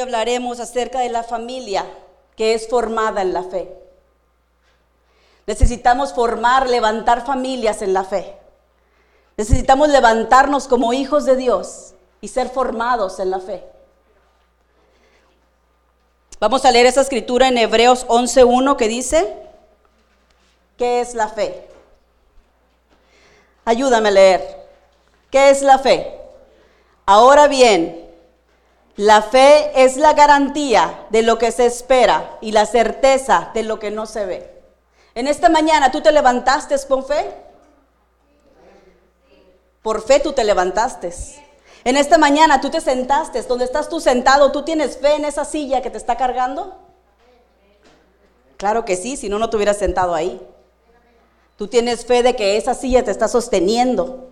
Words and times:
hablaremos 0.00 0.60
acerca 0.60 1.00
de 1.00 1.08
la 1.08 1.22
familia 1.22 1.84
que 2.36 2.54
es 2.54 2.68
formada 2.68 3.22
en 3.22 3.32
la 3.32 3.42
fe. 3.42 3.70
Necesitamos 5.46 6.12
formar, 6.12 6.68
levantar 6.68 7.26
familias 7.26 7.82
en 7.82 7.92
la 7.92 8.04
fe. 8.04 8.36
Necesitamos 9.36 9.88
levantarnos 9.88 10.68
como 10.68 10.92
hijos 10.92 11.24
de 11.24 11.36
Dios 11.36 11.94
y 12.20 12.28
ser 12.28 12.48
formados 12.50 13.18
en 13.20 13.30
la 13.30 13.40
fe. 13.40 13.64
Vamos 16.38 16.64
a 16.64 16.70
leer 16.70 16.86
esa 16.86 17.02
escritura 17.02 17.48
en 17.48 17.58
Hebreos 17.58 18.06
11.1 18.06 18.76
que 18.76 18.88
dice, 18.88 19.36
¿qué 20.78 21.00
es 21.00 21.14
la 21.14 21.28
fe? 21.28 21.68
Ayúdame 23.64 24.08
a 24.08 24.12
leer. 24.12 24.66
¿Qué 25.30 25.50
es 25.50 25.62
la 25.62 25.78
fe? 25.78 26.18
Ahora 27.06 27.46
bien, 27.46 27.99
la 28.96 29.22
fe 29.22 29.72
es 29.74 29.96
la 29.96 30.12
garantía 30.12 31.06
de 31.10 31.22
lo 31.22 31.38
que 31.38 31.52
se 31.52 31.66
espera 31.66 32.36
y 32.40 32.52
la 32.52 32.66
certeza 32.66 33.50
de 33.54 33.62
lo 33.62 33.78
que 33.78 33.90
no 33.90 34.06
se 34.06 34.26
ve. 34.26 34.62
En 35.14 35.26
esta 35.26 35.48
mañana, 35.48 35.90
¿tú 35.90 36.00
te 36.00 36.12
levantaste 36.12 36.76
con 36.88 37.04
fe? 37.04 37.34
Por 39.82 40.02
fe 40.02 40.20
tú 40.20 40.32
te 40.32 40.44
levantaste. 40.44 41.12
En 41.84 41.96
esta 41.96 42.18
mañana 42.18 42.60
tú 42.60 42.68
te 42.70 42.80
sentaste, 42.80 43.40
donde 43.42 43.64
estás 43.64 43.88
tú 43.88 44.00
sentado, 44.00 44.52
¿tú 44.52 44.64
tienes 44.64 44.98
fe 44.98 45.14
en 45.14 45.24
esa 45.24 45.44
silla 45.44 45.80
que 45.80 45.90
te 45.90 45.96
está 45.96 46.16
cargando? 46.16 46.76
Claro 48.58 48.84
que 48.84 48.96
sí, 48.96 49.16
si 49.16 49.30
no, 49.30 49.38
no 49.38 49.48
te 49.48 49.56
hubieras 49.56 49.78
sentado 49.78 50.14
ahí. 50.14 50.40
Tú 51.56 51.68
tienes 51.68 52.04
fe 52.04 52.22
de 52.22 52.36
que 52.36 52.58
esa 52.58 52.74
silla 52.74 53.02
te 53.02 53.10
está 53.10 53.28
sosteniendo. 53.28 54.28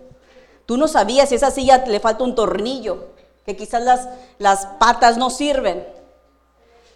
Tú 0.67 0.77
no 0.77 0.87
sabías 0.87 1.29
si 1.29 1.35
esa 1.35 1.49
silla 1.49 1.83
le 1.87 1.99
falta 1.99 2.23
un 2.23 2.35
tornillo, 2.35 3.07
que 3.45 3.55
quizás 3.55 3.83
las, 3.83 4.07
las 4.37 4.65
patas 4.65 5.17
no 5.17 5.29
sirven. 5.29 5.87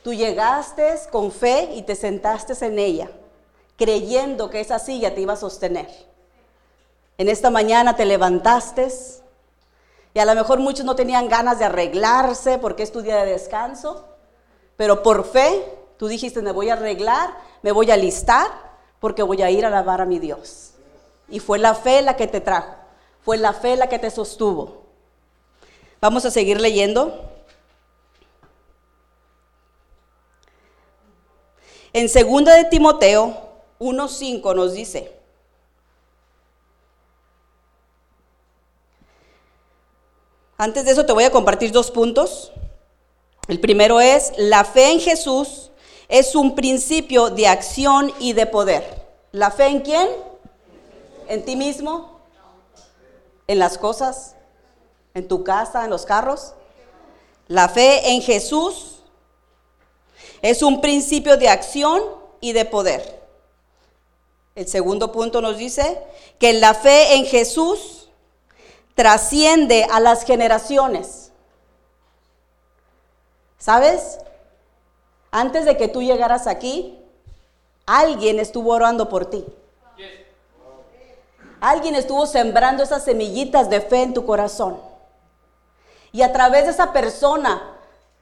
Tú 0.04 0.14
llegaste 0.14 0.96
con 1.12 1.32
fe 1.32 1.70
y 1.76 1.84
te 1.84 1.96
sentaste 1.96 2.54
en 2.66 2.78
ella, 2.78 3.10
creyendo 3.78 4.50
que 4.50 4.60
esa 4.60 4.80
silla 4.80 5.16
te 5.16 5.22
iba 5.22 5.34
a 5.34 5.38
sostener. 5.38 5.90
En 7.18 7.30
esta 7.30 7.50
mañana 7.50 7.96
te 7.96 8.06
levantaste 8.06 8.90
y 10.14 10.20
a 10.20 10.26
lo 10.26 10.36
mejor 10.36 10.60
muchos 10.60 10.86
no 10.86 10.96
tenían 10.96 11.28
ganas 11.28 11.60
de 11.60 11.66
arreglarse 11.66 12.58
porque 12.58 12.84
es 12.84 12.92
tu 12.92 13.02
día 13.02 13.24
de 13.24 13.32
descanso, 13.32 14.06
pero 14.76 15.04
por 15.04 15.26
fe 15.26 15.64
tú 15.98 16.08
dijiste, 16.08 16.42
me 16.42 16.52
voy 16.52 16.70
a 16.70 16.74
arreglar, 16.74 17.34
me 17.62 17.72
voy 17.72 17.90
a 17.90 17.98
listar 17.98 18.48
porque 19.00 19.24
voy 19.24 19.42
a 19.42 19.50
ir 19.50 19.66
a 19.66 19.70
alabar 19.70 20.02
a 20.02 20.06
mi 20.06 20.20
Dios. 20.20 20.72
Y 21.30 21.40
fue 21.40 21.58
la 21.60 21.74
fe 21.76 22.02
la 22.02 22.16
que 22.16 22.28
te 22.28 22.42
trajo, 22.42 22.76
fue 23.22 23.38
la 23.38 23.54
fe 23.54 23.76
la 23.76 23.88
que 23.88 24.00
te 24.00 24.12
sostuvo. 24.12 24.83
Vamos 26.04 26.26
a 26.26 26.32
seguir 26.32 26.60
leyendo. 26.60 27.18
En 31.94 32.10
segunda 32.10 32.54
de 32.56 32.66
Timoteo 32.66 33.38
1.5 33.80 34.54
nos 34.54 34.74
dice, 34.74 35.18
Antes 40.58 40.84
de 40.84 40.92
eso 40.92 41.06
te 41.06 41.14
voy 41.14 41.24
a 41.24 41.32
compartir 41.32 41.72
dos 41.72 41.90
puntos. 41.90 42.52
El 43.48 43.62
primero 43.62 44.02
es, 44.02 44.34
la 44.36 44.66
fe 44.66 44.92
en 44.92 45.00
Jesús 45.00 45.72
es 46.10 46.36
un 46.36 46.54
principio 46.54 47.30
de 47.30 47.48
acción 47.48 48.12
y 48.20 48.34
de 48.34 48.46
poder. 48.46 49.06
¿La 49.32 49.52
fe 49.52 49.68
en 49.68 49.80
quién? 49.80 50.10
¿En 51.30 51.46
ti 51.46 51.56
mismo? 51.56 52.20
¿En 53.48 53.58
las 53.58 53.78
cosas? 53.78 54.36
¿En 55.14 55.28
tu 55.28 55.44
casa? 55.44 55.84
¿En 55.84 55.90
los 55.90 56.06
carros? 56.06 56.54
La 57.48 57.70
fe 57.70 58.12
en 58.12 58.22
Jesús 58.22 59.04
es 60.42 60.64
un 60.64 60.82
principio 60.82 61.38
de 61.38 61.50
acción 61.50 62.02
y 62.42 62.54
de 62.54 62.66
poder. 62.66 63.22
El 64.56 64.68
segundo 64.68 65.12
punto 65.12 65.42
nos 65.42 65.58
dice 65.58 66.00
que 66.40 66.54
la 66.54 66.74
fe 66.74 67.16
en 67.16 67.26
Jesús 67.26 68.10
trasciende 68.96 69.88
a 69.92 70.00
las 70.00 70.24
generaciones. 70.24 71.32
¿Sabes? 73.58 74.20
Antes 75.32 75.66
de 75.66 75.78
que 75.78 75.88
tú 75.88 76.02
llegaras 76.02 76.48
aquí, 76.48 77.00
alguien 77.86 78.40
estuvo 78.40 78.72
orando 78.72 79.10
por 79.10 79.26
ti. 79.28 79.46
Alguien 81.60 81.96
estuvo 81.96 82.26
sembrando 82.26 82.84
esas 82.84 83.06
semillitas 83.06 83.70
de 83.70 83.80
fe 83.80 84.02
en 84.04 84.14
tu 84.14 84.26
corazón. 84.26 84.93
Y 86.14 86.22
a 86.22 86.32
través 86.32 86.66
de 86.66 86.72
esa 86.72 86.94
persona 86.94 87.76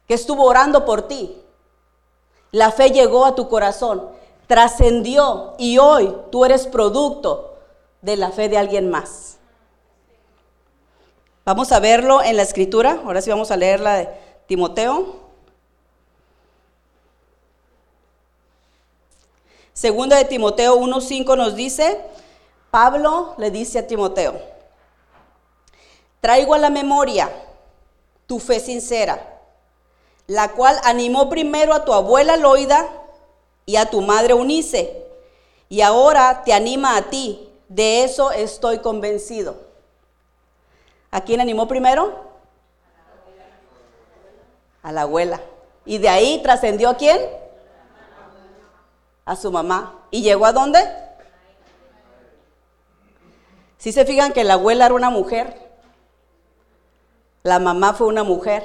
que 0.07 0.13
estuvo 0.13 0.45
orando 0.45 0.85
por 0.85 1.09
ti, 1.09 1.39
la 2.51 2.71
fe 2.71 2.91
llegó 2.91 3.25
a 3.25 3.35
tu 3.35 3.49
corazón, 3.49 4.09
trascendió 4.47 5.55
y 5.57 5.77
hoy 5.77 6.15
tú 6.31 6.45
eres 6.45 6.67
producto 6.67 7.57
de 8.01 8.15
la 8.15 8.31
fe 8.31 8.47
de 8.47 8.57
alguien 8.57 8.89
más. 8.89 9.37
Vamos 11.43 11.73
a 11.73 11.81
verlo 11.81 12.23
en 12.23 12.37
la 12.37 12.43
escritura. 12.43 13.01
Ahora 13.05 13.21
sí 13.21 13.29
vamos 13.29 13.51
a 13.51 13.57
leer 13.57 13.81
la 13.81 13.95
de 13.95 14.09
Timoteo. 14.47 15.19
Segunda 19.73 20.15
de 20.15 20.25
Timoteo 20.25 20.77
1.5 20.77 21.35
nos 21.35 21.55
dice, 21.55 21.99
Pablo 22.69 23.35
le 23.37 23.51
dice 23.51 23.79
a 23.79 23.87
Timoteo, 23.87 24.39
traigo 26.21 26.53
a 26.53 26.57
la 26.57 26.69
memoria 26.69 27.29
tu 28.31 28.39
fe 28.39 28.61
sincera, 28.61 29.41
la 30.25 30.53
cual 30.53 30.79
animó 30.85 31.29
primero 31.29 31.73
a 31.73 31.83
tu 31.83 31.91
abuela 31.91 32.37
Loida 32.37 32.87
y 33.65 33.75
a 33.75 33.87
tu 33.87 33.99
madre 33.99 34.33
Unice, 34.33 35.05
y 35.67 35.81
ahora 35.81 36.41
te 36.45 36.53
anima 36.53 36.95
a 36.95 37.09
ti. 37.09 37.49
De 37.67 38.05
eso 38.05 38.31
estoy 38.31 38.79
convencido. 38.79 39.57
¿A 41.11 41.19
quién 41.19 41.41
animó 41.41 41.67
primero? 41.67 42.23
A 44.81 44.93
la 44.93 45.01
abuela. 45.01 45.41
Y 45.83 45.97
de 45.97 46.07
ahí 46.07 46.41
trascendió 46.41 46.87
a 46.87 46.95
quién? 46.95 47.19
A 49.25 49.35
su 49.35 49.51
mamá. 49.51 50.05
¿Y 50.09 50.21
llegó 50.21 50.45
a 50.45 50.53
dónde? 50.53 50.79
Si 53.77 53.91
se 53.91 54.05
fijan 54.05 54.31
que 54.31 54.45
la 54.45 54.53
abuela 54.53 54.85
era 54.85 54.95
una 54.95 55.09
mujer, 55.09 55.70
la 57.43 57.59
mamá 57.59 57.93
fue 57.93 58.07
una 58.07 58.23
mujer, 58.23 58.63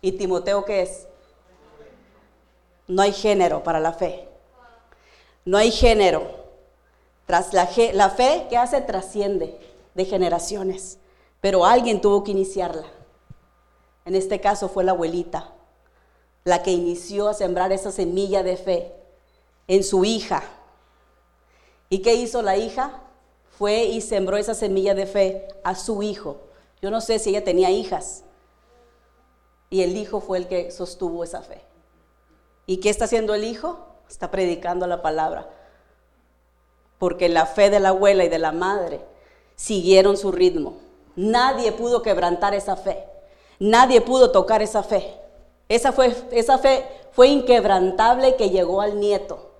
¿y 0.00 0.12
Timoteo 0.12 0.64
qué 0.64 0.82
es? 0.82 1.06
No 2.86 3.02
hay 3.02 3.12
género 3.12 3.62
para 3.62 3.80
la 3.80 3.92
fe. 3.92 4.28
No 5.44 5.58
hay 5.58 5.70
género. 5.70 6.22
Tras 7.26 7.52
la, 7.52 7.66
fe, 7.66 8.46
¿qué 8.48 8.56
hace? 8.56 8.80
Trasciende 8.80 9.58
de 9.94 10.04
generaciones 10.04 10.98
pero 11.40 11.64
alguien 11.64 12.00
tuvo 12.00 12.24
que 12.24 12.32
iniciarla. 12.32 12.86
En 14.04 14.14
este 14.14 14.40
caso 14.40 14.68
fue 14.68 14.84
la 14.84 14.92
abuelita, 14.92 15.52
la 16.44 16.62
que 16.62 16.72
inició 16.72 17.28
a 17.28 17.34
sembrar 17.34 17.72
esa 17.72 17.92
semilla 17.92 18.42
de 18.42 18.56
fe 18.56 18.92
en 19.66 19.84
su 19.84 20.04
hija. 20.04 20.42
¿Y 21.90 22.00
qué 22.00 22.14
hizo 22.14 22.42
la 22.42 22.56
hija? 22.56 23.02
Fue 23.58 23.84
y 23.84 24.00
sembró 24.00 24.36
esa 24.36 24.54
semilla 24.54 24.94
de 24.94 25.06
fe 25.06 25.48
a 25.64 25.74
su 25.74 26.02
hijo. 26.02 26.38
Yo 26.80 26.90
no 26.90 27.00
sé 27.00 27.18
si 27.18 27.30
ella 27.30 27.44
tenía 27.44 27.70
hijas. 27.70 28.24
Y 29.70 29.82
el 29.82 29.96
hijo 29.96 30.20
fue 30.20 30.38
el 30.38 30.48
que 30.48 30.70
sostuvo 30.70 31.24
esa 31.24 31.42
fe. 31.42 31.62
¿Y 32.66 32.78
qué 32.78 32.90
está 32.90 33.04
haciendo 33.06 33.34
el 33.34 33.44
hijo? 33.44 33.78
Está 34.08 34.30
predicando 34.30 34.86
la 34.86 35.02
palabra. 35.02 35.48
Porque 36.98 37.28
la 37.28 37.46
fe 37.46 37.70
de 37.70 37.80
la 37.80 37.90
abuela 37.90 38.24
y 38.24 38.28
de 38.28 38.38
la 38.38 38.52
madre 38.52 39.00
siguieron 39.56 40.16
su 40.16 40.32
ritmo. 40.32 40.76
Nadie 41.16 41.72
pudo 41.72 42.02
quebrantar 42.02 42.54
esa 42.54 42.76
fe. 42.76 43.04
Nadie 43.58 44.00
pudo 44.00 44.30
tocar 44.30 44.62
esa 44.62 44.82
fe. 44.82 45.14
Esa, 45.68 45.92
fue, 45.92 46.14
esa 46.30 46.58
fe 46.58 46.86
fue 47.12 47.28
inquebrantable 47.28 48.36
que 48.36 48.50
llegó 48.50 48.80
al 48.80 48.98
nieto. 49.00 49.50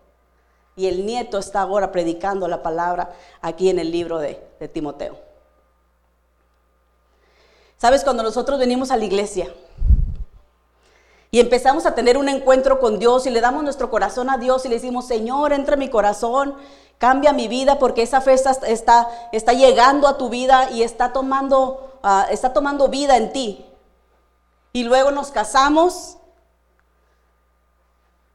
Y 0.77 0.87
el 0.87 1.05
nieto 1.05 1.39
está 1.39 1.63
ahora 1.63 1.91
predicando 1.91 2.47
la 2.47 2.63
palabra 2.63 3.13
aquí 3.41 3.69
en 3.69 3.79
el 3.79 3.91
libro 3.91 4.19
de, 4.19 4.41
de 4.61 4.69
Timoteo. 4.69 5.28
¿Sabes? 7.79 8.05
Cuando 8.05 8.23
nosotros 8.23 8.59
venimos 8.59 8.91
a 8.91 8.97
la 8.97 9.05
iglesia 9.05 9.53
y 11.31 11.41
empezamos 11.41 11.87
a 11.87 11.95
tener 11.95 12.19
un 12.19 12.29
encuentro 12.29 12.81
con 12.81 12.99
Dios 12.99 13.27
y 13.27 13.31
le 13.31 13.41
damos 13.41 13.63
nuestro 13.63 13.91
corazón 13.91 14.29
a 14.29 14.37
Dios 14.37 14.67
y 14.67 14.69
le 14.69 14.75
decimos, 14.75 15.07
Señor, 15.07 15.53
entra 15.53 15.75
en 15.75 15.81
mi 15.81 15.89
corazón, 15.89 16.57
Cambia 16.99 17.33
mi 17.33 17.47
vida 17.47 17.79
porque 17.79 18.03
esa 18.03 18.21
fe 18.21 18.35
está, 18.35 19.09
está, 19.33 19.53
llegando 19.53 20.09
a 20.09 20.19
tu 20.19 20.29
vida 20.29 20.69
y 20.73 20.83
está 20.83 21.13
tomando, 21.13 21.99
ah, 22.03 22.27
está 22.29 22.53
tomando 22.53 22.89
vida 22.89 23.17
en 23.17 23.33
ti. 23.33 23.65
Y 24.73 24.83
luego 24.83 25.13
nos 25.13 25.31
casamos 25.31 26.17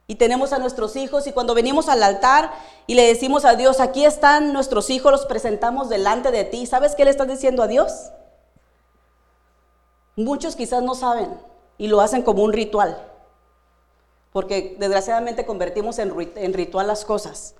y 0.07 0.15
tenemos 0.15 0.53
a 0.53 0.59
nuestros 0.59 0.95
hijos 0.95 1.27
y 1.27 1.33
cuando 1.33 1.53
venimos 1.53 1.89
al 1.89 2.03
altar 2.03 2.51
y 2.87 2.95
le 2.95 3.05
decimos 3.05 3.43
a 3.43 3.55
Dios, 3.55 3.81
aquí 3.81 4.05
están 4.05 4.53
nuestros 4.53 4.89
hijos, 4.89 5.11
los 5.11 5.25
presentamos 5.25 5.89
delante 5.89 6.31
de 6.31 6.45
ti. 6.45 6.65
¿Sabes 6.65 6.95
qué 6.95 7.03
le 7.03 7.11
estás 7.11 7.27
diciendo 7.27 7.63
a 7.63 7.67
Dios? 7.67 8.11
Muchos 10.15 10.55
quizás 10.55 10.83
no 10.83 10.95
saben, 10.95 11.29
y 11.77 11.87
lo 11.87 12.01
hacen 12.01 12.21
como 12.21 12.43
un 12.43 12.53
ritual. 12.53 12.97
Porque 14.31 14.75
desgraciadamente 14.79 15.45
convertimos 15.45 15.99
en, 15.99 16.53
ritual 16.53 16.87
las 16.87 17.05
cosas. 17.05 17.55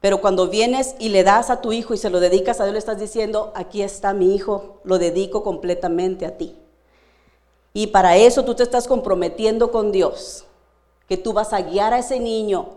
Pero 0.00 0.20
cuando 0.20 0.48
vienes 0.48 0.94
y 0.98 1.08
le 1.08 1.24
das 1.24 1.50
a 1.50 1.60
tu 1.60 1.72
hijo 1.72 1.94
y 1.94 1.98
se 1.98 2.10
lo 2.10 2.20
dedicas 2.20 2.60
a 2.60 2.64
Dios, 2.64 2.72
le 2.72 2.78
estás 2.78 2.98
diciendo, 2.98 3.52
aquí 3.54 3.82
está 3.82 4.14
mi 4.14 4.34
hijo, 4.34 4.80
lo 4.84 4.98
dedico 4.98 5.42
completamente 5.42 6.24
a 6.24 6.36
ti. 6.36 6.56
Y 7.72 7.88
para 7.88 8.16
eso 8.16 8.44
tú 8.44 8.54
te 8.54 8.62
estás 8.62 8.88
comprometiendo 8.88 9.70
con 9.70 9.92
Dios, 9.92 10.44
que 11.08 11.16
tú 11.16 11.32
vas 11.32 11.52
a 11.52 11.62
guiar 11.62 11.94
a 11.94 11.98
ese 11.98 12.20
niño 12.20 12.70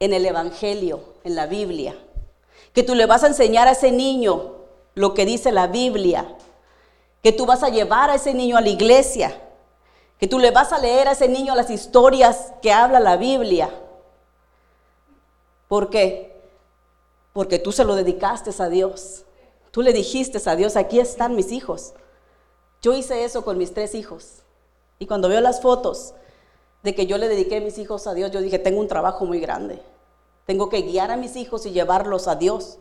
en 0.00 0.12
el 0.12 0.26
Evangelio, 0.26 1.00
en 1.24 1.34
la 1.34 1.46
Biblia, 1.46 1.96
que 2.72 2.82
tú 2.82 2.94
le 2.94 3.06
vas 3.06 3.24
a 3.24 3.28
enseñar 3.28 3.68
a 3.68 3.72
ese 3.72 3.90
niño 3.90 4.56
lo 4.94 5.14
que 5.14 5.24
dice 5.24 5.50
la 5.52 5.66
Biblia, 5.66 6.36
que 7.22 7.32
tú 7.32 7.46
vas 7.46 7.62
a 7.62 7.68
llevar 7.68 8.10
a 8.10 8.14
ese 8.14 8.34
niño 8.34 8.56
a 8.56 8.60
la 8.60 8.68
iglesia, 8.68 9.40
que 10.18 10.26
tú 10.26 10.38
le 10.38 10.50
vas 10.50 10.72
a 10.72 10.78
leer 10.78 11.08
a 11.08 11.12
ese 11.12 11.28
niño 11.28 11.54
las 11.54 11.70
historias 11.70 12.52
que 12.62 12.72
habla 12.72 13.00
la 13.00 13.16
Biblia 13.16 13.70
¿Por 15.68 15.90
qué? 15.90 16.32
Porque 17.32 17.58
tú 17.58 17.72
se 17.72 17.84
lo 17.84 17.94
dedicaste 17.94 18.50
a 18.62 18.68
Dios. 18.68 19.24
Tú 19.70 19.82
le 19.82 19.92
dijiste 19.92 20.40
a 20.48 20.56
Dios, 20.56 20.76
aquí 20.76 21.00
están 21.00 21.34
mis 21.34 21.52
hijos. 21.52 21.92
Yo 22.80 22.94
hice 22.94 23.24
eso 23.24 23.44
con 23.44 23.58
mis 23.58 23.74
tres 23.74 23.94
hijos. 23.94 24.42
Y 24.98 25.06
cuando 25.06 25.28
veo 25.28 25.40
las 25.40 25.60
fotos 25.60 26.14
de 26.82 26.94
que 26.94 27.06
yo 27.06 27.18
le 27.18 27.28
dediqué 27.28 27.60
mis 27.60 27.78
hijos 27.78 28.06
a 28.06 28.14
Dios, 28.14 28.30
yo 28.30 28.40
dije, 28.40 28.58
tengo 28.58 28.80
un 28.80 28.88
trabajo 28.88 29.26
muy 29.26 29.40
grande. 29.40 29.82
Tengo 30.46 30.68
que 30.68 30.82
guiar 30.82 31.10
a 31.10 31.16
mis 31.16 31.36
hijos 31.36 31.66
y 31.66 31.72
llevarlos 31.72 32.28
a 32.28 32.36
Dios. 32.36 32.78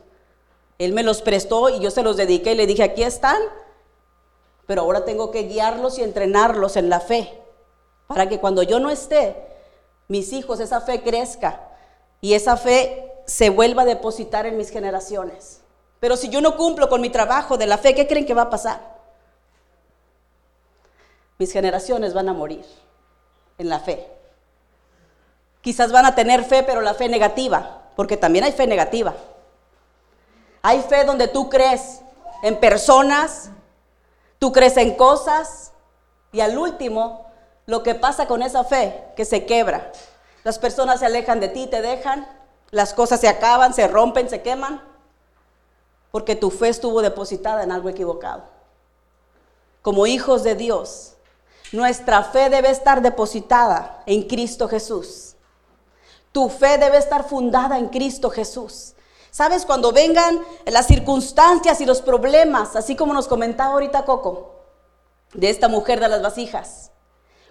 Él 0.77 0.93
me 0.93 1.03
los 1.03 1.21
prestó 1.21 1.69
y 1.69 1.79
yo 1.79 1.89
se 1.89 2.03
los 2.03 2.15
dediqué 2.15 2.53
y 2.53 2.55
le 2.55 2.67
dije, 2.67 2.83
aquí 2.83 3.03
están. 3.03 3.41
Pero 4.65 4.81
ahora 4.81 5.05
tengo 5.05 5.31
que 5.31 5.43
guiarlos 5.43 5.97
y 5.99 6.03
entrenarlos 6.03 6.77
en 6.77 6.89
la 6.89 6.99
fe. 6.99 7.41
Para 8.07 8.27
que 8.29 8.39
cuando 8.39 8.63
yo 8.63 8.79
no 8.79 8.89
esté, 8.89 9.35
mis 10.07 10.33
hijos, 10.33 10.59
esa 10.59 10.81
fe 10.81 11.01
crezca 11.01 11.61
y 12.21 12.33
esa 12.33 12.57
fe 12.57 13.11
se 13.25 13.49
vuelva 13.49 13.83
a 13.83 13.85
depositar 13.85 14.45
en 14.45 14.57
mis 14.57 14.69
generaciones. 14.69 15.61
Pero 15.99 16.17
si 16.17 16.29
yo 16.29 16.41
no 16.41 16.55
cumplo 16.55 16.89
con 16.89 17.01
mi 17.01 17.09
trabajo 17.09 17.57
de 17.57 17.67
la 17.67 17.77
fe, 17.77 17.95
¿qué 17.95 18.07
creen 18.07 18.25
que 18.25 18.33
va 18.33 18.43
a 18.43 18.49
pasar? 18.49 18.95
Mis 21.37 21.51
generaciones 21.51 22.13
van 22.13 22.29
a 22.29 22.33
morir 22.33 22.65
en 23.57 23.69
la 23.69 23.79
fe. 23.79 24.07
Quizás 25.61 25.91
van 25.91 26.05
a 26.05 26.13
tener 26.13 26.43
fe, 26.43 26.63
pero 26.63 26.81
la 26.81 26.93
fe 26.93 27.09
negativa, 27.09 27.89
porque 27.95 28.17
también 28.17 28.45
hay 28.45 28.51
fe 28.51 28.67
negativa. 28.67 29.15
Hay 30.61 30.81
fe 30.81 31.05
donde 31.05 31.27
tú 31.27 31.49
crees 31.49 32.01
en 32.43 32.59
personas, 32.59 33.49
tú 34.39 34.51
crees 34.51 34.77
en 34.77 34.95
cosas, 34.95 35.71
y 36.31 36.41
al 36.41 36.57
último, 36.57 37.25
lo 37.65 37.83
que 37.83 37.95
pasa 37.95 38.27
con 38.27 38.41
esa 38.41 38.63
fe, 38.63 39.03
que 39.15 39.25
se 39.25 39.45
quebra. 39.45 39.91
Las 40.43 40.59
personas 40.59 40.99
se 40.99 41.05
alejan 41.05 41.39
de 41.39 41.47
ti, 41.47 41.67
te 41.67 41.81
dejan, 41.81 42.27
las 42.71 42.93
cosas 42.93 43.19
se 43.19 43.27
acaban, 43.27 43.73
se 43.73 43.87
rompen, 43.87 44.29
se 44.29 44.41
queman, 44.41 44.81
porque 46.11 46.35
tu 46.35 46.51
fe 46.51 46.69
estuvo 46.69 47.01
depositada 47.01 47.63
en 47.63 47.71
algo 47.71 47.89
equivocado. 47.89 48.43
Como 49.81 50.07
hijos 50.07 50.43
de 50.43 50.55
Dios, 50.55 51.13
nuestra 51.71 52.23
fe 52.23 52.49
debe 52.49 52.69
estar 52.69 53.01
depositada 53.01 54.01
en 54.05 54.23
Cristo 54.23 54.67
Jesús. 54.67 55.35
Tu 56.31 56.49
fe 56.49 56.77
debe 56.77 56.97
estar 56.97 57.23
fundada 57.23 57.77
en 57.77 57.87
Cristo 57.87 58.29
Jesús. 58.29 58.94
Sabes, 59.35 59.65
cuando 59.65 59.91
vengan 59.91 60.39
las 60.65 60.87
circunstancias 60.87 61.81
y 61.81 61.85
los 61.85 62.01
problemas, 62.01 62.77
así 62.77 62.95
como 62.95 63.13
nos 63.13 63.27
comentaba 63.27 63.73
ahorita 63.73 64.05
Coco, 64.05 64.61
de 65.33 65.49
esta 65.49 65.67
mujer 65.67 65.99
de 65.99 66.07
las 66.07 66.21
vasijas, 66.21 66.91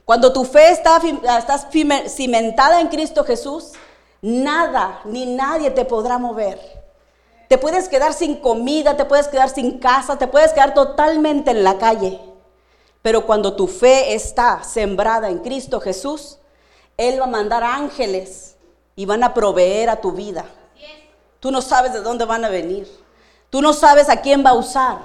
cuando 0.07 0.33
tu 0.33 0.47
fe 0.47 0.71
está, 0.71 0.99
cimentada 2.09 2.81
en 2.81 2.89
Cristo 2.89 3.23
Jesús, 3.23 3.73
nada 4.23 5.03
ni 5.05 5.27
nadie 5.27 5.73
te 5.73 5.85
podrá 5.85 6.17
mover. 6.17 6.59
Te 7.51 7.59
puedes 7.59 7.91
quedar 7.91 8.15
sin 8.15 8.37
comida, 8.37 8.97
te 8.97 9.05
puedes 9.05 9.29
quedar 9.29 9.51
sin 9.51 9.79
casa, 9.79 10.17
te 10.17 10.27
puedes 10.27 10.55
quedar 10.55 10.73
totalmente 10.73 11.51
en 11.51 11.65
la 11.65 11.77
calle. 11.77 12.19
Pero 13.03 13.27
cuando 13.27 13.57
tu 13.57 13.67
fe 13.67 14.15
está 14.15 14.65
sembrada 14.65 15.29
en 15.29 15.41
Cristo 15.41 15.83
Jesús, 15.83 16.39
Él 16.97 17.21
va 17.21 17.25
a 17.25 17.29
mandar 17.29 17.63
ángeles 17.63 18.57
y 18.97 19.05
van 19.05 19.23
a 19.23 19.35
proveer 19.35 19.91
a 19.91 20.01
tu 20.01 20.13
vida. 20.13 20.47
Tú 21.45 21.51
no 21.51 21.61
sabes 21.61 21.93
de 21.93 22.01
dónde 22.01 22.25
van 22.25 22.43
a 22.47 22.49
venir. 22.49 22.91
Tú 23.51 23.61
no 23.61 23.75
sabes 23.75 24.09
a 24.09 24.23
quién 24.23 24.43
va 24.43 24.49
a 24.49 24.55
usar. 24.55 24.97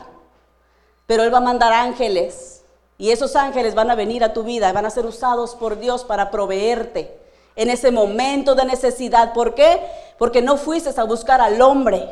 Pero 1.05 1.23
Él 1.23 1.33
va 1.33 1.39
a 1.39 1.41
mandar 1.41 1.73
ángeles 1.73 2.63
y 2.97 3.11
esos 3.11 3.35
ángeles 3.35 3.75
van 3.75 3.91
a 3.91 3.95
venir 3.95 4.23
a 4.23 4.31
tu 4.31 4.43
vida, 4.43 4.71
van 4.71 4.85
a 4.85 4.89
ser 4.89 5.05
usados 5.05 5.53
por 5.55 5.79
Dios 5.79 6.05
para 6.05 6.31
proveerte 6.31 7.13
en 7.57 7.69
ese 7.69 7.91
momento 7.91 8.55
de 8.55 8.63
necesidad. 8.63 9.33
¿Por 9.33 9.53
qué? 9.53 9.85
Porque 10.17 10.41
no 10.41 10.55
fuiste 10.55 10.97
a 10.97 11.03
buscar 11.03 11.41
al 11.41 11.61
hombre, 11.61 12.07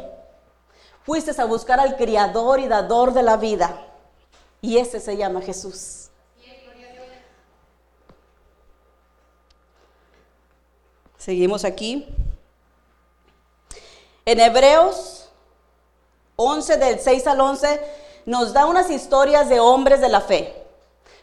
fuiste 1.03 1.31
a 1.41 1.45
buscar 1.45 1.79
al 1.79 1.95
Criador 1.95 2.59
y 2.59 2.67
Dador 2.67 3.13
de 3.13 3.23
la 3.23 3.37
vida. 3.37 3.81
Y 4.59 4.77
ese 4.77 4.99
se 4.99 5.15
llama 5.15 5.39
Jesús. 5.39 6.09
Seguimos 11.17 11.63
aquí. 11.63 12.13
En 14.27 14.41
Hebreos 14.41 15.29
11 16.35 16.75
del 16.75 16.99
6 16.99 17.27
al 17.27 17.39
11 17.39 17.81
nos 18.25 18.51
da 18.51 18.65
unas 18.65 18.89
historias 18.89 19.47
de 19.47 19.61
hombres 19.61 20.01
de 20.01 20.09
la 20.09 20.19
fe. 20.19 20.53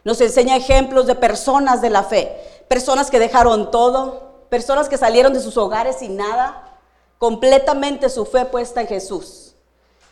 Nos 0.05 0.23
enseña 0.23 0.57
ejemplos 0.57 1.07
de 1.07 1.15
personas 1.15 1.83
de 1.83 1.91
la 1.91 2.03
fe, 2.05 2.35
personas 2.67 3.11
que 3.11 3.19
dejaron 3.19 3.71
todo, 3.71 4.47
personas 4.49 4.89
que 4.89 4.97
salieron 4.97 5.35
de 5.35 5.41
sus 5.41 5.59
hogares 5.59 5.97
sin 5.99 6.17
nada, 6.17 6.79
completamente 7.19 8.09
su 8.09 8.25
fe 8.25 8.47
puesta 8.47 8.81
en 8.81 8.87
Jesús. 8.87 9.55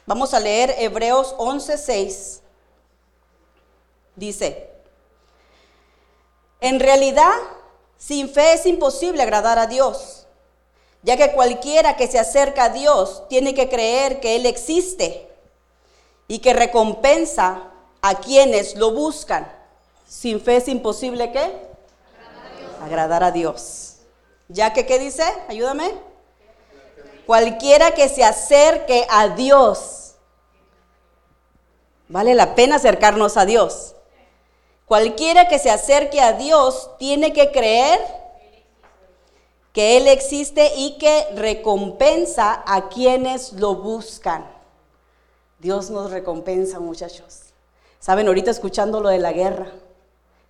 Vamos 0.04 0.34
a 0.34 0.40
leer 0.40 0.74
Hebreos 0.76 1.34
11:6. 1.38 2.40
Dice, 4.16 4.70
en 6.60 6.78
realidad, 6.78 7.32
sin 7.96 8.28
fe 8.28 8.52
es 8.52 8.66
imposible 8.66 9.22
agradar 9.22 9.58
a 9.58 9.66
Dios, 9.66 10.21
ya 11.02 11.16
que 11.16 11.32
cualquiera 11.32 11.96
que 11.96 12.06
se 12.06 12.18
acerca 12.18 12.64
a 12.64 12.68
Dios 12.68 13.24
tiene 13.28 13.54
que 13.54 13.68
creer 13.68 14.20
que 14.20 14.36
Él 14.36 14.46
existe 14.46 15.28
y 16.28 16.38
que 16.38 16.52
recompensa 16.52 17.70
a 18.00 18.14
quienes 18.16 18.76
lo 18.76 18.92
buscan. 18.92 19.50
Sin 20.06 20.40
fe 20.40 20.56
es 20.56 20.68
imposible 20.68 21.32
qué? 21.32 21.52
Agradar 22.82 23.24
a 23.24 23.30
Dios. 23.30 23.96
Ya 24.48 24.72
que, 24.72 24.86
¿qué 24.86 24.98
dice? 24.98 25.24
Ayúdame. 25.48 25.92
Cualquiera 27.26 27.92
que 27.92 28.08
se 28.08 28.24
acerque 28.24 29.06
a 29.08 29.28
Dios. 29.28 30.14
Vale 32.08 32.34
la 32.34 32.54
pena 32.54 32.76
acercarnos 32.76 33.36
a 33.36 33.46
Dios. 33.46 33.94
Cualquiera 34.86 35.48
que 35.48 35.58
se 35.58 35.70
acerque 35.70 36.20
a 36.20 36.34
Dios 36.34 36.90
tiene 36.98 37.32
que 37.32 37.50
creer 37.50 38.00
que 39.72 39.96
Él 39.96 40.08
existe 40.08 40.72
y 40.76 40.98
que 40.98 41.28
recompensa 41.34 42.62
a 42.66 42.88
quienes 42.88 43.54
lo 43.54 43.76
buscan. 43.76 44.44
Dios 45.58 45.90
nos 45.90 46.10
recompensa, 46.10 46.78
muchachos. 46.78 47.52
Saben, 47.98 48.26
ahorita 48.26 48.50
escuchando 48.50 49.00
lo 49.00 49.08
de 49.08 49.18
la 49.18 49.32
guerra, 49.32 49.68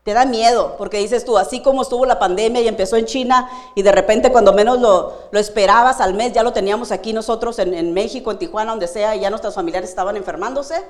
te 0.03 0.15
da 0.15 0.25
miedo, 0.25 0.75
porque 0.79 0.99
dices 0.99 1.25
tú, 1.25 1.39
así 1.39 1.63
como 1.63 1.83
estuvo 1.83 2.05
la 2.07 2.19
pandemia 2.19 2.61
y 2.61 2.67
empezó 2.67 2.97
en 2.97 3.05
China 3.05 3.49
y 3.77 3.83
de 3.83 3.93
repente 3.93 4.33
cuando 4.33 4.53
menos 4.53 4.81
lo, 4.81 5.29
esperabas 5.33 6.01
al 6.01 6.15
mes, 6.15 6.33
ya 6.33 6.43
lo 6.43 6.53
teníamos 6.53 6.91
aquí 6.91 7.13
nosotros 7.13 7.61
en, 7.61 7.95
México, 7.95 8.33
en 8.33 8.39
Tijuana, 8.39 8.73
donde 8.73 8.89
sea, 8.89 9.15
y 9.15 9.21
ya 9.21 9.31
nuestros 9.31 9.55
familiares 9.55 9.91
estaban 9.91 10.17
enfermándose. 10.17 10.83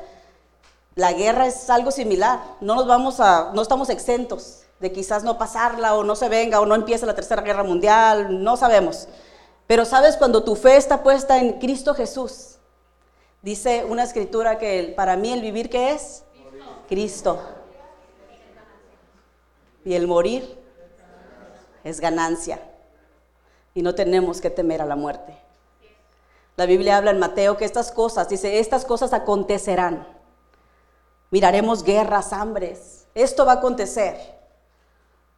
La 0.95 1.13
guerra 1.13 1.47
es 1.47 1.69
algo 1.69 1.91
similar. 1.91 2.41
No 2.61 2.75
nos 2.75 2.87
vamos 2.87 3.21
a, 3.21 3.51
no 3.55 3.61
estamos 3.61 3.91
exentos 3.91 4.63
de 4.83 4.93
quizás 4.93 5.23
no 5.23 5.39
pasarla 5.39 5.95
o 5.95 6.03
no 6.03 6.17
se 6.17 6.29
venga 6.29 6.61
o 6.61 6.67
no 6.67 6.75
empiece 6.75 7.07
la 7.07 7.15
tercera 7.15 7.41
guerra 7.41 7.63
mundial, 7.63 8.43
no 8.43 8.57
sabemos. 8.57 9.09
Pero 9.69 9.85
sabes, 9.85 10.17
cuando 10.17 10.43
tu 10.43 10.57
fe 10.57 10.77
está 10.77 11.05
puesta 11.05 11.39
en 11.39 11.61
Cristo 11.61 11.95
Jesús, 11.95 12.59
dice 13.41 13.87
una 13.89 14.03
escritura 14.03 14.59
que 14.59 14.93
para 14.97 15.17
mí 15.17 15.33
el 15.33 15.41
vivir 15.41 15.71
que 15.71 15.93
es 15.93 16.25
Cristo 16.89 17.41
y 19.85 19.95
el 19.95 20.09
morir 20.09 20.61
es 21.85 22.01
ganancia. 22.01 22.61
Y 23.75 23.83
no 23.83 23.95
tenemos 23.95 24.41
que 24.41 24.51
temer 24.51 24.83
a 24.83 24.87
la 24.87 24.97
muerte. 24.97 25.39
La 26.57 26.67
Biblia 26.67 26.99
habla 26.99 27.13
en 27.13 27.21
Mateo 27.21 27.57
que 27.57 27.65
estas 27.65 27.93
cosas, 27.93 28.29
dice, 28.29 28.59
estas 28.59 28.85
cosas 28.85 29.13
acontecerán. 29.13 30.07
Miraremos 31.31 31.83
guerras, 31.85 32.33
hambres. 32.33 33.07
Esto 33.15 33.47
va 33.47 33.53
a 33.53 33.57
acontecer. 33.57 34.42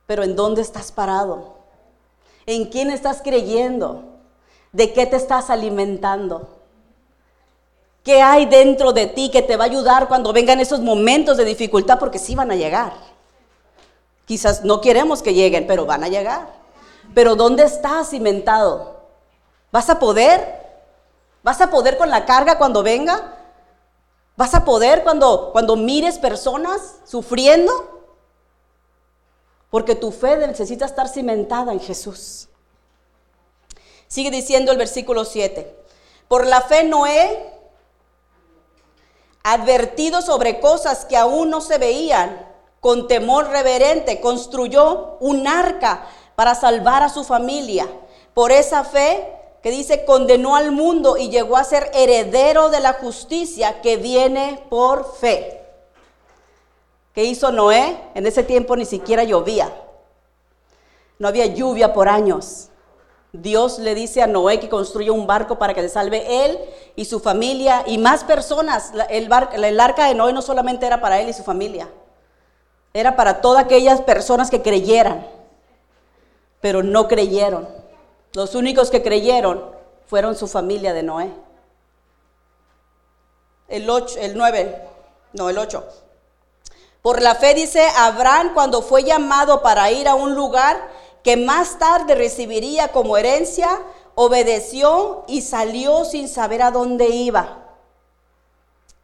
Pero 0.07 0.23
¿en 0.23 0.37
dónde 0.37 0.63
estás 0.63 0.93
parado? 0.93 1.55
¿En 2.47 2.67
quién 2.67 2.91
estás 2.91 3.23
creyendo? 3.23 4.05
¿De 4.73 4.93
qué 4.93 5.07
te 5.07 5.17
estás 5.17 5.51
alimentando? 5.51 6.49
¿Qué 8.03 8.21
hay 8.21 8.45
dentro 8.45 8.93
de 8.93 9.07
ti 9.07 9.31
que 9.31 9.41
te 9.41 9.57
va 9.57 9.65
a 9.65 9.69
ayudar 9.69 10.09
cuando 10.09 10.33
vengan 10.33 10.61
esos 10.61 10.81
momentos 10.81 11.39
de 11.39 11.45
dificultad? 11.47 11.99
Porque 11.99 12.19
sí 12.19 12.35
van 12.35 12.51
a 12.51 12.57
llegar. 12.57 12.93
Quizás 14.27 14.63
no 14.63 14.81
queremos 14.81 15.23
que 15.23 15.33
lleguen, 15.33 15.67
pero 15.67 15.87
van 15.87 16.05
a 16.05 16.09
llegar. 16.09 16.49
Pero 17.15 17.35
¿dónde 17.35 17.65
está 17.65 18.05
cimentado? 18.05 19.01
¿Vas 19.73 19.89
a 19.89 19.99
poder? 19.99 20.65
¿Vas 21.43 21.61
a 21.61 21.71
poder 21.71 21.97
con 21.97 22.11
la 22.11 22.27
carga 22.27 22.59
cuando 22.59 22.83
venga? 22.83 23.35
¿Vas 24.37 24.55
a 24.55 24.65
poder 24.65 25.03
cuando, 25.03 25.51
cuando 25.53 25.77
mires 25.77 26.19
personas 26.19 26.97
sufriendo? 27.05 27.94
Porque 29.75 29.97
tu 29.97 30.13
fe 30.13 30.37
necesita 30.37 30.85
estar 30.85 31.09
cimentada 31.09 31.73
en 31.73 31.81
Jesús. 31.81 32.47
Sigue 34.07 34.31
diciendo 34.31 34.71
el 34.71 34.79
versículo 34.79 35.25
7. 35.25 35.69
Por 36.29 36.47
la 36.47 36.61
fe 36.61 36.85
Noé, 36.85 37.53
advertido 39.43 40.23
sobre 40.23 40.61
cosas 40.61 41.05
que 41.05 41.17
aún 41.17 41.51
no 41.51 41.61
se 41.61 41.79
veían, 41.79 42.47
con 42.79 43.09
temor 43.09 43.49
reverente, 43.49 44.21
construyó 44.21 45.17
un 45.19 45.49
arca 45.49 46.07
para 46.37 46.55
salvar 46.55 47.03
a 47.03 47.09
su 47.09 47.25
familia. 47.25 47.89
Por 48.33 48.53
esa 48.53 48.85
fe 48.85 49.29
que 49.61 49.73
dice, 49.73 50.05
condenó 50.05 50.55
al 50.55 50.71
mundo 50.71 51.17
y 51.17 51.31
llegó 51.31 51.57
a 51.57 51.65
ser 51.65 51.91
heredero 51.95 52.69
de 52.69 52.79
la 52.79 52.93
justicia 52.93 53.81
que 53.81 53.97
viene 53.97 54.65
por 54.71 55.17
fe. 55.17 55.64
¿Qué 57.15 57.25
hizo 57.25 57.53
Noé? 57.53 57.97
En 58.15 58.27
ese 58.27 58.43
tiempo 58.43 58.77
ni 58.77 58.85
siquiera 58.85 59.25
llovía. 59.25 59.73
No 61.19 61.29
había 61.29 61.47
lluvia 61.47 61.93
por 61.93 62.09
años. 62.09 62.69
Dios 63.33 63.79
le 63.79 63.95
dice 63.95 64.23
a 64.23 64.27
Noé 64.27 64.61
que 64.61 64.69
construya 64.69 65.13
un 65.13 65.27
barco 65.27 65.59
para 65.59 65.75
que 65.75 65.83
se 65.83 65.89
salve 65.89 66.45
él 66.45 66.59
y 66.97 67.05
su 67.05 67.21
familia 67.21 67.85
y 67.87 67.99
más 67.99 68.25
personas. 68.25 68.93
El, 69.09 69.31
el 69.65 69.81
arca 69.81 70.07
de 70.07 70.15
Noé 70.15 70.33
no 70.33 70.43
solamente 70.43 70.87
era 70.87 71.01
para 71.01 71.21
él 71.21 71.29
y 71.29 71.33
su 71.33 71.43
familia 71.43 71.89
era 72.95 73.17
para 73.17 73.41
todas 73.41 73.65
aquellas 73.65 74.01
personas 74.01 74.51
que 74.51 74.63
creyeran, 74.63 75.27
pero 76.61 76.85
no 76.85 77.09
creyeron. 77.09 77.69
Los 78.33 78.55
únicos 78.55 78.91
que 78.91 79.03
creyeron 79.03 79.65
fueron 80.07 80.37
su 80.37 80.47
familia 80.47 80.95
de 80.95 81.03
Noé. 81.03 81.33
El 83.67 83.91
8, 83.91 84.21
el 84.21 84.37
9, 84.37 84.89
no, 85.33 85.51
el 85.51 85.59
8. 85.59 85.85
Por 87.05 87.21
la 87.21 87.35
fe 87.35 87.53
dice 87.53 87.87
Abraham 87.99 88.53
cuando 88.55 88.81
fue 88.81 89.05
llamado 89.05 89.61
para 89.61 89.93
ir 89.93 90.09
a 90.09 90.15
un 90.15 90.35
lugar 90.35 90.89
que 91.23 91.37
más 91.37 91.79
tarde 91.79 92.15
recibiría 92.15 92.93
como 92.93 93.19
herencia, 93.19 93.69
obedeció 94.15 95.23
y 95.29 95.43
salió 95.43 96.07
sin 96.07 96.31
saber 96.31 96.63
a 96.63 96.71
dónde 96.71 97.09
iba. 97.11 97.59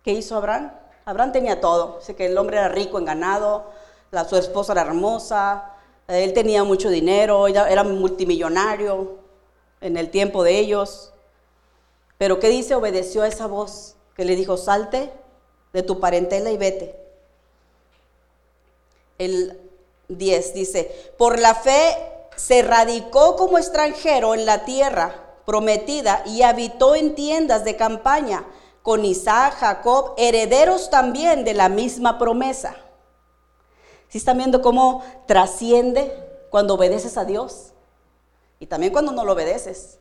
¿Qué 0.02 0.12
hizo 0.12 0.34
Abraham? 0.34 0.72
Abraham 1.04 1.32
tenía 1.32 1.60
todo. 1.60 2.00
Sé 2.00 2.16
que 2.16 2.24
el 2.24 2.38
hombre 2.38 2.56
era 2.56 2.70
rico 2.70 2.98
en 2.98 3.04
ganado, 3.04 3.66
la, 4.10 4.26
su 4.26 4.36
esposa 4.36 4.72
era 4.72 4.80
hermosa, 4.80 5.74
él 6.08 6.32
tenía 6.32 6.64
mucho 6.64 6.88
dinero, 6.88 7.48
era 7.48 7.84
multimillonario 7.84 9.18
en 9.82 9.98
el 9.98 10.10
tiempo 10.10 10.42
de 10.42 10.58
ellos. 10.58 11.12
Pero 12.16 12.40
¿qué 12.40 12.48
dice? 12.48 12.74
Obedeció 12.74 13.24
a 13.24 13.28
esa 13.28 13.46
voz 13.46 13.96
que 14.16 14.24
le 14.24 14.36
dijo, 14.36 14.56
salte 14.56 15.12
de 15.74 15.82
tu 15.82 16.00
parentela 16.00 16.50
y 16.50 16.56
vete. 16.56 16.99
El 19.20 19.60
10 20.08 20.54
dice, 20.54 21.12
por 21.18 21.38
la 21.38 21.54
fe 21.54 21.94
se 22.36 22.62
radicó 22.62 23.36
como 23.36 23.58
extranjero 23.58 24.34
en 24.34 24.46
la 24.46 24.64
tierra 24.64 25.14
prometida 25.44 26.22
y 26.24 26.40
habitó 26.40 26.94
en 26.94 27.14
tiendas 27.14 27.64
de 27.64 27.76
campaña. 27.76 28.46
Con 28.82 29.04
Isaac, 29.04 29.56
Jacob, 29.58 30.14
herederos 30.16 30.88
también 30.88 31.44
de 31.44 31.52
la 31.52 31.68
misma 31.68 32.18
promesa. 32.18 32.76
Si 34.08 34.16
están 34.16 34.38
viendo 34.38 34.62
cómo 34.62 35.04
trasciende 35.26 36.16
cuando 36.48 36.74
obedeces 36.74 37.18
a 37.18 37.26
Dios 37.26 37.72
y 38.58 38.66
también 38.66 38.90
cuando 38.90 39.12
no 39.12 39.22
lo 39.22 39.34
obedeces. 39.34 39.98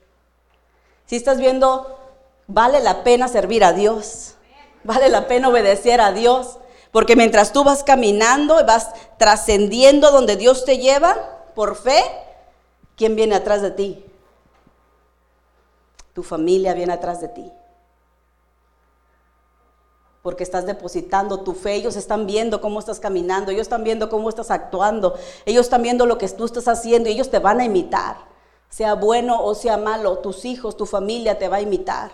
Si 1.07 1.17
estás 1.17 1.39
viendo, 1.39 1.99
vale 2.47 2.79
la 2.79 3.03
pena 3.03 3.27
servir 3.27 3.65
a 3.65 3.73
Dios, 3.73 4.35
vale 4.85 5.09
la 5.09 5.27
pena 5.27 5.49
obedecer 5.49 5.99
a 5.99 6.13
Dios, 6.13 6.59
porque 6.91 7.15
mientras 7.15 7.53
tú 7.53 7.63
vas 7.63 7.83
caminando 7.83 8.59
y 8.59 8.63
vas 8.63 8.89
trascendiendo 9.17 10.11
donde 10.11 10.35
Dios 10.35 10.65
te 10.65 10.77
lleva 10.77 11.15
por 11.55 11.75
fe, 11.75 12.03
¿quién 12.95 13.15
viene 13.15 13.35
atrás 13.35 13.61
de 13.61 13.71
ti? 13.71 14.05
Tu 16.13 16.23
familia 16.23 16.73
viene 16.73 16.93
atrás 16.93 17.21
de 17.21 17.27
ti 17.27 17.51
porque 20.21 20.43
estás 20.43 20.65
depositando 20.65 21.39
tu 21.39 21.53
fe, 21.53 21.75
ellos 21.75 21.95
están 21.95 22.27
viendo 22.27 22.61
cómo 22.61 22.79
estás 22.79 22.99
caminando, 22.99 23.51
ellos 23.51 23.63
están 23.63 23.83
viendo 23.83 24.09
cómo 24.09 24.29
estás 24.29 24.51
actuando, 24.51 25.15
ellos 25.45 25.65
están 25.65 25.81
viendo 25.81 26.05
lo 26.05 26.17
que 26.17 26.27
tú 26.29 26.45
estás 26.45 26.67
haciendo 26.67 27.09
y 27.09 27.13
ellos 27.13 27.29
te 27.29 27.39
van 27.39 27.59
a 27.59 27.65
imitar, 27.65 28.17
sea 28.69 28.95
bueno 28.95 29.43
o 29.43 29.55
sea 29.55 29.77
malo, 29.77 30.19
tus 30.19 30.45
hijos, 30.45 30.75
tu 30.75 30.85
familia 30.85 31.39
te 31.39 31.47
va 31.47 31.57
a 31.57 31.61
imitar. 31.61 32.11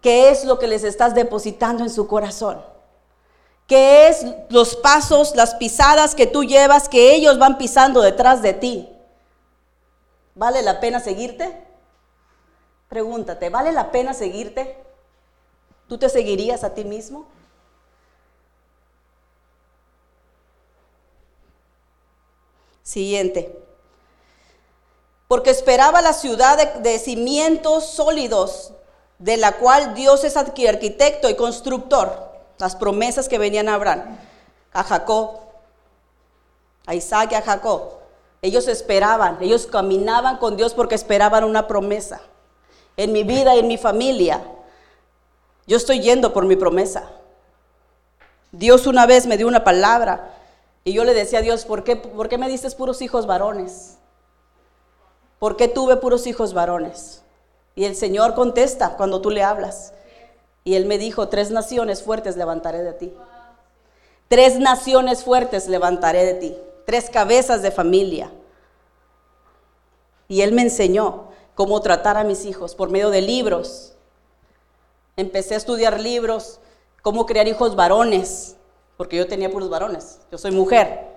¿Qué 0.00 0.30
es 0.30 0.46
lo 0.46 0.58
que 0.58 0.66
les 0.66 0.82
estás 0.82 1.14
depositando 1.14 1.84
en 1.84 1.90
su 1.90 2.06
corazón? 2.06 2.62
¿Qué 3.70 4.08
es 4.08 4.26
los 4.48 4.74
pasos, 4.74 5.36
las 5.36 5.54
pisadas 5.54 6.16
que 6.16 6.26
tú 6.26 6.42
llevas 6.42 6.88
que 6.88 7.14
ellos 7.14 7.38
van 7.38 7.56
pisando 7.56 8.00
detrás 8.00 8.42
de 8.42 8.52
ti? 8.52 8.88
¿Vale 10.34 10.60
la 10.62 10.80
pena 10.80 10.98
seguirte? 10.98 11.56
Pregúntate, 12.88 13.48
¿vale 13.48 13.70
la 13.70 13.92
pena 13.92 14.12
seguirte? 14.12 14.76
¿Tú 15.86 15.98
te 15.98 16.08
seguirías 16.08 16.64
a 16.64 16.74
ti 16.74 16.82
mismo? 16.82 17.28
Siguiente. 22.82 23.56
Porque 25.28 25.50
esperaba 25.50 26.02
la 26.02 26.12
ciudad 26.12 26.74
de, 26.80 26.98
cimientos 26.98 27.86
sólidos, 27.86 28.72
de 29.20 29.36
la 29.36 29.58
cual 29.58 29.94
Dios 29.94 30.24
es 30.24 30.36
arquitecto 30.36 31.30
y 31.30 31.36
constructor. 31.36 32.29
Las 32.60 32.76
promesas 32.76 33.28
que 33.28 33.38
venían 33.38 33.68
a 33.68 33.74
Abraham, 33.74 34.18
a 34.72 34.84
Jacob, 34.84 35.40
a 36.86 36.94
Isaac 36.94 37.32
y 37.32 37.34
a 37.34 37.42
Jacob. 37.42 37.94
Ellos 38.42 38.68
esperaban, 38.68 39.38
ellos 39.40 39.66
caminaban 39.66 40.36
con 40.36 40.56
Dios 40.56 40.74
porque 40.74 40.94
esperaban 40.94 41.44
una 41.44 41.66
promesa. 41.66 42.20
En 42.96 43.12
mi 43.12 43.24
vida 43.24 43.56
y 43.56 43.60
en 43.60 43.66
mi 43.68 43.78
familia, 43.78 44.42
yo 45.66 45.78
estoy 45.78 46.00
yendo 46.00 46.34
por 46.34 46.44
mi 46.44 46.54
promesa. 46.54 47.10
Dios 48.52 48.86
una 48.86 49.06
vez 49.06 49.26
me 49.26 49.38
dio 49.38 49.48
una 49.48 49.64
palabra 49.64 50.34
y 50.84 50.92
yo 50.92 51.04
le 51.04 51.14
decía 51.14 51.38
a 51.38 51.42
Dios, 51.42 51.64
¿por 51.64 51.82
qué, 51.82 51.96
¿por 51.96 52.28
qué 52.28 52.36
me 52.36 52.48
diste 52.48 52.70
puros 52.72 53.00
hijos 53.00 53.26
varones? 53.26 53.96
¿Por 55.38 55.56
qué 55.56 55.68
tuve 55.68 55.96
puros 55.96 56.26
hijos 56.26 56.52
varones? 56.52 57.22
Y 57.74 57.84
el 57.86 57.96
Señor 57.96 58.34
contesta 58.34 58.96
cuando 58.98 59.22
tú 59.22 59.30
le 59.30 59.42
hablas. 59.42 59.94
Y 60.64 60.74
Él 60.74 60.86
me 60.86 60.98
dijo, 60.98 61.28
tres 61.28 61.50
naciones 61.50 62.02
fuertes 62.02 62.36
levantaré 62.36 62.82
de 62.82 62.92
ti. 62.92 63.12
Tres 64.28 64.58
naciones 64.58 65.24
fuertes 65.24 65.68
levantaré 65.68 66.24
de 66.24 66.34
ti. 66.34 66.56
Tres 66.86 67.10
cabezas 67.10 67.62
de 67.62 67.70
familia. 67.70 68.30
Y 70.28 70.42
Él 70.42 70.52
me 70.52 70.62
enseñó 70.62 71.30
cómo 71.54 71.80
tratar 71.82 72.16
a 72.16 72.24
mis 72.24 72.46
hijos 72.46 72.74
por 72.74 72.90
medio 72.90 73.10
de 73.10 73.20
libros, 73.20 73.92
empecé 75.16 75.54
a 75.54 75.58
estudiar 75.58 76.00
libros, 76.00 76.60
cómo 77.02 77.26
crear 77.26 77.46
hijos 77.48 77.76
varones, 77.76 78.56
porque 78.96 79.16
yo 79.16 79.26
tenía 79.26 79.50
puros 79.50 79.68
varones, 79.68 80.20
yo 80.30 80.38
soy 80.38 80.52
mujer. 80.52 81.08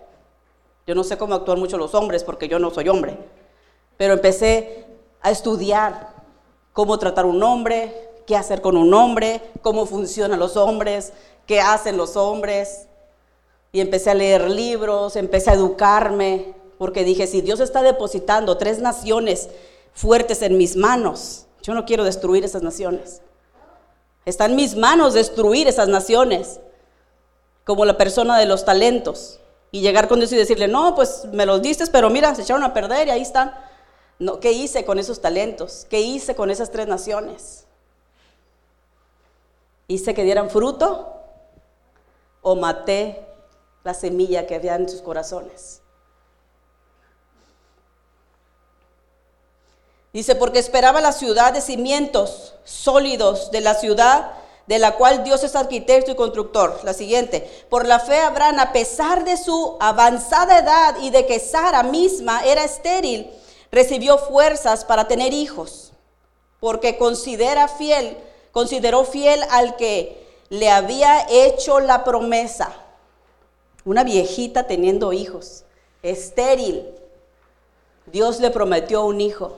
Yo 0.85 0.95
no 0.95 1.03
sé 1.03 1.17
cómo 1.17 1.33
actuar 1.33 1.57
mucho 1.57 1.77
los 1.77 1.95
hombres 1.95 2.23
porque 2.25 2.49
yo 2.49 2.59
no 2.59 2.71
soy 2.71 2.89
hombre. 2.89 3.17
Pero 3.95 4.13
empecé 4.13 4.85
a 5.21 5.31
estudiar 5.31 6.09
cómo 6.73 6.99
tratar 6.99 7.25
un 7.25 7.41
hombre, 7.41 8.09
qué 8.25 8.35
hacer 8.35 8.61
con 8.61 8.77
un 8.77 8.93
hombre, 8.93 9.41
cómo 9.61 9.85
funcionan 9.85 10.39
los 10.39 10.57
hombres, 10.57 11.13
qué 11.45 11.59
hacen 11.59 11.97
los 11.97 12.15
hombres. 12.15 12.87
Y 13.71 13.81
empecé 13.81 14.11
a 14.11 14.15
leer 14.15 14.49
libros, 14.49 15.15
empecé 15.15 15.49
a 15.49 15.53
educarme, 15.53 16.53
porque 16.77 17.03
dije, 17.03 17.27
si 17.27 17.41
Dios 17.41 17.59
está 17.59 17.81
depositando 17.81 18.57
tres 18.57 18.79
naciones 18.79 19.49
fuertes 19.93 20.41
en 20.41 20.57
mis 20.57 20.75
manos, 20.75 21.45
yo 21.61 21.73
no 21.73 21.85
quiero 21.85 22.03
destruir 22.03 22.43
esas 22.43 22.61
naciones. 22.61 23.21
Está 24.25 24.45
en 24.45 24.55
mis 24.55 24.75
manos 24.75 25.13
destruir 25.13 25.67
esas 25.67 25.87
naciones, 25.87 26.59
como 27.65 27.85
la 27.85 27.97
persona 27.97 28.37
de 28.37 28.45
los 28.45 28.65
talentos. 28.65 29.39
Y 29.71 29.81
llegar 29.81 30.07
con 30.07 30.19
Dios 30.19 30.31
y 30.31 30.35
decirle, 30.35 30.67
no, 30.67 30.93
pues 30.93 31.25
me 31.31 31.45
los 31.45 31.61
diste, 31.61 31.85
pero 31.87 32.09
mira, 32.09 32.35
se 32.35 32.43
echaron 32.43 32.63
a 32.63 32.73
perder 32.73 33.07
y 33.07 33.11
ahí 33.11 33.21
están. 33.21 33.53
No, 34.19 34.39
¿Qué 34.39 34.51
hice 34.51 34.85
con 34.85 34.99
esos 34.99 35.19
talentos? 35.19 35.87
¿Qué 35.89 35.99
hice 35.99 36.35
con 36.35 36.51
esas 36.51 36.69
tres 36.69 36.87
naciones? 36.87 37.62
¿Hice 39.87 40.13
que 40.13 40.23
dieran 40.23 40.49
fruto 40.49 41.13
o 42.41 42.55
maté 42.55 43.25
la 43.83 43.93
semilla 43.93 44.47
que 44.47 44.55
había 44.55 44.75
en 44.75 44.89
sus 44.89 45.01
corazones? 45.01 45.81
Dice, 50.13 50.35
porque 50.35 50.59
esperaba 50.59 51.01
la 51.01 51.11
ciudad 51.11 51.53
de 51.53 51.61
cimientos 51.61 52.53
sólidos 52.63 53.49
de 53.49 53.61
la 53.61 53.73
ciudad 53.73 54.31
de 54.67 54.79
la 54.79 54.95
cual 54.95 55.23
Dios 55.23 55.43
es 55.43 55.55
arquitecto 55.55 56.11
y 56.11 56.15
constructor. 56.15 56.79
La 56.83 56.93
siguiente, 56.93 57.65
por 57.69 57.87
la 57.87 57.99
fe 57.99 58.19
Abraham, 58.19 58.59
a 58.59 58.71
pesar 58.71 59.25
de 59.25 59.37
su 59.37 59.75
avanzada 59.79 60.59
edad 60.59 60.95
y 61.01 61.09
de 61.09 61.25
que 61.25 61.39
Sara 61.39 61.83
misma 61.83 62.45
era 62.45 62.63
estéril, 62.63 63.29
recibió 63.71 64.17
fuerzas 64.17 64.85
para 64.85 65.07
tener 65.07 65.33
hijos, 65.33 65.91
porque 66.59 66.97
considera 66.97 67.67
fiel, 67.67 68.17
consideró 68.53 69.03
fiel 69.03 69.41
al 69.49 69.75
que 69.75 70.25
le 70.47 70.69
había 70.69 71.25
hecho 71.29 71.81
la 71.81 72.05
promesa. 72.05 72.71
Una 73.83 74.05
viejita 74.05 74.67
teniendo 74.67 75.11
hijos, 75.11 75.65
estéril. 76.03 76.87
Dios 78.05 78.39
le 78.39 78.51
prometió 78.51 79.03
un 79.03 79.19
hijo. 79.19 79.57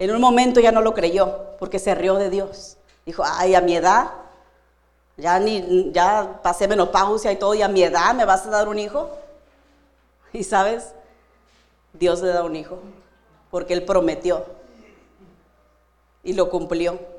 En 0.00 0.10
un 0.10 0.20
momento 0.20 0.58
ya 0.58 0.72
no 0.72 0.80
lo 0.80 0.94
creyó 0.94 1.56
porque 1.60 1.78
se 1.78 1.94
rió 1.94 2.16
de 2.16 2.30
Dios. 2.30 2.78
Dijo, 3.06 3.22
ay, 3.24 3.54
a 3.54 3.60
mi 3.60 3.76
edad, 3.76 4.10
ya, 5.16 5.38
ni, 5.38 5.92
ya 5.92 6.40
pasé 6.42 6.66
menopausia 6.66 7.30
y 7.30 7.36
todo, 7.36 7.54
y 7.54 7.62
a 7.62 7.68
mi 7.68 7.82
edad 7.82 8.14
me 8.14 8.24
vas 8.24 8.46
a 8.46 8.50
dar 8.50 8.68
un 8.68 8.78
hijo. 8.78 9.10
Y 10.32 10.44
sabes, 10.44 10.94
Dios 11.92 12.22
le 12.22 12.28
da 12.28 12.42
un 12.42 12.56
hijo, 12.56 12.78
porque 13.50 13.74
Él 13.74 13.84
prometió 13.84 14.46
y 16.22 16.32
lo 16.32 16.48
cumplió. 16.48 17.11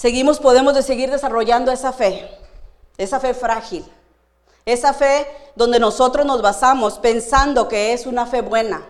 Seguimos, 0.00 0.40
podemos 0.40 0.74
de 0.74 0.82
seguir 0.82 1.10
desarrollando 1.10 1.70
esa 1.70 1.92
fe, 1.92 2.26
esa 2.96 3.20
fe 3.20 3.34
frágil, 3.34 3.84
esa 4.64 4.94
fe 4.94 5.26
donde 5.56 5.78
nosotros 5.78 6.24
nos 6.24 6.40
basamos 6.40 6.98
pensando 6.98 7.68
que 7.68 7.92
es 7.92 8.06
una 8.06 8.24
fe 8.24 8.40
buena. 8.40 8.82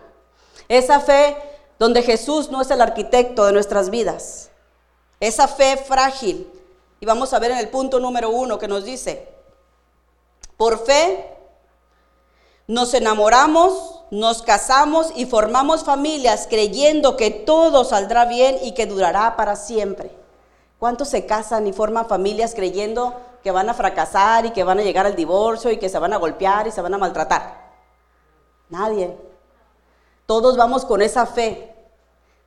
Esa 0.69 1.01
fe 1.01 1.37
donde 1.81 2.05
Jesús 2.05 2.53
no 2.53 2.63
es 2.63 2.71
el 2.71 2.81
arquitecto 2.81 3.45
de 3.45 3.53
nuestras 3.53 3.91
vidas. 3.91 4.51
Esa 5.19 5.49
fe 5.49 5.77
frágil. 5.79 6.49
Y 7.01 7.07
vamos 7.07 7.33
a 7.33 7.41
ver 7.41 7.51
en 7.51 7.59
el 7.59 7.71
punto 7.71 7.99
número 7.99 8.31
uno 8.31 8.61
que 8.61 8.69
nos 8.69 8.85
dice, 8.85 9.27
por 10.57 10.87
fe 10.87 11.29
nos 12.69 12.95
enamoramos, 12.95 14.05
nos 14.13 14.43
casamos 14.43 15.11
y 15.17 15.27
formamos 15.27 15.83
familias 15.83 16.47
creyendo 16.49 17.17
que 17.17 17.33
todo 17.33 17.83
saldrá 17.83 18.27
bien 18.27 18.59
y 18.63 18.75
que 18.75 18.87
durará 18.87 19.35
para 19.35 19.57
siempre. 19.57 20.20
¿Cuántos 20.81 21.11
se 21.11 21.27
casan 21.27 21.67
y 21.69 21.73
forman 21.73 22.09
familias 22.09 22.55
creyendo 22.55 23.15
que 23.43 23.51
van 23.51 23.69
a 23.69 23.75
fracasar 23.75 24.47
y 24.47 24.51
que 24.51 24.65
van 24.65 24.79
a 24.79 24.83
llegar 24.83 25.07
al 25.07 25.17
divorcio 25.17 25.71
y 25.71 25.79
que 25.79 25.89
se 25.89 25.99
van 25.99 26.13
a 26.13 26.19
golpear 26.19 26.67
y 26.67 26.71
se 26.71 26.81
van 26.81 26.95
a 26.95 26.99
maltratar. 26.99 27.71
Nadie. 28.69 29.17
Todos 30.27 30.57
vamos 30.57 30.85
con 30.85 31.03
esa 31.03 31.27
fe 31.27 31.75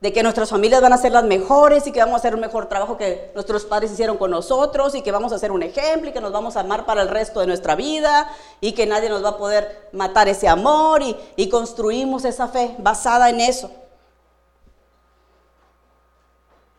de 0.00 0.12
que 0.12 0.22
nuestras 0.22 0.50
familias 0.50 0.82
van 0.82 0.92
a 0.92 0.98
ser 0.98 1.12
las 1.12 1.24
mejores 1.24 1.86
y 1.86 1.92
que 1.92 2.00
vamos 2.00 2.14
a 2.14 2.16
hacer 2.18 2.34
un 2.34 2.40
mejor 2.40 2.66
trabajo 2.66 2.96
que 2.96 3.30
nuestros 3.34 3.64
padres 3.64 3.92
hicieron 3.92 4.18
con 4.18 4.30
nosotros 4.30 4.94
y 4.94 5.02
que 5.02 5.12
vamos 5.12 5.32
a 5.32 5.36
hacer 5.36 5.50
un 5.50 5.62
ejemplo 5.62 6.10
y 6.10 6.12
que 6.12 6.20
nos 6.20 6.32
vamos 6.32 6.56
a 6.56 6.60
amar 6.60 6.84
para 6.84 7.02
el 7.02 7.08
resto 7.08 7.40
de 7.40 7.46
nuestra 7.46 7.74
vida 7.74 8.28
y 8.60 8.72
que 8.72 8.86
nadie 8.86 9.08
nos 9.08 9.24
va 9.24 9.30
a 9.30 9.38
poder 9.38 9.88
matar 9.92 10.28
ese 10.28 10.48
amor 10.48 11.02
y, 11.02 11.16
y 11.36 11.48
construimos 11.48 12.24
esa 12.24 12.48
fe 12.48 12.74
basada 12.78 13.30
en 13.30 13.40
eso. 13.40 13.70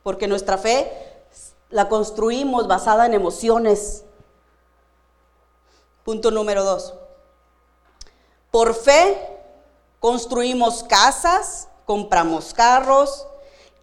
Porque 0.04 0.28
nuestra 0.28 0.58
fe 0.58 1.15
la 1.70 1.90
construimos 1.90 2.68
basada 2.68 3.06
en 3.06 3.14
emociones, 3.14 4.06
Punto 6.06 6.30
número 6.30 6.64
dos. 6.64 6.94
Por 8.52 8.76
fe 8.76 9.18
construimos 10.00 10.84
casas, 10.84 11.68
compramos 11.86 12.54
carros, 12.54 13.26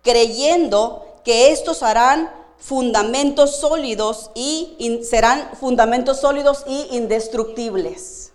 creyendo 0.03 1.17
que 1.25 1.51
estos 1.51 1.83
harán 1.83 2.33
fundamentos 2.59 3.57
sólidos 3.57 4.31
y 4.37 5.01
serán 5.03 5.51
fundamentos 5.59 6.21
sólidos 6.21 6.63
y 6.69 6.97
indestructibles. 6.97 8.33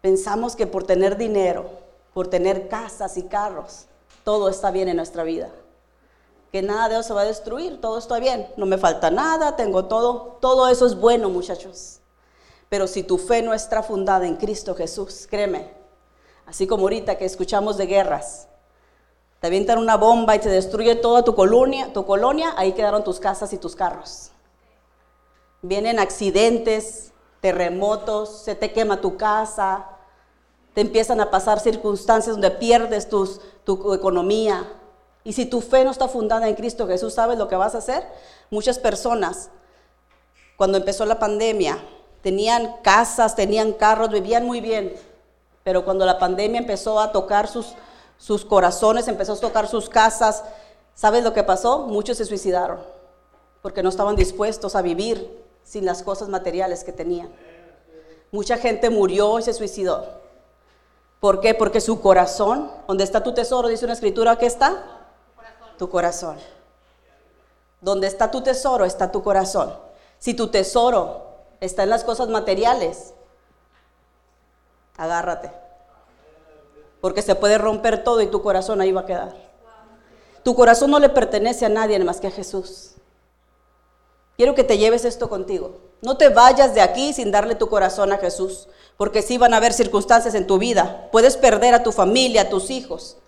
Pensamos 0.00 0.54
que 0.54 0.68
por 0.68 0.84
tener 0.84 1.16
dinero, 1.16 1.68
por 2.14 2.28
tener 2.28 2.68
casas 2.68 3.16
y 3.16 3.24
carros, 3.24 3.86
todo 4.22 4.48
está 4.48 4.70
bien 4.70 4.88
en 4.88 4.96
nuestra 4.96 5.24
vida. 5.24 5.50
Que 6.52 6.60
nada 6.60 6.90
de 6.90 6.94
eso 6.96 7.02
se 7.02 7.14
va 7.14 7.22
a 7.22 7.24
destruir, 7.24 7.80
todo 7.80 7.96
está 7.96 8.18
bien, 8.18 8.46
no 8.58 8.66
me 8.66 8.76
falta 8.76 9.10
nada, 9.10 9.56
tengo 9.56 9.86
todo, 9.86 10.36
todo 10.38 10.68
eso 10.68 10.84
es 10.84 10.94
bueno, 10.94 11.30
muchachos. 11.30 12.00
Pero 12.68 12.86
si 12.86 13.02
tu 13.02 13.16
fe 13.16 13.40
no 13.40 13.54
está 13.54 13.82
fundada 13.82 14.26
en 14.26 14.36
Cristo 14.36 14.74
Jesús, 14.74 15.26
créeme, 15.30 15.72
así 16.44 16.66
como 16.66 16.82
ahorita 16.82 17.16
que 17.16 17.24
escuchamos 17.24 17.78
de 17.78 17.86
guerras, 17.86 18.48
te 19.40 19.46
avientan 19.46 19.78
una 19.78 19.96
bomba 19.96 20.36
y 20.36 20.40
te 20.40 20.50
destruye 20.50 20.94
toda 20.94 21.24
tu 21.24 21.34
colonia, 21.34 21.90
tu 21.94 22.04
colonia, 22.04 22.52
ahí 22.58 22.72
quedaron 22.72 23.02
tus 23.02 23.18
casas 23.18 23.54
y 23.54 23.58
tus 23.58 23.74
carros. 23.74 24.30
Vienen 25.62 25.98
accidentes, 25.98 27.12
terremotos, 27.40 28.42
se 28.42 28.54
te 28.54 28.72
quema 28.72 29.00
tu 29.00 29.16
casa, 29.16 29.88
te 30.74 30.82
empiezan 30.82 31.20
a 31.22 31.30
pasar 31.30 31.60
circunstancias 31.60 32.36
donde 32.36 32.50
pierdes 32.50 33.08
tu 33.08 33.94
economía. 33.94 34.66
Y 35.24 35.32
si 35.32 35.46
tu 35.46 35.60
fe 35.60 35.84
no 35.84 35.90
está 35.90 36.08
fundada 36.08 36.48
en 36.48 36.54
Cristo 36.54 36.86
Jesús, 36.86 37.14
¿sabes 37.14 37.38
lo 37.38 37.48
que 37.48 37.56
vas 37.56 37.74
a 37.74 37.78
hacer? 37.78 38.04
Muchas 38.50 38.78
personas, 38.78 39.50
cuando 40.56 40.78
empezó 40.78 41.06
la 41.06 41.18
pandemia, 41.18 41.78
tenían 42.22 42.76
casas, 42.82 43.36
tenían 43.36 43.72
carros, 43.72 44.10
vivían 44.10 44.44
muy 44.46 44.60
bien. 44.60 44.94
Pero 45.62 45.84
cuando 45.84 46.04
la 46.04 46.18
pandemia 46.18 46.60
empezó 46.60 46.98
a 46.98 47.12
tocar 47.12 47.46
sus, 47.46 47.74
sus 48.18 48.44
corazones, 48.44 49.06
empezó 49.06 49.34
a 49.34 49.40
tocar 49.40 49.68
sus 49.68 49.88
casas, 49.88 50.42
¿sabes 50.94 51.22
lo 51.22 51.32
que 51.32 51.44
pasó? 51.44 51.86
Muchos 51.86 52.16
se 52.16 52.24
suicidaron 52.24 52.80
porque 53.62 53.82
no 53.82 53.88
estaban 53.88 54.16
dispuestos 54.16 54.74
a 54.74 54.82
vivir 54.82 55.40
sin 55.62 55.86
las 55.86 56.02
cosas 56.02 56.28
materiales 56.28 56.82
que 56.82 56.92
tenían. 56.92 57.30
Mucha 58.32 58.58
gente 58.58 58.90
murió 58.90 59.38
y 59.38 59.42
se 59.42 59.54
suicidó. 59.54 60.20
¿Por 61.20 61.40
qué? 61.40 61.54
Porque 61.54 61.80
su 61.80 62.00
corazón, 62.00 62.72
donde 62.88 63.04
está 63.04 63.22
tu 63.22 63.32
tesoro, 63.32 63.68
dice 63.68 63.84
una 63.84 63.94
escritura, 63.94 64.36
¿qué 64.36 64.46
está? 64.46 65.01
Tu 65.78 65.88
corazón. 65.88 66.36
Donde 67.80 68.06
está 68.06 68.30
tu 68.30 68.42
tesoro, 68.42 68.84
está 68.84 69.10
tu 69.10 69.22
corazón. 69.22 69.76
Si 70.18 70.34
tu 70.34 70.48
tesoro 70.48 71.26
está 71.60 71.82
en 71.82 71.90
las 71.90 72.04
cosas 72.04 72.28
materiales, 72.28 73.14
agárrate. 74.96 75.50
Porque 77.00 77.22
se 77.22 77.34
puede 77.34 77.58
romper 77.58 78.04
todo 78.04 78.20
y 78.20 78.28
tu 78.28 78.42
corazón 78.42 78.80
ahí 78.80 78.92
va 78.92 79.00
a 79.00 79.06
quedar. 79.06 79.34
Tu 80.44 80.54
corazón 80.54 80.90
no 80.90 80.98
le 80.98 81.08
pertenece 81.08 81.66
a 81.66 81.68
nadie 81.68 81.98
más 82.00 82.20
que 82.20 82.28
a 82.28 82.30
Jesús. 82.30 82.92
Quiero 84.36 84.54
que 84.54 84.64
te 84.64 84.78
lleves 84.78 85.04
esto 85.04 85.28
contigo. 85.28 85.78
No 86.00 86.16
te 86.16 86.28
vayas 86.28 86.74
de 86.74 86.80
aquí 86.80 87.12
sin 87.12 87.30
darle 87.30 87.54
tu 87.54 87.68
corazón 87.68 88.12
a 88.12 88.18
Jesús, 88.18 88.68
porque 88.96 89.22
sí 89.22 89.38
van 89.38 89.54
a 89.54 89.58
haber 89.58 89.72
circunstancias 89.72 90.34
en 90.34 90.46
tu 90.46 90.58
vida. 90.58 91.08
Puedes 91.12 91.36
perder 91.36 91.74
a 91.74 91.82
tu 91.82 91.92
familia, 91.92 92.42
a 92.42 92.48
tus 92.48 92.70
hijos. 92.70 93.18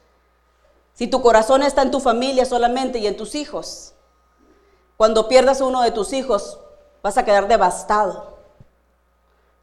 Si 0.94 1.08
tu 1.08 1.20
corazón 1.20 1.62
está 1.62 1.82
en 1.82 1.90
tu 1.90 2.00
familia 2.00 2.44
solamente 2.44 2.98
y 2.98 3.06
en 3.06 3.16
tus 3.16 3.34
hijos, 3.34 3.94
cuando 4.96 5.28
pierdas 5.28 5.60
uno 5.60 5.82
de 5.82 5.90
tus 5.90 6.12
hijos, 6.12 6.60
vas 7.02 7.18
a 7.18 7.24
quedar 7.24 7.48
devastado. 7.48 8.38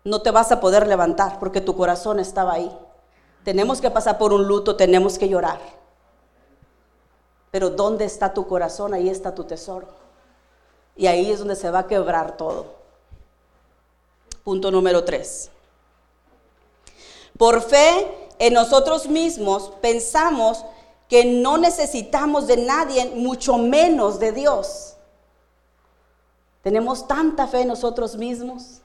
No 0.04 0.22
te 0.22 0.32
vas 0.32 0.52
a 0.52 0.60
poder 0.60 0.88
levantar 0.88 1.40
porque 1.40 1.62
tu 1.62 1.76
corazón 1.76 2.20
estaba 2.20 2.54
ahí. 2.54 2.78
Tenemos 3.46 3.80
que 3.80 3.90
pasar 3.90 4.18
por 4.18 4.34
un 4.34 4.46
luto, 4.46 4.76
tenemos 4.76 5.18
que 5.18 5.30
llorar. 5.30 5.60
Pero 7.50 7.70
¿dónde 7.70 8.06
está 8.06 8.34
tu 8.34 8.46
corazón? 8.48 8.94
Ahí 8.94 9.10
está 9.10 9.34
tu 9.34 9.46
tesoro. 9.46 9.88
Y 10.96 11.08
ahí 11.08 11.32
es 11.32 11.40
donde 11.40 11.56
se 11.56 11.72
va 11.72 11.80
a 11.80 11.88
quebrar 11.88 12.36
todo. 12.36 12.66
Punto 14.44 14.70
número 14.70 15.04
tres. 15.04 15.50
Por 17.38 17.62
fe 17.62 18.30
en 18.40 18.54
nosotros 18.54 19.08
mismos 19.08 19.72
pensamos 19.82 20.66
que 21.12 21.26
no 21.26 21.58
necesitamos 21.58 22.48
de 22.48 22.56
nadie, 22.56 23.12
mucho 23.14 23.58
menos 23.58 24.18
de 24.18 24.32
Dios. 24.32 24.96
Tenemos 26.64 27.06
tanta 27.06 27.48
fe 27.48 27.64
en 27.64 27.68
nosotros 27.68 28.16
mismos 28.16 28.80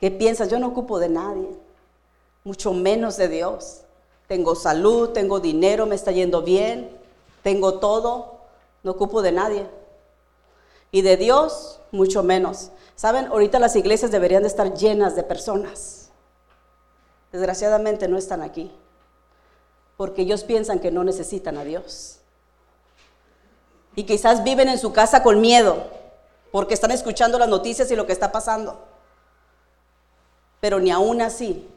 que 0.00 0.10
piensas, 0.10 0.48
yo 0.48 0.58
no 0.58 0.68
ocupo 0.68 0.98
de 0.98 1.10
nadie, 1.10 1.50
mucho 2.42 2.72
menos 2.72 3.18
de 3.18 3.28
Dios. 3.28 3.82
Tengo 4.28 4.54
salud, 4.54 5.10
tengo 5.10 5.40
dinero, 5.40 5.84
me 5.84 5.94
está 5.94 6.10
yendo 6.10 6.40
bien, 6.40 6.90
tengo 7.42 7.80
todo, 7.80 8.38
no 8.82 8.92
ocupo 8.92 9.20
de 9.20 9.32
nadie. 9.32 9.66
Y 10.90 11.02
de 11.02 11.18
Dios, 11.18 11.80
mucho 11.92 12.22
menos. 12.22 12.70
Saben, 12.96 13.26
ahorita 13.26 13.58
las 13.58 13.76
iglesias 13.76 14.10
deberían 14.10 14.40
de 14.40 14.48
estar 14.48 14.72
llenas 14.72 15.16
de 15.16 15.22
personas. 15.22 16.08
Desgraciadamente 17.30 18.08
no 18.08 18.16
están 18.16 18.40
aquí, 18.40 18.72
porque 19.96 20.22
ellos 20.22 20.44
piensan 20.44 20.80
que 20.80 20.90
no 20.90 21.04
necesitan 21.04 21.56
a 21.56 21.64
Dios. 21.64 22.18
Y 23.96 24.04
quizás 24.04 24.42
viven 24.42 24.68
en 24.68 24.78
su 24.78 24.92
casa 24.92 25.22
con 25.22 25.40
miedo, 25.40 25.84
porque 26.50 26.74
están 26.74 26.90
escuchando 26.90 27.38
las 27.38 27.48
noticias 27.48 27.90
y 27.90 27.96
lo 27.96 28.06
que 28.06 28.12
está 28.12 28.32
pasando. 28.32 28.78
Pero 30.60 30.80
ni 30.80 30.90
aún 30.90 31.22
así 31.22 31.68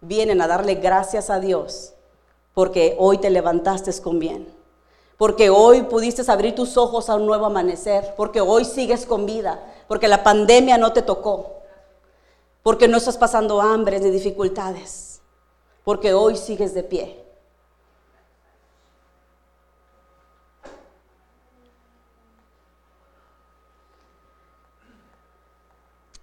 vienen 0.00 0.42
a 0.42 0.46
darle 0.46 0.74
gracias 0.74 1.30
a 1.30 1.40
Dios 1.40 1.94
porque 2.54 2.96
hoy 2.98 3.18
te 3.18 3.30
levantaste 3.30 3.92
con 4.00 4.18
bien, 4.20 4.48
porque 5.18 5.50
hoy 5.50 5.82
pudiste 5.82 6.22
abrir 6.30 6.54
tus 6.54 6.76
ojos 6.76 7.10
a 7.10 7.16
un 7.16 7.26
nuevo 7.26 7.46
amanecer, 7.46 8.14
porque 8.16 8.40
hoy 8.40 8.64
sigues 8.64 9.04
con 9.04 9.26
vida, 9.26 9.60
porque 9.88 10.08
la 10.08 10.22
pandemia 10.22 10.78
no 10.78 10.92
te 10.92 11.02
tocó, 11.02 11.54
porque 12.62 12.86
no 12.86 12.98
estás 12.98 13.18
pasando 13.18 13.60
hambre 13.60 13.98
ni 13.98 14.10
dificultades, 14.10 15.13
porque 15.84 16.14
hoy 16.14 16.36
sigues 16.36 16.74
de 16.74 16.82
pie. 16.82 17.24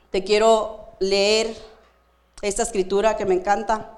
Te 0.10 0.24
quiero 0.26 0.90
leer 1.00 1.56
esta 2.42 2.64
escritura 2.64 3.16
que 3.16 3.26
me 3.26 3.36
encanta. 3.36 3.92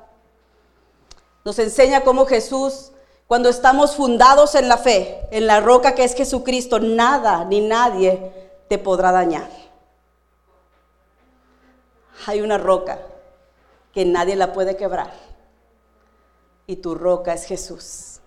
Nos 1.44 1.58
enseña 1.58 2.04
cómo 2.04 2.26
Jesús, 2.26 2.92
cuando 3.26 3.50
estamos 3.50 3.96
fundados 3.96 4.54
en 4.54 4.68
la 4.68 4.78
fe, 4.78 5.28
en 5.32 5.48
la 5.48 5.60
roca 5.60 5.96
que 5.96 6.04
es 6.04 6.14
Jesucristo, 6.14 6.80
nada 6.80 7.46
ni 7.46 7.62
nadie 7.62 8.32
te 8.68 8.78
podrá 8.78 9.12
dañar. 9.12 9.50
Hay 12.28 12.42
una 12.42 12.58
roca 12.58 13.00
que 13.94 14.06
nadie 14.06 14.36
la 14.36 14.54
puede 14.54 14.78
quebrar. 14.78 15.33
Y 16.66 16.78
tu 16.78 16.96
roca 16.96 17.34
es 17.34 17.46
Jesús. 17.46 18.20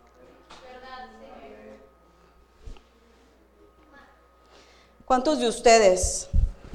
¿Cuántos 5.07 5.39
de 5.39 5.49
ustedes 5.49 6.29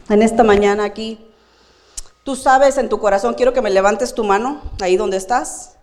en 0.08 0.22
esta 0.22 0.44
mañana 0.44 0.86
aquí, 0.86 1.20
tú 2.24 2.36
sabes 2.38 2.78
en 2.78 2.88
tu 2.88 2.98
corazón, 2.98 3.34
quiero 3.34 3.52
que 3.52 3.62
me 3.62 3.70
levantes 3.70 4.14
tu 4.14 4.24
mano 4.24 4.62
ahí 4.80 4.96
donde 4.96 5.18
estás, 5.18 5.76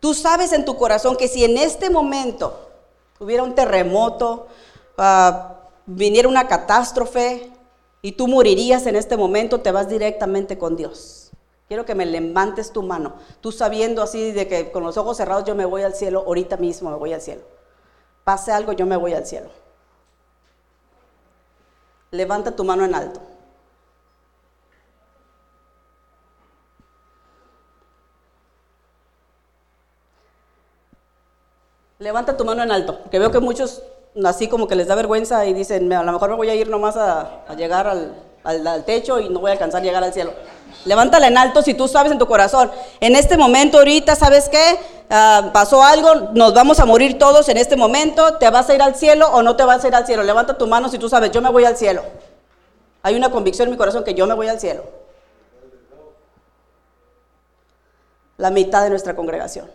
tú 0.00 0.14
sabes 0.14 0.52
en 0.52 0.64
tu 0.64 0.76
corazón 0.76 1.16
que 1.16 1.28
si 1.28 1.44
en 1.44 1.58
este 1.58 1.90
momento 1.90 2.70
hubiera 3.18 3.42
un 3.42 3.54
terremoto, 3.54 4.48
uh, 4.96 5.32
viniera 5.84 6.26
una 6.26 6.48
catástrofe 6.48 7.50
y 8.00 8.12
tú 8.12 8.28
morirías 8.28 8.86
en 8.86 8.96
este 8.96 9.18
momento, 9.18 9.60
te 9.60 9.70
vas 9.70 9.88
directamente 9.88 10.56
con 10.56 10.76
Dios. 10.76 11.19
Quiero 11.70 11.84
que 11.84 11.94
me 11.94 12.04
levantes 12.04 12.72
tu 12.72 12.82
mano, 12.82 13.14
tú 13.40 13.52
sabiendo 13.52 14.02
así 14.02 14.32
de 14.32 14.48
que 14.48 14.72
con 14.72 14.82
los 14.82 14.96
ojos 14.96 15.16
cerrados 15.16 15.44
yo 15.44 15.54
me 15.54 15.64
voy 15.64 15.84
al 15.84 15.94
cielo, 15.94 16.24
ahorita 16.26 16.56
mismo 16.56 16.90
me 16.90 16.96
voy 16.96 17.12
al 17.12 17.20
cielo. 17.20 17.42
Pase 18.24 18.50
algo, 18.50 18.72
yo 18.72 18.86
me 18.86 18.96
voy 18.96 19.14
al 19.14 19.24
cielo. 19.24 19.48
Levanta 22.10 22.56
tu 22.56 22.64
mano 22.64 22.84
en 22.84 22.92
alto. 22.92 23.20
Levanta 32.00 32.36
tu 32.36 32.44
mano 32.44 32.64
en 32.64 32.72
alto, 32.72 32.98
porque 32.98 33.20
veo 33.20 33.30
que 33.30 33.38
muchos 33.38 33.84
así 34.24 34.48
como 34.48 34.66
que 34.66 34.74
les 34.74 34.88
da 34.88 34.96
vergüenza 34.96 35.46
y 35.46 35.52
dicen, 35.54 35.92
a 35.92 36.02
lo 36.02 36.10
mejor 36.10 36.30
me 36.30 36.34
voy 36.36 36.50
a 36.50 36.54
ir 36.56 36.68
nomás 36.68 36.96
a, 36.96 37.44
llegar 37.56 37.86
al, 37.86 38.84
techo 38.86 39.20
y 39.20 39.28
no 39.28 39.38
voy 39.38 39.50
a 39.50 39.52
alcanzar 39.52 39.82
a 39.82 39.84
llegar 39.84 40.02
al 40.02 40.12
cielo. 40.12 40.32
Levántala 40.84 41.26
en 41.26 41.38
alto 41.38 41.62
si 41.62 41.74
tú 41.74 41.88
sabes 41.88 42.12
en 42.12 42.18
tu 42.18 42.26
corazón. 42.26 42.70
En 43.00 43.16
este 43.16 43.36
momento, 43.36 43.78
ahorita, 43.78 44.16
¿sabes 44.16 44.48
qué? 44.48 44.78
Ah, 45.10 45.50
pasó 45.52 45.82
algo, 45.82 46.14
nos 46.32 46.54
vamos 46.54 46.80
a 46.80 46.86
morir 46.86 47.18
todos 47.18 47.48
en 47.48 47.56
este 47.56 47.76
momento. 47.76 48.34
¿Te 48.38 48.48
vas 48.50 48.68
a 48.70 48.74
ir 48.74 48.82
al 48.82 48.94
cielo 48.94 49.28
o 49.32 49.42
no 49.42 49.56
te 49.56 49.64
vas 49.64 49.84
a 49.84 49.88
ir 49.88 49.94
al 49.94 50.06
cielo? 50.06 50.22
Levanta 50.22 50.56
tu 50.56 50.66
mano 50.66 50.88
si 50.88 50.98
tú 50.98 51.08
sabes, 51.08 51.30
yo 51.30 51.40
me 51.42 51.50
voy 51.50 51.64
al 51.64 51.76
cielo. 51.76 52.02
Hay 53.02 53.14
una 53.16 53.30
convicción 53.30 53.68
en 53.68 53.72
mi 53.72 53.78
corazón 53.78 54.04
que 54.04 54.14
yo 54.14 54.26
me 54.26 54.34
voy 54.34 54.48
al 54.48 54.60
cielo. 54.60 54.84
La 58.36 58.50
mitad 58.50 58.82
de 58.82 58.90
nuestra 58.90 59.14
congregación 59.14 59.68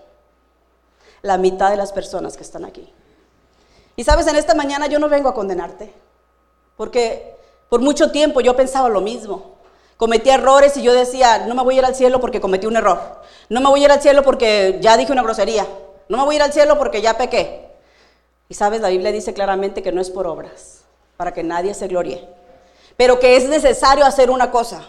la 1.25 1.39
mitad 1.39 1.71
de 1.71 1.77
las 1.77 1.91
personas 1.91 2.37
que 2.37 2.43
están 2.43 2.65
aquí. 2.65 2.87
Y 3.95 4.03
sabes, 4.03 4.27
en 4.27 4.35
esta 4.35 4.53
mañana 4.53 4.85
yo 4.85 4.99
no 4.99 5.09
vengo 5.09 5.27
a 5.27 5.33
condenarte, 5.33 5.91
porque 6.77 7.35
por 7.67 7.81
mucho 7.81 8.11
tiempo 8.11 8.41
yo 8.41 8.55
pensaba 8.55 8.89
lo 8.89 9.01
mismo. 9.01 9.55
Cometí 9.97 10.29
errores 10.29 10.75
y 10.77 10.81
yo 10.81 10.93
decía, 10.93 11.45
no 11.47 11.55
me 11.55 11.63
voy 11.63 11.75
a 11.75 11.79
ir 11.79 11.85
al 11.85 11.95
cielo 11.95 12.19
porque 12.19 12.41
cometí 12.41 12.67
un 12.67 12.75
error. 12.75 12.99
No 13.49 13.61
me 13.61 13.69
voy 13.69 13.81
a 13.81 13.85
ir 13.85 13.91
al 13.91 14.01
cielo 14.01 14.23
porque 14.23 14.77
ya 14.81 14.97
dije 14.97 15.11
una 15.11 15.23
grosería. 15.23 15.65
No 16.09 16.17
me 16.17 16.25
voy 16.25 16.35
a 16.35 16.37
ir 16.37 16.43
al 16.43 16.53
cielo 16.53 16.77
porque 16.77 17.01
ya 17.01 17.17
pequé. 17.17 17.71
Y 18.49 18.53
sabes, 18.53 18.81
la 18.81 18.89
Biblia 18.89 19.11
dice 19.11 19.33
claramente 19.33 19.81
que 19.81 19.91
no 19.91 20.01
es 20.01 20.09
por 20.09 20.27
obras, 20.27 20.81
para 21.17 21.33
que 21.33 21.43
nadie 21.43 21.73
se 21.73 21.87
gloríe. 21.87 22.27
Pero 22.97 23.19
que 23.19 23.37
es 23.37 23.47
necesario 23.47 24.05
hacer 24.05 24.29
una 24.29 24.51
cosa. 24.51 24.83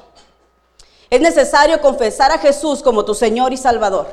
Es 1.08 1.20
necesario 1.20 1.80
confesar 1.80 2.32
a 2.32 2.38
Jesús 2.38 2.82
como 2.82 3.04
tu 3.04 3.14
Señor 3.14 3.52
y 3.52 3.56
Salvador. 3.56 4.08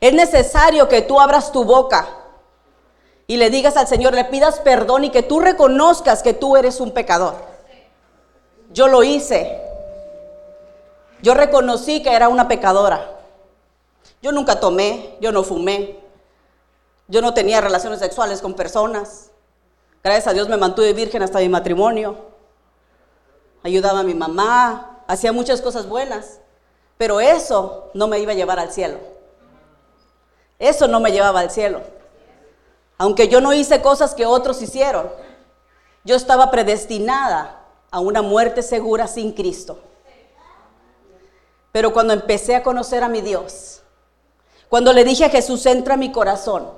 Es 0.00 0.12
necesario 0.12 0.88
que 0.88 1.02
tú 1.02 1.20
abras 1.20 1.52
tu 1.52 1.64
boca 1.64 2.08
y 3.28 3.36
le 3.36 3.50
digas 3.50 3.76
al 3.76 3.86
Señor, 3.86 4.14
le 4.14 4.24
pidas 4.24 4.58
perdón 4.60 5.04
y 5.04 5.10
que 5.10 5.22
tú 5.22 5.40
reconozcas 5.40 6.22
que 6.22 6.34
tú 6.34 6.56
eres 6.56 6.80
un 6.80 6.90
pecador. 6.90 7.36
Yo 8.72 8.88
lo 8.88 9.02
hice. 9.02 9.71
Yo 11.22 11.34
reconocí 11.34 12.02
que 12.02 12.12
era 12.12 12.28
una 12.28 12.48
pecadora. 12.48 13.20
Yo 14.20 14.32
nunca 14.32 14.58
tomé, 14.58 15.16
yo 15.20 15.30
no 15.32 15.44
fumé. 15.44 16.00
Yo 17.06 17.22
no 17.22 17.32
tenía 17.32 17.60
relaciones 17.60 18.00
sexuales 18.00 18.40
con 18.40 18.54
personas. 18.54 19.30
Gracias 20.02 20.26
a 20.26 20.32
Dios 20.32 20.48
me 20.48 20.56
mantuve 20.56 20.92
virgen 20.92 21.22
hasta 21.22 21.38
mi 21.38 21.48
matrimonio. 21.48 22.16
Ayudaba 23.62 24.00
a 24.00 24.04
mi 24.04 24.14
mamá, 24.14 25.04
hacía 25.06 25.32
muchas 25.32 25.60
cosas 25.62 25.88
buenas. 25.88 26.40
Pero 26.98 27.20
eso 27.20 27.90
no 27.94 28.08
me 28.08 28.18
iba 28.18 28.32
a 28.32 28.36
llevar 28.36 28.58
al 28.58 28.72
cielo. 28.72 28.98
Eso 30.58 30.88
no 30.88 31.00
me 31.00 31.12
llevaba 31.12 31.40
al 31.40 31.50
cielo. 31.50 31.82
Aunque 32.98 33.28
yo 33.28 33.40
no 33.40 33.52
hice 33.52 33.80
cosas 33.80 34.14
que 34.14 34.26
otros 34.26 34.62
hicieron, 34.62 35.08
yo 36.04 36.16
estaba 36.16 36.50
predestinada 36.50 37.60
a 37.90 38.00
una 38.00 38.22
muerte 38.22 38.62
segura 38.62 39.06
sin 39.06 39.32
Cristo. 39.32 39.78
Pero 41.72 41.92
cuando 41.92 42.12
empecé 42.12 42.54
a 42.54 42.62
conocer 42.62 43.02
a 43.02 43.08
mi 43.08 43.22
Dios, 43.22 43.82
cuando 44.68 44.92
le 44.92 45.04
dije 45.04 45.24
a 45.24 45.30
Jesús, 45.30 45.64
entra 45.66 45.94
a 45.94 45.96
mi 45.98 46.12
corazón 46.12 46.70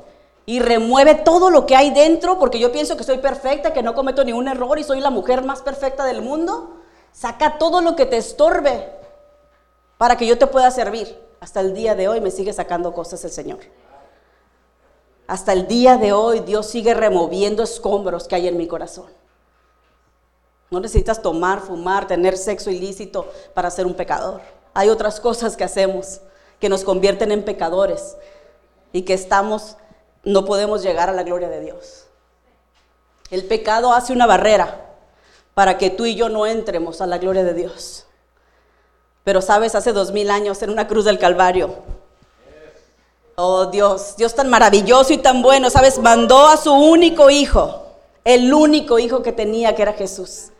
y 0.46 0.60
remueve 0.60 1.14
todo 1.14 1.50
lo 1.50 1.66
que 1.66 1.76
hay 1.76 1.90
dentro, 1.90 2.38
porque 2.38 2.58
yo 2.58 2.70
pienso 2.70 2.96
que 2.96 3.04
soy 3.04 3.18
perfecta, 3.18 3.72
que 3.72 3.82
no 3.82 3.94
cometo 3.94 4.24
ningún 4.24 4.48
error 4.48 4.78
y 4.78 4.84
soy 4.84 5.00
la 5.00 5.10
mujer 5.10 5.44
más 5.44 5.62
perfecta 5.62 6.04
del 6.04 6.22
mundo, 6.22 6.80
saca 7.12 7.58
todo 7.58 7.80
lo 7.80 7.96
que 7.96 8.06
te 8.06 8.16
estorbe 8.16 8.90
para 9.98 10.16
que 10.16 10.26
yo 10.26 10.38
te 10.38 10.46
pueda 10.46 10.70
servir. 10.70 11.18
Hasta 11.40 11.60
el 11.60 11.74
día 11.74 11.94
de 11.94 12.08
hoy 12.08 12.20
me 12.20 12.30
sigue 12.30 12.52
sacando 12.52 12.92
cosas 12.92 13.24
el 13.24 13.30
Señor. 13.30 13.60
Hasta 15.26 15.52
el 15.52 15.66
día 15.66 15.96
de 15.96 16.12
hoy 16.12 16.40
Dios 16.40 16.66
sigue 16.66 16.94
removiendo 16.94 17.62
escombros 17.62 18.28
que 18.28 18.34
hay 18.34 18.48
en 18.48 18.56
mi 18.56 18.66
corazón. 18.66 19.06
No 20.70 20.80
necesitas 20.80 21.22
tomar, 21.22 21.60
fumar, 21.60 22.06
tener 22.06 22.36
sexo 22.36 22.70
ilícito 22.70 23.30
para 23.54 23.70
ser 23.70 23.86
un 23.86 23.94
pecador. 23.94 24.40
Hay 24.74 24.90
otras 24.90 25.20
cosas 25.20 25.56
que 25.56 25.64
hacemos 25.64 26.20
que 26.60 26.68
nos 26.68 26.84
convierten 26.84 27.32
en 27.32 27.44
pecadores 27.44 28.16
y 28.92 29.02
que 29.02 29.14
estamos, 29.14 29.76
no 30.24 30.44
podemos 30.44 30.82
llegar 30.82 31.08
a 31.08 31.12
la 31.12 31.22
gloria 31.22 31.48
de 31.48 31.60
Dios. 31.60 32.06
El 33.30 33.44
pecado 33.44 33.92
hace 33.92 34.12
una 34.12 34.26
barrera 34.26 34.84
para 35.54 35.78
que 35.78 35.90
tú 35.90 36.04
y 36.04 36.14
yo 36.14 36.28
no 36.28 36.46
entremos 36.46 37.00
a 37.00 37.06
la 37.06 37.18
gloria 37.18 37.44
de 37.44 37.54
Dios. 37.54 38.06
Pero 39.22 39.40
sabes, 39.40 39.74
hace 39.74 39.92
dos 39.92 40.12
mil 40.12 40.30
años 40.30 40.62
en 40.62 40.70
una 40.70 40.86
cruz 40.86 41.04
del 41.04 41.18
Calvario, 41.18 41.76
oh 43.36 43.66
Dios, 43.66 44.16
Dios 44.16 44.34
tan 44.34 44.50
maravilloso 44.50 45.12
y 45.12 45.18
tan 45.18 45.42
bueno, 45.42 45.70
sabes, 45.70 45.98
mandó 45.98 46.46
a 46.46 46.56
su 46.56 46.72
único 46.72 47.30
hijo, 47.30 47.86
el 48.24 48.52
único 48.52 48.98
hijo 48.98 49.22
que 49.22 49.32
tenía, 49.32 49.74
que 49.74 49.82
era 49.82 49.92
Jesús. 49.94 50.50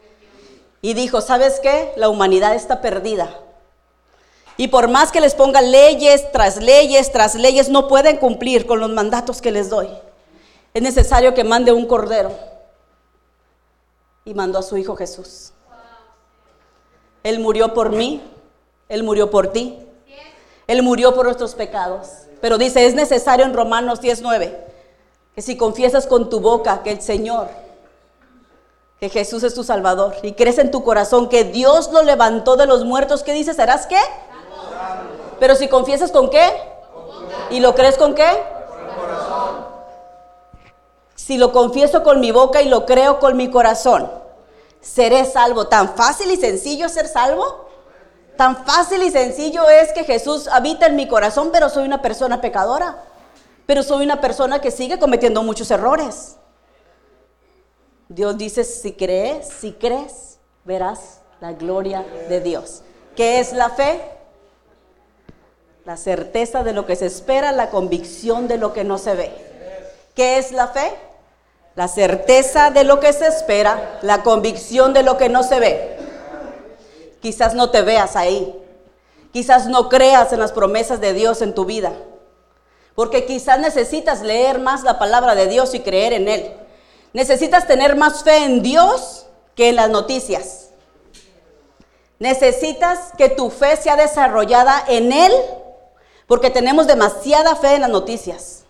Y 0.81 0.95
dijo, 0.95 1.21
¿sabes 1.21 1.61
qué? 1.61 1.93
La 1.97 2.09
humanidad 2.09 2.55
está 2.55 2.81
perdida. 2.81 3.39
Y 4.57 4.69
por 4.69 4.89
más 4.89 5.11
que 5.11 5.21
les 5.21 5.35
ponga 5.35 5.61
leyes 5.61 6.31
tras 6.33 6.57
leyes 6.59 7.11
tras 7.11 7.35
leyes, 7.35 7.69
no 7.69 7.89
pueden 7.89 8.19
cumplir 8.19 8.67
con 8.67 8.81
los 8.81 8.91
mandatos 8.91 9.41
que 9.41 9.51
les 9.51 9.69
doy. 9.69 9.89
Es 10.73 10.83
necesario 10.83 11.35
que 11.35 11.45
mande 11.45 11.73
un 11.73 11.87
cordero. 11.87 12.33
Y 14.25 14.35
mandó 14.35 14.59
a 14.59 14.63
su 14.63 14.77
Hijo 14.77 14.97
Jesús. 14.97 15.53
Él 17.23 17.41
murió 17.41 17.75
por 17.75 17.91
mí, 17.91 18.23
él 18.89 19.03
murió 19.03 19.31
por 19.31 19.49
ti. 19.49 19.79
Él 20.67 20.83
murió 20.83 21.15
por 21.15 21.27
nuestros 21.27 21.55
pecados. 21.55 22.09
Pero 22.41 22.59
dice, 22.59 22.87
es 22.87 22.95
necesario 22.95 23.45
en 23.45 23.55
Romanos 23.55 24.01
19 24.01 24.65
que 25.35 25.43
si 25.43 25.57
confiesas 25.57 26.07
con 26.07 26.31
tu 26.31 26.41
boca 26.41 26.83
que 26.83 26.93
el 26.93 27.01
Señor, 27.01 27.49
que 29.01 29.09
Jesús 29.09 29.43
es 29.43 29.55
tu 29.55 29.65
Salvador 29.65 30.15
y 30.23 30.33
crees 30.33 30.59
en 30.59 30.71
tu 30.71 30.85
corazón 30.85 31.29
que 31.29 31.45
Dios 31.45 31.91
lo 31.93 32.03
levantó 32.03 32.57
de 32.57 32.67
los 32.67 32.85
muertos, 32.85 33.23
¿qué 33.23 33.33
dices? 33.33 33.57
¿Serás 33.57 33.87
qué? 33.87 33.99
Pero 35.39 35.55
si 35.55 35.69
confiesas 35.69 36.11
con 36.11 36.31
qué? 36.31 36.49
¿Y 37.51 37.61
lo 37.61 37.75
crees 37.75 37.97
con 37.97 38.15
qué? 38.15 38.29
Si 41.15 41.39
lo 41.39 41.53
confieso 41.53 42.03
con 42.03 42.21
mi 42.21 42.33
boca 42.33 42.63
y 42.63 42.69
lo 42.69 42.85
creo 42.85 43.19
con 43.19 43.37
mi 43.37 43.51
corazón, 43.51 44.11
seré 44.81 45.25
salvo. 45.25 45.69
¿Tan 45.69 45.95
fácil 45.95 46.31
y 46.31 46.37
sencillo 46.37 46.89
ser 46.89 47.09
salvo? 47.09 47.67
Tan 48.37 48.65
fácil 48.67 49.03
y 49.03 49.11
sencillo 49.11 49.69
es 49.69 49.93
que 49.93 50.05
Jesús 50.05 50.49
habita 50.49 50.87
en 50.87 50.97
mi 50.97 51.09
corazón, 51.09 51.51
pero 51.53 51.69
soy 51.69 51.85
una 51.85 52.03
persona 52.03 52.41
pecadora. 52.41 53.03
Pero 53.67 53.83
soy 53.83 54.05
una 54.05 54.21
persona 54.21 54.61
que 54.61 54.71
sigue 54.71 54.99
cometiendo 54.99 55.43
muchos 55.43 55.71
errores. 55.71 56.37
Dios 58.09 58.37
dice, 58.37 58.65
si 58.65 58.93
crees, 58.93 59.49
si 59.49 59.73
crees, 59.73 60.39
verás 60.65 61.21
la 61.41 61.53
gloria 61.53 62.05
de 62.29 62.41
Dios. 62.41 62.83
¿Qué 63.17 63.41
es 63.41 63.53
la 63.53 63.71
fe? 63.71 64.01
La 65.85 65.99
certeza 65.99 66.63
de 66.63 66.73
lo 66.73 66.87
que 66.87 66.97
se 66.97 67.07
espera, 67.07 67.53
la 67.53 67.69
convicción 67.69 68.49
de 68.49 68.57
lo 68.57 68.73
que 68.73 68.85
no 68.85 68.97
se 68.97 69.15
ve. 69.15 69.31
¿Qué 70.15 70.39
es 70.39 70.51
la 70.51 70.69
fe? 70.69 70.95
La 71.75 71.89
certeza 71.89 72.71
de 72.71 72.85
lo 72.85 73.01
que 73.01 73.13
se 73.13 73.27
espera, 73.27 73.99
la 74.01 74.23
convicción 74.23 74.95
de 74.95 75.03
lo 75.03 75.19
que 75.19 75.29
no 75.29 75.43
se 75.43 75.61
ve. 75.61 75.99
Quizás 77.21 77.55
no 77.55 77.71
te 77.71 77.83
veas 77.83 78.17
ahí. 78.17 78.55
Quizás 79.33 79.67
no 79.67 79.91
creas 79.91 80.33
en 80.33 80.39
las 80.39 80.53
promesas 80.53 81.01
de 81.01 81.13
Dios 81.13 81.43
en 81.43 81.55
tu 81.55 81.67
vida. 81.67 81.93
Porque 82.95 83.27
quizás 83.27 83.59
necesitas 83.59 84.23
leer 84.23 84.61
más 84.61 84.85
la 84.85 84.99
palabra 84.99 85.35
de 85.35 85.49
Dios 85.49 85.75
y 85.75 85.81
creer 85.81 86.15
en 86.15 86.29
Él. 86.29 86.53
Necesitas 87.13 87.67
tener 87.67 87.97
más 87.97 88.23
fe 88.23 88.45
en 88.45 88.63
Dios 88.63 89.27
que 89.55 89.69
en 89.69 89.77
las 89.77 89.91
noticias. 89.91 90.71
Necesitas 92.19 93.11
que 93.19 93.29
tu 93.29 93.51
fe 93.51 93.77
sea 93.77 93.97
desarrollada 93.97 94.83
en 94.89 95.13
Él 95.13 95.33
porque 96.27 96.51
tenemos 96.51 96.87
demasiada 96.87 97.55
fe 97.57 97.75
en 97.75 97.83
las 97.83 97.91
noticias. 97.91 98.65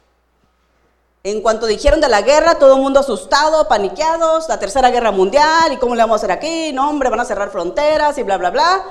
En 1.23 1.41
cuanto 1.41 1.67
dijeron 1.67 2.03
de 2.03 2.09
la 2.09 2.21
guerra, 2.21 2.59
todo 2.59 2.77
el 2.77 2.83
mundo 2.83 3.01
asustado, 3.01 3.67
paniqueados, 3.67 4.47
la 4.49 4.59
tercera 4.59 4.91
guerra 4.91 5.11
mundial, 5.11 5.73
y 5.73 5.79
cómo 5.79 5.95
le 5.95 6.03
vamos 6.03 6.17
a 6.17 6.19
hacer 6.19 6.33
aquí, 6.33 6.71
no 6.75 6.91
hombre, 6.91 7.09
van 7.09 7.21
a 7.21 7.25
cerrar 7.25 7.51
fronteras 7.51 8.19
y 8.19 8.23
bla, 8.23 8.37
bla, 8.37 8.51
bla. 8.51 8.85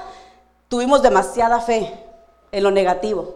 Tuvimos 0.67 1.03
demasiada 1.03 1.61
fe 1.61 1.93
en 2.51 2.63
lo 2.63 2.71
negativo. 2.71 3.35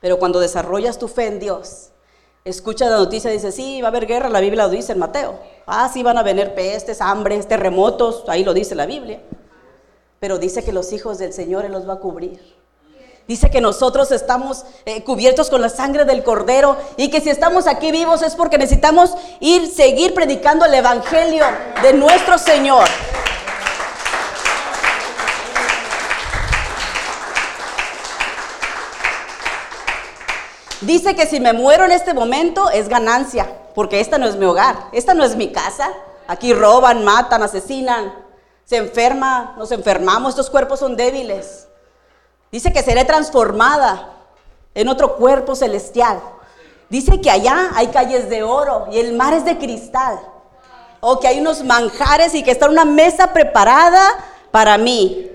Pero 0.00 0.18
cuando 0.18 0.40
desarrollas 0.40 0.98
tu 0.98 1.06
fe 1.06 1.26
en 1.26 1.38
Dios, 1.38 1.90
escucha 2.44 2.90
la 2.90 2.96
noticia 2.96 3.30
y 3.30 3.34
dice, 3.34 3.52
sí, 3.52 3.80
va 3.80 3.88
a 3.88 3.90
haber 3.90 4.06
guerra, 4.06 4.28
la 4.28 4.40
Biblia 4.40 4.64
lo 4.64 4.70
dice 4.70 4.92
en 4.92 4.98
Mateo. 4.98 5.38
Ah, 5.64 5.88
sí, 5.92 6.02
van 6.02 6.18
a 6.18 6.24
venir 6.24 6.54
pestes, 6.54 7.00
hambres, 7.00 7.46
terremotos, 7.46 8.24
ahí 8.26 8.42
lo 8.42 8.54
dice 8.54 8.74
la 8.74 8.86
Biblia. 8.86 9.20
Pero 10.18 10.38
dice 10.38 10.64
que 10.64 10.72
los 10.72 10.92
hijos 10.92 11.18
del 11.18 11.32
Señor 11.32 11.64
Él 11.64 11.70
los 11.70 11.88
va 11.88 11.94
a 11.94 12.00
cubrir. 12.00 12.61
Dice 13.28 13.50
que 13.50 13.60
nosotros 13.60 14.10
estamos 14.10 14.64
eh, 14.84 15.04
cubiertos 15.04 15.48
con 15.48 15.60
la 15.60 15.68
sangre 15.68 16.04
del 16.04 16.24
cordero 16.24 16.76
y 16.96 17.08
que 17.08 17.20
si 17.20 17.30
estamos 17.30 17.66
aquí 17.66 17.92
vivos 17.92 18.20
es 18.22 18.34
porque 18.34 18.58
necesitamos 18.58 19.14
ir, 19.38 19.68
seguir 19.68 20.12
predicando 20.12 20.64
el 20.64 20.74
evangelio 20.74 21.44
de 21.82 21.92
nuestro 21.92 22.36
Señor. 22.36 22.88
Dice 30.80 31.14
que 31.14 31.26
si 31.26 31.38
me 31.38 31.52
muero 31.52 31.84
en 31.84 31.92
este 31.92 32.12
momento 32.12 32.68
es 32.70 32.88
ganancia, 32.88 33.48
porque 33.76 34.00
esta 34.00 34.18
no 34.18 34.26
es 34.26 34.34
mi 34.34 34.46
hogar, 34.46 34.76
esta 34.90 35.14
no 35.14 35.22
es 35.22 35.36
mi 35.36 35.52
casa. 35.52 35.92
Aquí 36.26 36.52
roban, 36.52 37.04
matan, 37.04 37.44
asesinan, 37.44 38.12
se 38.64 38.78
enferma, 38.78 39.54
nos 39.56 39.70
enfermamos, 39.70 40.30
estos 40.30 40.50
cuerpos 40.50 40.80
son 40.80 40.96
débiles. 40.96 41.68
Dice 42.52 42.70
que 42.70 42.82
seré 42.82 43.06
transformada 43.06 44.10
en 44.74 44.88
otro 44.88 45.16
cuerpo 45.16 45.54
celestial. 45.54 46.20
Dice 46.90 47.18
que 47.22 47.30
allá 47.30 47.70
hay 47.74 47.86
calles 47.86 48.28
de 48.28 48.42
oro 48.42 48.88
y 48.92 48.98
el 48.98 49.14
mar 49.14 49.32
es 49.32 49.46
de 49.46 49.56
cristal. 49.56 50.20
O 51.00 51.18
que 51.18 51.28
hay 51.28 51.40
unos 51.40 51.64
manjares 51.64 52.34
y 52.34 52.42
que 52.42 52.50
está 52.50 52.68
una 52.68 52.84
mesa 52.84 53.32
preparada 53.32 54.02
para 54.50 54.76
mí. 54.76 55.30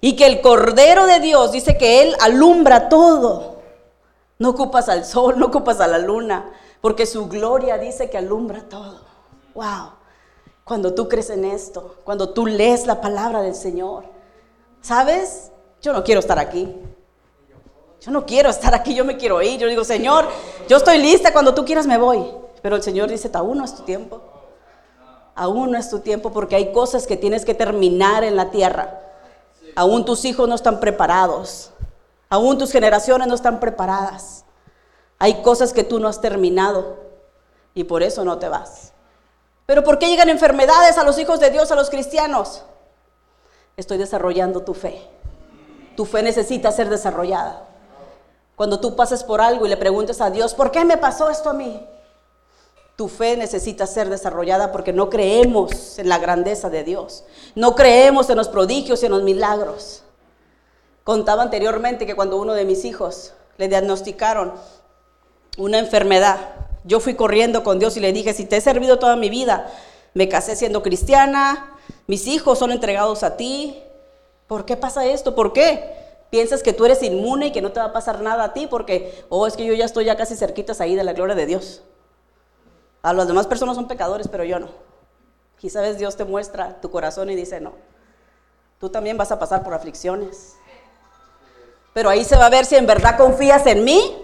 Y 0.00 0.16
que 0.16 0.26
el 0.26 0.40
Cordero 0.40 1.06
de 1.06 1.20
Dios 1.20 1.52
dice 1.52 1.78
que 1.78 2.02
Él 2.02 2.16
alumbra 2.20 2.88
todo. 2.88 3.58
No 4.38 4.50
ocupas 4.50 4.88
al 4.88 5.04
sol, 5.04 5.38
no 5.38 5.46
ocupas 5.46 5.80
a 5.80 5.86
la 5.86 5.98
luna, 5.98 6.50
porque 6.80 7.06
su 7.06 7.28
gloria 7.28 7.78
dice 7.78 8.10
que 8.10 8.18
alumbra 8.18 8.62
todo. 8.68 9.00
Wow. 9.54 9.92
Cuando 10.64 10.92
tú 10.92 11.08
crees 11.08 11.30
en 11.30 11.44
esto, 11.44 11.94
cuando 12.04 12.30
tú 12.30 12.46
lees 12.46 12.86
la 12.86 13.00
palabra 13.00 13.40
del 13.40 13.54
Señor, 13.54 14.04
¿sabes? 14.82 15.52
Yo 15.86 15.92
no 15.92 16.02
quiero 16.02 16.18
estar 16.18 16.38
aquí. 16.38 16.74
Yo 18.00 18.10
no 18.10 18.26
quiero 18.26 18.50
estar 18.50 18.74
aquí, 18.74 18.92
yo 18.92 19.04
me 19.04 19.16
quiero 19.16 19.40
ir. 19.40 19.60
Yo 19.60 19.68
digo, 19.68 19.84
Señor, 19.84 20.28
yo 20.68 20.76
estoy 20.76 20.98
lista, 20.98 21.32
cuando 21.32 21.54
tú 21.54 21.64
quieras 21.64 21.86
me 21.86 21.96
voy. 21.96 22.28
Pero 22.60 22.74
el 22.74 22.82
Señor 22.82 23.08
dice, 23.08 23.30
aún 23.32 23.58
no 23.58 23.64
es 23.64 23.74
tu 23.74 23.84
tiempo. 23.84 24.20
Aún 25.36 25.70
no 25.70 25.78
es 25.78 25.88
tu 25.88 26.00
tiempo 26.00 26.32
porque 26.32 26.56
hay 26.56 26.72
cosas 26.72 27.06
que 27.06 27.16
tienes 27.16 27.44
que 27.44 27.54
terminar 27.54 28.24
en 28.24 28.34
la 28.34 28.50
tierra. 28.50 29.00
Aún 29.76 30.04
tus 30.04 30.24
hijos 30.24 30.48
no 30.48 30.56
están 30.56 30.80
preparados. 30.80 31.70
Aún 32.28 32.58
tus 32.58 32.72
generaciones 32.72 33.28
no 33.28 33.34
están 33.34 33.60
preparadas. 33.60 34.44
Hay 35.20 35.42
cosas 35.42 35.72
que 35.72 35.84
tú 35.84 36.00
no 36.00 36.08
has 36.08 36.20
terminado 36.20 36.96
y 37.74 37.84
por 37.84 38.02
eso 38.02 38.24
no 38.24 38.38
te 38.38 38.48
vas. 38.48 38.92
Pero 39.66 39.84
¿por 39.84 40.00
qué 40.00 40.08
llegan 40.08 40.30
enfermedades 40.30 40.98
a 40.98 41.04
los 41.04 41.16
hijos 41.18 41.38
de 41.38 41.50
Dios, 41.50 41.70
a 41.70 41.76
los 41.76 41.90
cristianos? 41.90 42.64
Estoy 43.76 43.98
desarrollando 43.98 44.62
tu 44.62 44.74
fe. 44.74 45.15
Tu 45.96 46.04
fe 46.04 46.22
necesita 46.22 46.70
ser 46.70 46.88
desarrollada. 46.88 47.66
Cuando 48.54 48.80
tú 48.80 48.96
pases 48.96 49.24
por 49.24 49.40
algo 49.40 49.66
y 49.66 49.68
le 49.68 49.76
preguntes 49.76 50.20
a 50.20 50.30
Dios, 50.30 50.54
¿por 50.54 50.70
qué 50.70 50.84
me 50.84 50.96
pasó 50.96 51.28
esto 51.30 51.50
a 51.50 51.54
mí? 51.54 51.84
Tu 52.96 53.08
fe 53.08 53.36
necesita 53.36 53.86
ser 53.86 54.08
desarrollada 54.08 54.72
porque 54.72 54.92
no 54.92 55.10
creemos 55.10 55.98
en 55.98 56.08
la 56.08 56.18
grandeza 56.18 56.70
de 56.70 56.82
Dios. 56.82 57.24
No 57.54 57.74
creemos 57.74 58.30
en 58.30 58.38
los 58.38 58.48
prodigios 58.48 59.02
y 59.02 59.06
en 59.06 59.12
los 59.12 59.22
milagros. 59.22 60.02
Contaba 61.04 61.42
anteriormente 61.42 62.06
que 62.06 62.16
cuando 62.16 62.38
uno 62.38 62.54
de 62.54 62.64
mis 62.64 62.84
hijos 62.86 63.34
le 63.58 63.68
diagnosticaron 63.68 64.54
una 65.58 65.78
enfermedad, 65.78 66.38
yo 66.84 67.00
fui 67.00 67.14
corriendo 67.14 67.62
con 67.62 67.78
Dios 67.78 67.96
y 67.96 68.00
le 68.00 68.12
dije, 68.12 68.32
si 68.32 68.46
te 68.46 68.56
he 68.56 68.60
servido 68.62 68.98
toda 68.98 69.16
mi 69.16 69.28
vida, 69.28 69.70
me 70.14 70.28
casé 70.28 70.56
siendo 70.56 70.82
cristiana, 70.82 71.74
mis 72.06 72.26
hijos 72.26 72.58
son 72.58 72.72
entregados 72.72 73.22
a 73.22 73.36
ti, 73.36 73.82
¿Por 74.46 74.64
qué 74.64 74.76
pasa 74.76 75.06
esto? 75.06 75.34
¿Por 75.34 75.52
qué? 75.52 75.94
Piensas 76.30 76.62
que 76.62 76.72
tú 76.72 76.84
eres 76.84 77.02
inmune 77.02 77.46
y 77.46 77.52
que 77.52 77.62
no 77.62 77.72
te 77.72 77.80
va 77.80 77.86
a 77.86 77.92
pasar 77.92 78.20
nada 78.20 78.44
a 78.44 78.52
ti 78.52 78.66
porque, 78.66 79.24
oh, 79.28 79.46
es 79.46 79.56
que 79.56 79.64
yo 79.64 79.74
ya 79.74 79.84
estoy 79.84 80.04
ya 80.04 80.16
casi 80.16 80.36
cerquitas 80.36 80.80
ahí 80.80 80.94
de 80.94 81.04
la 81.04 81.12
gloria 81.12 81.34
de 81.34 81.46
Dios. 81.46 81.82
A 83.02 83.12
las 83.12 83.28
demás 83.28 83.46
personas 83.46 83.76
son 83.76 83.88
pecadores, 83.88 84.28
pero 84.28 84.44
yo 84.44 84.58
no. 84.58 84.86
Sabes, 85.70 85.98
Dios 85.98 86.16
te 86.16 86.24
muestra 86.24 86.80
tu 86.80 86.90
corazón 86.90 87.30
y 87.30 87.34
dice, 87.34 87.60
no, 87.60 87.72
tú 88.78 88.88
también 88.88 89.16
vas 89.16 89.32
a 89.32 89.38
pasar 89.38 89.62
por 89.62 89.74
aflicciones. 89.74 90.56
Pero 91.92 92.08
ahí 92.08 92.24
se 92.24 92.36
va 92.36 92.46
a 92.46 92.50
ver 92.50 92.64
si 92.64 92.76
en 92.76 92.86
verdad 92.86 93.16
confías 93.16 93.66
en 93.66 93.82
mí 93.82 94.22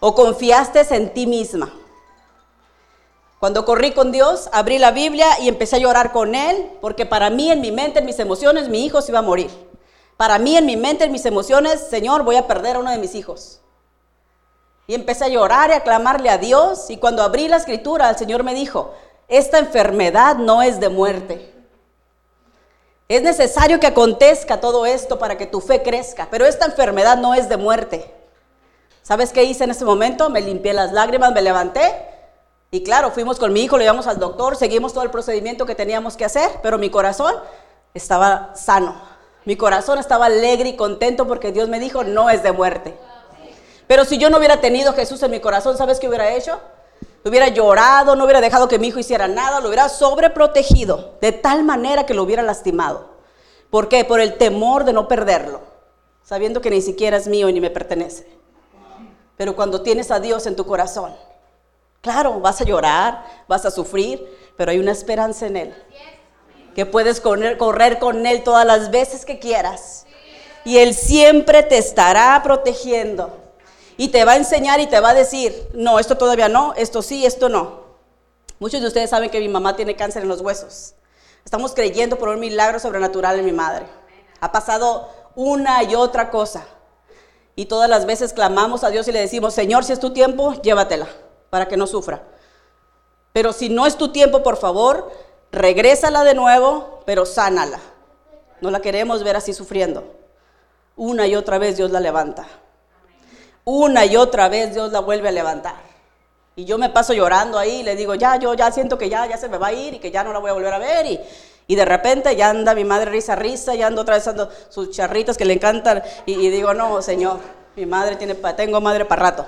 o 0.00 0.14
confiaste 0.14 0.82
en 0.94 1.14
ti 1.14 1.26
misma. 1.26 1.72
Cuando 3.40 3.64
corrí 3.64 3.92
con 3.92 4.10
Dios, 4.10 4.48
abrí 4.52 4.78
la 4.78 4.90
Biblia 4.90 5.28
y 5.40 5.48
empecé 5.48 5.76
a 5.76 5.78
llorar 5.78 6.10
con 6.10 6.34
Él, 6.34 6.72
porque 6.80 7.06
para 7.06 7.30
mí, 7.30 7.52
en 7.52 7.60
mi 7.60 7.70
mente, 7.70 8.00
en 8.00 8.06
mis 8.06 8.18
emociones, 8.18 8.68
mi 8.68 8.84
hijo 8.84 9.00
se 9.00 9.12
iba 9.12 9.20
a 9.20 9.22
morir. 9.22 9.50
Para 10.16 10.40
mí, 10.40 10.56
en 10.56 10.66
mi 10.66 10.76
mente, 10.76 11.04
en 11.04 11.12
mis 11.12 11.24
emociones, 11.24 11.86
Señor, 11.88 12.24
voy 12.24 12.34
a 12.34 12.48
perder 12.48 12.76
a 12.76 12.78
uno 12.80 12.90
de 12.90 12.98
mis 12.98 13.14
hijos. 13.14 13.60
Y 14.88 14.94
empecé 14.94 15.26
a 15.26 15.28
llorar 15.28 15.70
y 15.70 15.74
a 15.74 15.84
clamarle 15.84 16.30
a 16.30 16.38
Dios. 16.38 16.90
Y 16.90 16.96
cuando 16.96 17.22
abrí 17.22 17.46
la 17.46 17.58
escritura, 17.58 18.10
el 18.10 18.16
Señor 18.16 18.42
me 18.42 18.54
dijo, 18.54 18.92
esta 19.28 19.58
enfermedad 19.58 20.36
no 20.36 20.60
es 20.62 20.80
de 20.80 20.88
muerte. 20.88 21.54
Es 23.06 23.22
necesario 23.22 23.78
que 23.78 23.86
acontezca 23.86 24.60
todo 24.60 24.84
esto 24.84 25.18
para 25.18 25.38
que 25.38 25.46
tu 25.46 25.60
fe 25.60 25.82
crezca, 25.82 26.26
pero 26.30 26.44
esta 26.44 26.66
enfermedad 26.66 27.16
no 27.16 27.34
es 27.34 27.48
de 27.48 27.56
muerte. 27.56 28.12
¿Sabes 29.02 29.32
qué 29.32 29.44
hice 29.44 29.64
en 29.64 29.70
ese 29.70 29.84
momento? 29.84 30.28
Me 30.28 30.40
limpié 30.40 30.72
las 30.74 30.92
lágrimas, 30.92 31.32
me 31.32 31.40
levanté 31.40 32.17
y 32.70 32.82
claro, 32.82 33.10
fuimos 33.10 33.38
con 33.38 33.52
mi 33.52 33.62
hijo, 33.62 33.76
lo 33.78 33.82
llevamos 33.82 34.06
al 34.06 34.18
doctor, 34.18 34.56
seguimos 34.56 34.92
todo 34.92 35.04
el 35.04 35.10
procedimiento 35.10 35.64
que 35.64 35.74
teníamos 35.74 36.16
que 36.16 36.26
hacer, 36.26 36.50
pero 36.62 36.76
mi 36.76 36.90
corazón 36.90 37.34
estaba 37.94 38.54
sano. 38.54 39.00
Mi 39.46 39.56
corazón 39.56 39.98
estaba 39.98 40.26
alegre 40.26 40.68
y 40.68 40.76
contento 40.76 41.26
porque 41.26 41.52
Dios 41.52 41.70
me 41.70 41.80
dijo, 41.80 42.04
no 42.04 42.28
es 42.28 42.42
de 42.42 42.52
muerte. 42.52 42.94
Pero 43.86 44.04
si 44.04 44.18
yo 44.18 44.28
no 44.28 44.36
hubiera 44.36 44.60
tenido 44.60 44.92
Jesús 44.92 45.22
en 45.22 45.30
mi 45.30 45.40
corazón, 45.40 45.78
¿sabes 45.78 45.98
qué 45.98 46.08
hubiera 46.08 46.34
hecho? 46.34 46.60
Hubiera 47.24 47.48
llorado, 47.48 48.14
no 48.14 48.24
hubiera 48.24 48.42
dejado 48.42 48.68
que 48.68 48.78
mi 48.78 48.88
hijo 48.88 48.98
hiciera 48.98 49.26
nada, 49.28 49.60
lo 49.60 49.68
hubiera 49.68 49.88
sobreprotegido 49.88 51.14
de 51.22 51.32
tal 51.32 51.64
manera 51.64 52.04
que 52.04 52.12
lo 52.12 52.22
hubiera 52.22 52.42
lastimado. 52.42 53.08
¿Por 53.70 53.88
qué? 53.88 54.04
Por 54.04 54.20
el 54.20 54.36
temor 54.36 54.84
de 54.84 54.92
no 54.92 55.08
perderlo, 55.08 55.62
sabiendo 56.22 56.60
que 56.60 56.70
ni 56.70 56.82
siquiera 56.82 57.16
es 57.16 57.28
mío 57.28 57.48
y 57.48 57.54
ni 57.54 57.62
me 57.62 57.70
pertenece. 57.70 58.28
Pero 59.38 59.56
cuando 59.56 59.80
tienes 59.80 60.10
a 60.10 60.20
Dios 60.20 60.46
en 60.46 60.56
tu 60.56 60.66
corazón, 60.66 61.14
Claro, 62.00 62.40
vas 62.40 62.60
a 62.60 62.64
llorar, 62.64 63.24
vas 63.48 63.64
a 63.64 63.70
sufrir, 63.70 64.24
pero 64.56 64.70
hay 64.70 64.78
una 64.78 64.92
esperanza 64.92 65.46
en 65.46 65.56
Él. 65.56 65.84
Que 66.74 66.86
puedes 66.86 67.20
correr, 67.20 67.98
con 67.98 68.26
Él 68.26 68.42
todas 68.44 68.64
las 68.64 68.90
veces 68.90 69.24
que 69.24 69.38
quieras. 69.38 70.06
Y 70.64 70.78
Él 70.78 70.94
siempre 70.94 71.62
te 71.62 71.78
estará 71.78 72.40
protegiendo. 72.42 73.36
Y 73.96 74.08
te 74.08 74.24
va 74.24 74.32
a 74.32 74.36
enseñar 74.36 74.78
y 74.78 74.86
te 74.86 75.00
va 75.00 75.10
a 75.10 75.14
decir, 75.14 75.68
no, 75.74 75.98
esto 75.98 76.16
todavía 76.16 76.48
no, 76.48 76.72
esto 76.76 77.02
sí, 77.02 77.26
esto 77.26 77.48
no. 77.48 77.88
Muchos 78.60 78.80
de 78.80 78.86
ustedes 78.86 79.10
saben 79.10 79.30
que 79.30 79.40
mi 79.40 79.48
mamá 79.48 79.74
tiene 79.74 79.96
cáncer 79.96 80.22
en 80.22 80.28
los 80.28 80.40
huesos. 80.40 80.94
Estamos 81.44 81.74
creyendo 81.74 82.16
por 82.16 82.28
un 82.28 82.38
milagro 82.38 82.78
sobrenatural 82.78 83.38
en 83.38 83.44
mi 83.44 83.52
madre. 83.52 83.86
Ha 84.40 84.52
pasado 84.52 85.08
una 85.34 85.82
y 85.82 85.94
otra 85.94 86.30
cosa. 86.30 86.64
Y 87.56 87.66
todas 87.66 87.90
las 87.90 88.06
veces 88.06 88.32
clamamos 88.32 88.84
a 88.84 88.90
Dios 88.90 89.08
y 89.08 89.12
le 89.12 89.20
decimos, 89.20 89.54
Señor, 89.54 89.84
si 89.84 89.92
es 89.92 89.98
tu 89.98 90.12
tiempo, 90.12 90.54
llévatela, 90.62 91.08
para 91.50 91.68
que 91.68 91.76
no 91.76 91.86
sufra. 91.86 92.22
Pero 93.32 93.52
si 93.52 93.68
no 93.68 93.86
es 93.86 93.96
tu 93.96 94.08
tiempo, 94.08 94.42
por 94.42 94.56
favor, 94.56 95.12
regrésala 95.52 96.24
de 96.24 96.34
nuevo, 96.34 97.00
pero 97.06 97.26
sánala. 97.26 97.80
No 98.60 98.70
la 98.70 98.80
queremos 98.80 99.22
ver 99.22 99.36
así 99.36 99.52
sufriendo. 99.52 100.04
Una 100.96 101.26
y 101.26 101.36
otra 101.36 101.58
vez 101.58 101.76
Dios 101.76 101.90
la 101.90 102.00
levanta. 102.00 102.46
Una 103.64 104.04
y 104.06 104.16
otra 104.16 104.48
vez 104.48 104.74
Dios 104.74 104.90
la 104.92 105.00
vuelve 105.00 105.28
a 105.28 105.32
levantar. 105.32 105.76
Y 106.56 106.64
yo 106.64 106.76
me 106.76 106.88
paso 106.88 107.12
llorando 107.12 107.56
ahí 107.56 107.80
y 107.80 107.82
le 107.84 107.94
digo, 107.94 108.16
ya, 108.16 108.36
yo 108.36 108.52
ya 108.54 108.72
siento 108.72 108.98
que 108.98 109.08
ya, 109.08 109.26
ya 109.26 109.36
se 109.36 109.48
me 109.48 109.58
va 109.58 109.68
a 109.68 109.72
ir 109.72 109.94
y 109.94 109.98
que 110.00 110.10
ya 110.10 110.24
no 110.24 110.32
la 110.32 110.40
voy 110.40 110.50
a 110.50 110.54
volver 110.54 110.72
a 110.72 110.78
ver. 110.78 111.06
Y, 111.06 111.20
y 111.68 111.76
de 111.76 111.84
repente 111.84 112.34
ya 112.34 112.48
anda 112.48 112.74
mi 112.74 112.82
madre 112.82 113.10
risa, 113.10 113.36
risa, 113.36 113.74
ya 113.74 113.86
ando 113.86 114.02
atravesando 114.02 114.50
sus 114.70 114.90
charritos 114.90 115.36
que 115.36 115.44
le 115.44 115.52
encantan. 115.52 116.02
Y, 116.26 116.48
digo, 116.48 116.74
no, 116.74 117.00
Señor, 117.02 117.38
mi 117.76 117.86
madre 117.86 118.16
tiene, 118.16 118.34
tengo 118.34 118.80
madre 118.80 119.04
para 119.04 119.22
rato. 119.22 119.46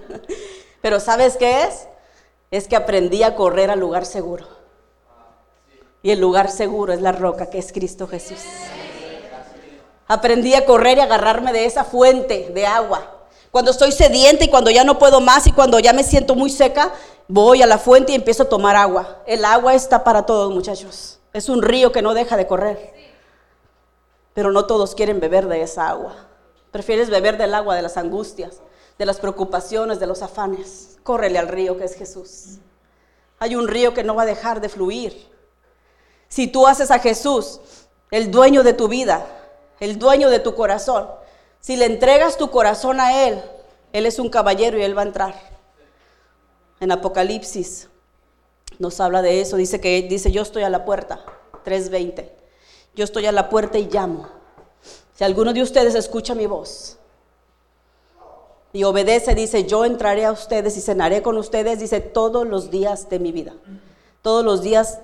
Pero 0.82 1.00
¿sabes 1.00 1.36
qué 1.36 1.64
es? 1.64 1.88
Es 2.50 2.68
que 2.68 2.76
aprendí 2.76 3.22
a 3.22 3.34
correr 3.34 3.70
al 3.70 3.80
lugar 3.80 4.04
seguro. 4.04 4.46
Y 6.02 6.10
el 6.10 6.20
lugar 6.20 6.50
seguro 6.50 6.92
es 6.92 7.00
la 7.00 7.12
roca 7.12 7.48
que 7.48 7.58
es 7.58 7.72
Cristo 7.72 8.06
Jesús. 8.08 8.40
Aprendí 10.08 10.54
a 10.54 10.66
correr 10.66 10.98
y 10.98 11.00
agarrarme 11.00 11.52
de 11.52 11.64
esa 11.64 11.84
fuente 11.84 12.50
de 12.52 12.66
agua. 12.66 13.22
Cuando 13.50 13.70
estoy 13.70 13.92
sedienta 13.92 14.44
y 14.44 14.48
cuando 14.48 14.70
ya 14.70 14.82
no 14.84 14.98
puedo 14.98 15.20
más 15.20 15.46
y 15.46 15.52
cuando 15.52 15.78
ya 15.78 15.92
me 15.92 16.02
siento 16.04 16.34
muy 16.34 16.50
seca, 16.50 16.92
voy 17.28 17.62
a 17.62 17.66
la 17.66 17.78
fuente 17.78 18.12
y 18.12 18.14
empiezo 18.16 18.42
a 18.42 18.48
tomar 18.48 18.76
agua. 18.76 19.22
El 19.26 19.44
agua 19.44 19.74
está 19.74 20.04
para 20.04 20.26
todos, 20.26 20.52
muchachos. 20.52 21.20
Es 21.32 21.48
un 21.48 21.62
río 21.62 21.92
que 21.92 22.02
no 22.02 22.14
deja 22.14 22.36
de 22.36 22.46
correr. 22.46 22.92
Pero 24.34 24.52
no 24.52 24.66
todos 24.66 24.94
quieren 24.94 25.20
beber 25.20 25.46
de 25.48 25.62
esa 25.62 25.88
agua. 25.88 26.14
Prefieres 26.70 27.10
beber 27.10 27.38
del 27.38 27.54
agua 27.54 27.76
de 27.76 27.82
las 27.82 27.96
angustias, 27.96 28.60
de 29.02 29.06
las 29.06 29.18
preocupaciones, 29.18 29.98
de 29.98 30.06
los 30.06 30.22
afanes. 30.22 30.96
Córrele 31.02 31.36
al 31.36 31.48
río 31.48 31.76
que 31.76 31.82
es 31.82 31.96
Jesús. 31.96 32.58
Hay 33.40 33.56
un 33.56 33.66
río 33.66 33.94
que 33.94 34.04
no 34.04 34.14
va 34.14 34.22
a 34.22 34.26
dejar 34.26 34.60
de 34.60 34.68
fluir. 34.68 35.28
Si 36.28 36.46
tú 36.46 36.68
haces 36.68 36.92
a 36.92 37.00
Jesús 37.00 37.58
el 38.12 38.30
dueño 38.30 38.62
de 38.62 38.74
tu 38.74 38.86
vida, 38.86 39.26
el 39.80 39.98
dueño 39.98 40.30
de 40.30 40.38
tu 40.38 40.54
corazón, 40.54 41.08
si 41.58 41.74
le 41.74 41.86
entregas 41.86 42.36
tu 42.36 42.48
corazón 42.52 43.00
a 43.00 43.26
Él, 43.26 43.42
Él 43.92 44.06
es 44.06 44.20
un 44.20 44.30
caballero 44.30 44.78
y 44.78 44.82
Él 44.82 44.96
va 44.96 45.02
a 45.02 45.06
entrar 45.06 45.34
en 46.78 46.92
Apocalipsis 46.92 47.88
nos 48.78 49.00
habla 49.00 49.20
de 49.20 49.40
eso, 49.40 49.56
dice 49.56 49.80
que 49.80 50.02
dice, 50.02 50.30
"Yo 50.30 50.42
estoy 50.42 50.62
a 50.62 50.70
la 50.70 50.84
puerta." 50.84 51.24
3:20. 51.64 52.32
Yo 52.94 53.04
estoy 53.04 53.26
a 53.26 53.32
la 53.32 53.48
puerta 53.48 53.78
y 53.78 53.88
llamo. 53.88 54.28
Si 55.14 55.24
alguno 55.24 55.52
de 55.52 55.62
ustedes 55.62 55.94
escucha 55.94 56.34
mi 56.34 56.46
voz 56.46 56.98
y 58.72 58.84
obedece, 58.84 59.34
dice, 59.34 59.64
"Yo 59.64 59.84
entraré 59.84 60.24
a 60.24 60.32
ustedes 60.32 60.76
y 60.76 60.80
cenaré 60.80 61.22
con 61.22 61.36
ustedes", 61.36 61.80
dice, 61.80 62.00
"todos 62.00 62.46
los 62.46 62.70
días 62.70 63.08
de 63.08 63.18
mi 63.18 63.32
vida." 63.32 63.54
Todos 64.22 64.44
los 64.44 64.62
días 64.62 65.00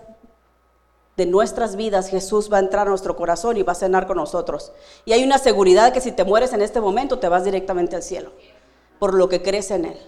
de 1.16 1.26
nuestras 1.26 1.74
vidas 1.74 2.08
Jesús 2.08 2.48
va 2.50 2.58
a 2.58 2.60
entrar 2.60 2.86
a 2.86 2.90
nuestro 2.90 3.16
corazón 3.16 3.56
y 3.56 3.64
va 3.64 3.72
a 3.72 3.74
cenar 3.74 4.06
con 4.06 4.16
nosotros. 4.16 4.72
Y 5.04 5.12
hay 5.12 5.24
una 5.24 5.38
seguridad 5.38 5.92
que 5.92 6.00
si 6.00 6.12
te 6.12 6.22
mueres 6.22 6.52
en 6.52 6.62
este 6.62 6.80
momento 6.80 7.18
te 7.18 7.28
vas 7.28 7.44
directamente 7.44 7.96
al 7.96 8.04
cielo, 8.04 8.30
por 9.00 9.14
lo 9.14 9.28
que 9.28 9.42
crees 9.42 9.72
en 9.72 9.86
Él. 9.86 9.98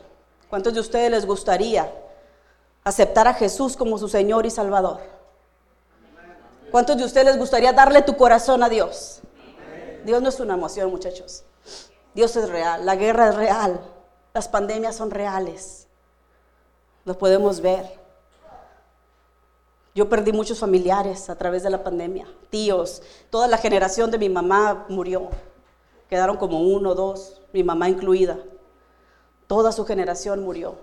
¿Cuántos 0.49 0.73
de 0.73 0.81
ustedes 0.81 1.11
les 1.11 1.27
gustaría 1.27 1.93
aceptar 2.85 3.27
a 3.27 3.35
Jesús 3.35 3.77
como 3.77 3.99
su 3.99 4.09
Señor 4.09 4.47
y 4.47 4.51
Salvador? 4.51 5.01
¿Cuántos 6.71 6.97
de 6.97 7.05
ustedes 7.05 7.27
les 7.27 7.39
gustaría 7.39 7.73
darle 7.73 8.03
tu 8.03 8.17
corazón 8.17 8.63
a 8.63 8.69
Dios? 8.69 9.21
Dios 10.05 10.23
no 10.23 10.29
es 10.29 10.39
una 10.39 10.55
emoción, 10.55 10.89
muchachos. 10.91 11.43
Dios 12.15 12.35
es 12.37 12.49
real, 12.49 12.85
la 12.85 12.97
guerra 12.97 13.29
es 13.29 13.35
real, 13.37 13.81
las 14.35 14.49
pandemias 14.49 14.97
son 14.97 15.11
reales. 15.11 15.87
Lo 17.05 17.17
podemos 17.17 17.61
ver. 17.61 17.99
Yo 19.95 20.09
perdí 20.09 20.33
muchos 20.33 20.59
familiares 20.61 21.29
a 21.31 21.37
través 21.37 21.63
de 21.63 21.71
la 21.71 21.83
pandemia, 21.83 22.27
tíos, 22.49 23.03
toda 23.29 23.49
la 23.49 23.59
generación 23.59 24.11
de 24.11 24.19
mi 24.19 24.29
mamá 24.29 24.87
murió. 24.89 25.31
Quedaron 26.09 26.37
como 26.37 26.61
uno, 26.61 26.95
dos, 26.95 27.41
mi 27.53 27.63
mamá 27.63 27.89
incluida. 27.89 28.39
Toda 29.47 29.73
su 29.73 29.85
generación 29.85 30.43
murió. 30.43 30.77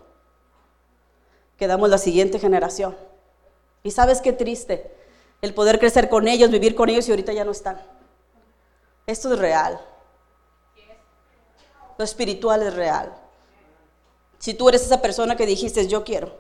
Quedamos 1.58 1.90
la 1.90 1.98
siguiente 1.98 2.40
generación. 2.40 2.96
Y 3.84 3.92
sabes 3.92 4.22
qué 4.22 4.34
triste, 4.34 4.94
el 5.42 5.54
poder 5.54 5.80
crecer 5.80 6.10
con 6.10 6.28
ellos, 6.28 6.52
vivir 6.52 6.76
con 6.76 6.90
ellos 6.90 7.08
y 7.08 7.12
ahorita 7.12 7.32
ya 7.34 7.46
no 7.46 7.52
están. 7.52 7.82
Esto 9.06 9.34
es 9.34 9.40
real. 9.40 9.80
Lo 11.97 12.05
espiritual 12.05 12.63
es 12.63 12.73
real. 12.73 13.13
Si 14.39 14.53
tú 14.53 14.69
eres 14.69 14.83
esa 14.83 15.01
persona 15.01 15.36
que 15.36 15.45
dijiste, 15.45 15.88
yo 15.88 16.03
quiero, 16.03 16.36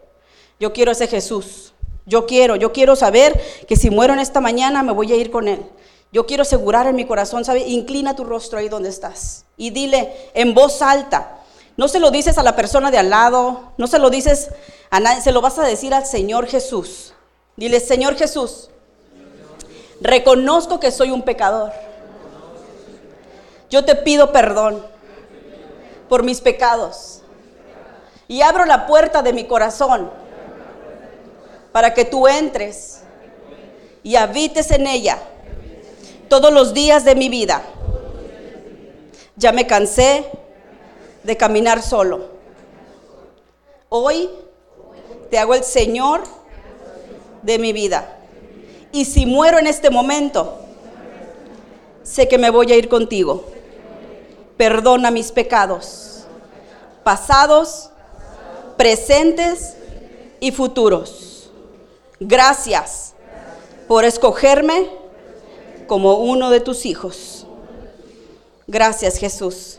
yo 0.59 0.73
quiero 0.73 0.91
ese 0.91 1.07
Jesús, 1.07 1.73
yo 2.05 2.25
quiero, 2.25 2.55
yo 2.55 2.71
quiero 2.71 2.95
saber 2.95 3.39
que 3.67 3.75
si 3.75 3.89
muero 3.89 4.13
en 4.13 4.19
esta 4.19 4.39
mañana 4.39 4.83
me 4.83 4.93
voy 4.93 5.11
a 5.11 5.15
ir 5.15 5.31
con 5.31 5.47
Él. 5.47 5.65
Yo 6.11 6.25
quiero 6.25 6.43
asegurar 6.43 6.87
en 6.87 6.95
mi 6.95 7.05
corazón, 7.05 7.43
¿sabe? 7.43 7.67
Inclina 7.67 8.15
tu 8.15 8.23
rostro 8.23 8.59
ahí 8.59 8.69
donde 8.69 8.89
estás 8.89 9.45
y 9.57 9.71
dile 9.71 10.13
en 10.33 10.53
voz 10.53 10.81
alta, 10.81 11.39
no 11.75 11.87
se 11.87 11.99
lo 11.99 12.11
dices 12.11 12.37
a 12.37 12.43
la 12.43 12.55
persona 12.55 12.89
de 12.91 12.97
al 12.97 13.09
lado, 13.09 13.73
no 13.77 13.87
se 13.87 13.99
lo 13.99 14.09
dices 14.09 14.49
a 14.89 14.99
nadie, 14.99 15.21
se 15.21 15.31
lo 15.31 15.41
vas 15.41 15.59
a 15.59 15.63
decir 15.63 15.93
al 15.93 16.05
Señor 16.05 16.47
Jesús. 16.47 17.13
Dile, 17.55 17.79
Señor 17.79 18.15
Jesús, 18.15 18.69
reconozco 19.99 20.79
que 20.79 20.91
soy 20.91 21.11
un 21.11 21.23
pecador. 21.23 21.71
Yo 23.69 23.83
te 23.83 23.95
pido 23.95 24.31
perdón 24.31 24.85
por 26.09 26.23
mis 26.23 26.41
pecados 26.41 27.21
y 28.27 28.41
abro 28.41 28.65
la 28.65 28.87
puerta 28.87 29.21
de 29.21 29.33
mi 29.33 29.45
corazón 29.45 30.09
para 31.71 31.93
que 31.93 32.05
tú 32.05 32.27
entres 32.27 33.01
y 34.03 34.15
habites 34.15 34.71
en 34.71 34.87
ella 34.87 35.19
todos 36.27 36.51
los 36.51 36.73
días 36.73 37.05
de 37.05 37.15
mi 37.15 37.29
vida. 37.29 37.61
Ya 39.35 39.51
me 39.51 39.67
cansé 39.67 40.25
de 41.23 41.37
caminar 41.37 41.81
solo. 41.81 42.29
Hoy 43.89 44.29
te 45.29 45.37
hago 45.37 45.53
el 45.53 45.63
Señor 45.63 46.23
de 47.43 47.59
mi 47.59 47.73
vida. 47.73 48.17
Y 48.91 49.05
si 49.05 49.25
muero 49.25 49.59
en 49.59 49.67
este 49.67 49.89
momento, 49.89 50.59
sé 52.03 52.27
que 52.27 52.37
me 52.37 52.49
voy 52.49 52.71
a 52.71 52.75
ir 52.75 52.89
contigo. 52.89 53.45
Perdona 54.57 55.11
mis 55.11 55.31
pecados, 55.31 56.25
pasados, 57.03 57.91
presentes 58.75 59.75
y 60.39 60.51
futuros. 60.51 61.49
Gracias 62.19 63.13
por 63.87 64.03
escogerme 64.03 64.89
como 65.87 66.15
uno 66.15 66.49
de 66.49 66.59
tus 66.59 66.85
hijos. 66.85 67.45
Gracias 68.67 69.17
Jesús. 69.17 69.77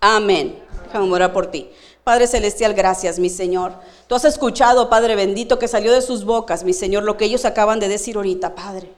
Amén. 0.00 0.58
Déjame 0.84 1.12
orar 1.12 1.32
por 1.32 1.50
ti. 1.50 1.70
Padre 2.02 2.26
Celestial, 2.26 2.74
gracias, 2.74 3.18
mi 3.18 3.28
Señor. 3.28 3.74
Tú 4.06 4.14
has 4.14 4.24
escuchado, 4.24 4.88
Padre 4.88 5.14
bendito, 5.14 5.58
que 5.58 5.68
salió 5.68 5.92
de 5.92 6.02
sus 6.02 6.24
bocas, 6.24 6.64
mi 6.64 6.72
Señor, 6.72 7.04
lo 7.04 7.16
que 7.16 7.26
ellos 7.26 7.44
acaban 7.44 7.78
de 7.78 7.88
decir 7.88 8.16
ahorita, 8.16 8.54
Padre. 8.54 8.90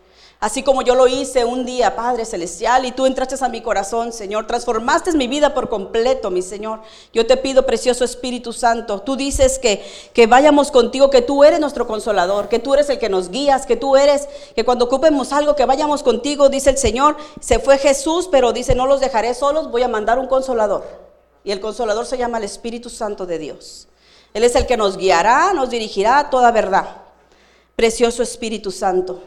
Así 0.42 0.64
como 0.64 0.82
yo 0.82 0.96
lo 0.96 1.06
hice 1.06 1.44
un 1.44 1.64
día, 1.64 1.94
Padre 1.94 2.24
Celestial, 2.24 2.84
y 2.84 2.90
tú 2.90 3.06
entraste 3.06 3.36
a 3.44 3.48
mi 3.48 3.60
corazón, 3.60 4.12
Señor, 4.12 4.48
transformaste 4.48 5.12
mi 5.12 5.28
vida 5.28 5.54
por 5.54 5.68
completo, 5.68 6.32
mi 6.32 6.42
Señor. 6.42 6.80
Yo 7.12 7.24
te 7.28 7.36
pido, 7.36 7.64
precioso 7.64 8.02
Espíritu 8.02 8.52
Santo, 8.52 9.02
tú 9.02 9.14
dices 9.14 9.60
que, 9.60 9.84
que 10.12 10.26
vayamos 10.26 10.72
contigo, 10.72 11.10
que 11.10 11.22
tú 11.22 11.44
eres 11.44 11.60
nuestro 11.60 11.86
consolador, 11.86 12.48
que 12.48 12.58
tú 12.58 12.74
eres 12.74 12.90
el 12.90 12.98
que 12.98 13.08
nos 13.08 13.30
guías, 13.30 13.66
que 13.66 13.76
tú 13.76 13.96
eres, 13.96 14.28
que 14.56 14.64
cuando 14.64 14.86
ocupemos 14.86 15.32
algo, 15.32 15.54
que 15.54 15.64
vayamos 15.64 16.02
contigo, 16.02 16.48
dice 16.48 16.70
el 16.70 16.78
Señor. 16.78 17.16
Se 17.38 17.60
fue 17.60 17.78
Jesús, 17.78 18.28
pero 18.28 18.52
dice, 18.52 18.74
no 18.74 18.88
los 18.88 18.98
dejaré 18.98 19.34
solos, 19.34 19.70
voy 19.70 19.84
a 19.84 19.88
mandar 19.88 20.18
un 20.18 20.26
consolador. 20.26 20.84
Y 21.44 21.52
el 21.52 21.60
consolador 21.60 22.04
se 22.04 22.18
llama 22.18 22.38
el 22.38 22.44
Espíritu 22.44 22.90
Santo 22.90 23.26
de 23.26 23.38
Dios. 23.38 23.86
Él 24.34 24.42
es 24.42 24.56
el 24.56 24.66
que 24.66 24.76
nos 24.76 24.96
guiará, 24.96 25.52
nos 25.52 25.70
dirigirá 25.70 26.18
a 26.18 26.30
toda 26.30 26.50
verdad. 26.50 26.96
Precioso 27.76 28.24
Espíritu 28.24 28.72
Santo. 28.72 29.22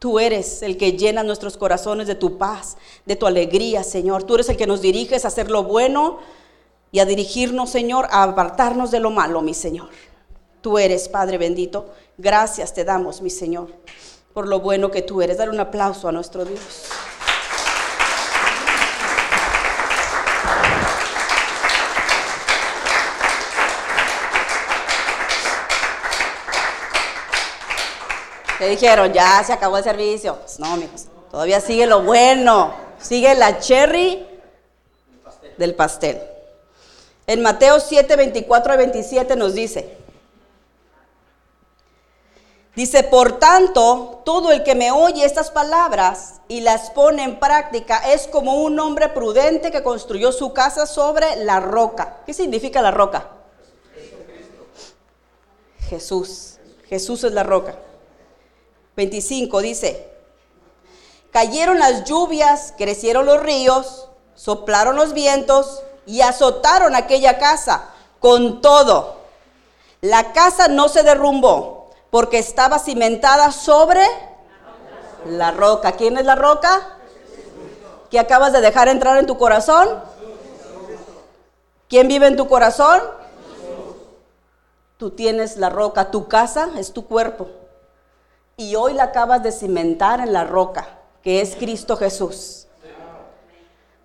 Tú 0.00 0.18
eres 0.18 0.62
el 0.62 0.78
que 0.78 0.92
llena 0.92 1.22
nuestros 1.22 1.58
corazones 1.58 2.06
de 2.06 2.14
tu 2.14 2.38
paz, 2.38 2.78
de 3.04 3.16
tu 3.16 3.26
alegría, 3.26 3.84
Señor. 3.84 4.22
Tú 4.22 4.36
eres 4.36 4.48
el 4.48 4.56
que 4.56 4.66
nos 4.66 4.80
diriges 4.80 5.26
a 5.26 5.28
hacer 5.28 5.50
lo 5.50 5.62
bueno 5.62 6.20
y 6.90 7.00
a 7.00 7.04
dirigirnos, 7.04 7.68
Señor, 7.68 8.06
a 8.10 8.22
apartarnos 8.22 8.90
de 8.90 8.98
lo 8.98 9.10
malo, 9.10 9.42
mi 9.42 9.52
Señor. 9.52 9.90
Tú 10.62 10.78
eres, 10.78 11.10
Padre 11.10 11.36
bendito. 11.36 11.90
Gracias 12.16 12.72
te 12.72 12.84
damos, 12.84 13.20
mi 13.20 13.28
Señor, 13.28 13.74
por 14.32 14.48
lo 14.48 14.60
bueno 14.60 14.90
que 14.90 15.02
tú 15.02 15.20
eres. 15.20 15.36
Dar 15.36 15.50
un 15.50 15.60
aplauso 15.60 16.08
a 16.08 16.12
nuestro 16.12 16.46
Dios. 16.46 16.88
Dijeron? 28.68 29.12
Ya 29.12 29.42
se 29.44 29.52
acabó 29.52 29.78
el 29.78 29.84
servicio. 29.84 30.36
Pues 30.36 30.58
no, 30.58 30.66
amigos, 30.66 31.06
todavía 31.30 31.60
sigue 31.60 31.86
lo 31.86 32.02
bueno. 32.02 32.74
Sigue 33.00 33.34
la 33.34 33.58
cherry 33.58 34.26
del 35.56 35.74
pastel. 35.74 36.20
En 37.26 37.42
Mateo 37.42 37.78
7, 37.78 38.16
24 38.16 38.74
y 38.74 38.76
27 38.76 39.36
nos 39.36 39.54
dice, 39.54 39.96
dice, 42.74 43.04
por 43.04 43.38
tanto, 43.38 44.22
todo 44.24 44.50
el 44.50 44.64
que 44.64 44.74
me 44.74 44.90
oye 44.90 45.24
estas 45.24 45.50
palabras 45.50 46.40
y 46.48 46.60
las 46.60 46.90
pone 46.90 47.22
en 47.22 47.38
práctica 47.38 47.98
es 48.10 48.26
como 48.26 48.62
un 48.62 48.80
hombre 48.80 49.10
prudente 49.10 49.70
que 49.70 49.82
construyó 49.82 50.32
su 50.32 50.52
casa 50.52 50.86
sobre 50.86 51.36
la 51.44 51.60
roca. 51.60 52.16
¿Qué 52.26 52.34
significa 52.34 52.82
la 52.82 52.90
roca? 52.90 53.28
Jesús. 55.88 56.58
Jesús 56.88 57.22
es 57.22 57.32
la 57.32 57.44
roca. 57.44 57.76
25 59.00 59.62
dice, 59.62 60.12
cayeron 61.30 61.78
las 61.78 62.04
lluvias, 62.04 62.74
crecieron 62.76 63.24
los 63.24 63.42
ríos, 63.42 64.08
soplaron 64.34 64.96
los 64.96 65.14
vientos 65.14 65.82
y 66.04 66.20
azotaron 66.20 66.94
aquella 66.94 67.38
casa 67.38 67.88
con 68.18 68.60
todo. 68.60 69.16
La 70.02 70.34
casa 70.34 70.68
no 70.68 70.90
se 70.90 71.02
derrumbó 71.02 71.90
porque 72.10 72.38
estaba 72.38 72.78
cimentada 72.78 73.52
sobre 73.52 74.04
la 75.24 75.50
roca. 75.50 75.92
¿Quién 75.92 76.18
es 76.18 76.26
la 76.26 76.34
roca? 76.34 76.98
¿Que 78.10 78.18
acabas 78.18 78.52
de 78.52 78.60
dejar 78.60 78.88
entrar 78.88 79.16
en 79.16 79.26
tu 79.26 79.38
corazón? 79.38 79.88
¿Quién 81.88 82.06
vive 82.06 82.26
en 82.26 82.36
tu 82.36 82.48
corazón? 82.48 83.00
Tú 84.98 85.12
tienes 85.12 85.56
la 85.56 85.70
roca, 85.70 86.10
tu 86.10 86.28
casa 86.28 86.68
es 86.76 86.92
tu 86.92 87.06
cuerpo. 87.06 87.59
Y 88.60 88.76
hoy 88.76 88.92
la 88.92 89.04
acabas 89.04 89.42
de 89.42 89.52
cimentar 89.52 90.20
en 90.20 90.34
la 90.34 90.44
roca, 90.44 90.86
que 91.22 91.40
es 91.40 91.56
Cristo 91.56 91.96
Jesús. 91.96 92.66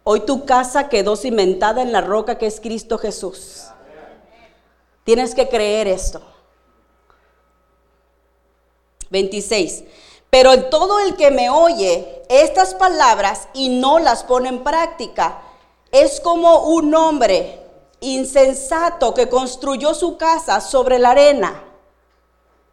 Hoy 0.05 0.21
tu 0.21 0.45
casa 0.45 0.87
quedó 0.87 1.17
cimentada 1.17 1.81
en 1.81 1.91
la 1.91 1.99
roca 1.99 2.37
que 2.37 2.47
es 2.47 2.61
Cristo 2.61 2.97
Jesús. 2.97 3.65
Tienes 5.03 5.35
que 5.35 5.49
creer 5.49 5.89
esto. 5.89 6.21
26. 9.09 9.83
Pero 10.29 10.69
todo 10.69 11.01
el 11.01 11.17
que 11.17 11.31
me 11.31 11.49
oye 11.49 12.23
estas 12.29 12.75
palabras 12.75 13.49
y 13.53 13.67
no 13.67 13.99
las 13.99 14.23
pone 14.23 14.47
en 14.47 14.63
práctica 14.63 15.41
es 15.91 16.21
como 16.21 16.67
un 16.67 16.95
hombre 16.95 17.59
insensato 17.99 19.13
que 19.13 19.27
construyó 19.27 19.93
su 19.93 20.15
casa 20.15 20.61
sobre 20.61 20.97
la 20.97 21.09
arena. 21.09 21.61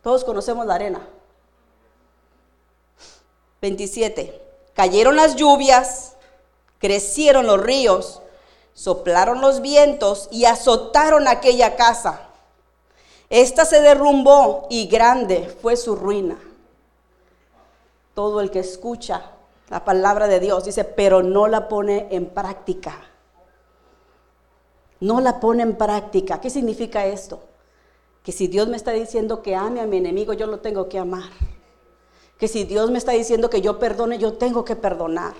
Todos 0.00 0.22
conocemos 0.22 0.64
la 0.64 0.76
arena. 0.76 1.08
27. 3.62 4.40
Cayeron 4.74 5.16
las 5.16 5.36
lluvias 5.36 6.12
Crecieron 6.82 7.46
los 7.46 7.62
ríos, 7.62 8.22
soplaron 8.74 9.40
los 9.40 9.62
vientos 9.62 10.28
y 10.32 10.46
azotaron 10.46 11.28
aquella 11.28 11.76
casa. 11.76 12.26
Esta 13.30 13.64
se 13.64 13.80
derrumbó 13.80 14.66
y 14.68 14.88
grande 14.88 15.48
fue 15.62 15.76
su 15.76 15.94
ruina. 15.94 16.36
Todo 18.14 18.40
el 18.40 18.50
que 18.50 18.58
escucha 18.58 19.30
la 19.70 19.84
palabra 19.84 20.26
de 20.26 20.40
Dios 20.40 20.64
dice, 20.64 20.82
pero 20.82 21.22
no 21.22 21.46
la 21.46 21.68
pone 21.68 22.08
en 22.10 22.26
práctica. 22.26 23.00
No 24.98 25.20
la 25.20 25.38
pone 25.38 25.62
en 25.62 25.76
práctica. 25.76 26.40
¿Qué 26.40 26.50
significa 26.50 27.06
esto? 27.06 27.44
Que 28.24 28.32
si 28.32 28.48
Dios 28.48 28.66
me 28.66 28.76
está 28.76 28.90
diciendo 28.90 29.40
que 29.40 29.54
ame 29.54 29.80
a 29.80 29.86
mi 29.86 29.98
enemigo, 29.98 30.32
yo 30.32 30.48
lo 30.48 30.58
tengo 30.58 30.88
que 30.88 30.98
amar. 30.98 31.30
Que 32.42 32.48
si 32.48 32.64
Dios 32.64 32.90
me 32.90 32.98
está 32.98 33.12
diciendo 33.12 33.48
que 33.48 33.60
yo 33.60 33.78
perdone, 33.78 34.18
yo 34.18 34.32
tengo 34.32 34.64
que 34.64 34.74
perdonar 34.74 35.34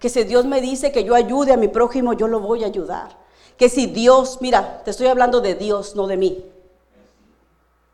que 0.00 0.08
si 0.08 0.24
Dios 0.24 0.46
me 0.46 0.60
dice 0.60 0.90
que 0.90 1.04
yo 1.04 1.14
ayude 1.14 1.52
a 1.52 1.56
mi 1.56 1.68
prójimo, 1.68 2.12
yo 2.12 2.26
lo 2.26 2.40
voy 2.40 2.64
a 2.64 2.66
ayudar. 2.66 3.16
Que 3.56 3.68
si 3.68 3.86
Dios, 3.86 4.38
mira, 4.40 4.82
te 4.82 4.90
estoy 4.90 5.06
hablando 5.06 5.40
de 5.40 5.54
Dios, 5.54 5.94
no 5.94 6.08
de 6.08 6.16
mí. 6.16 6.44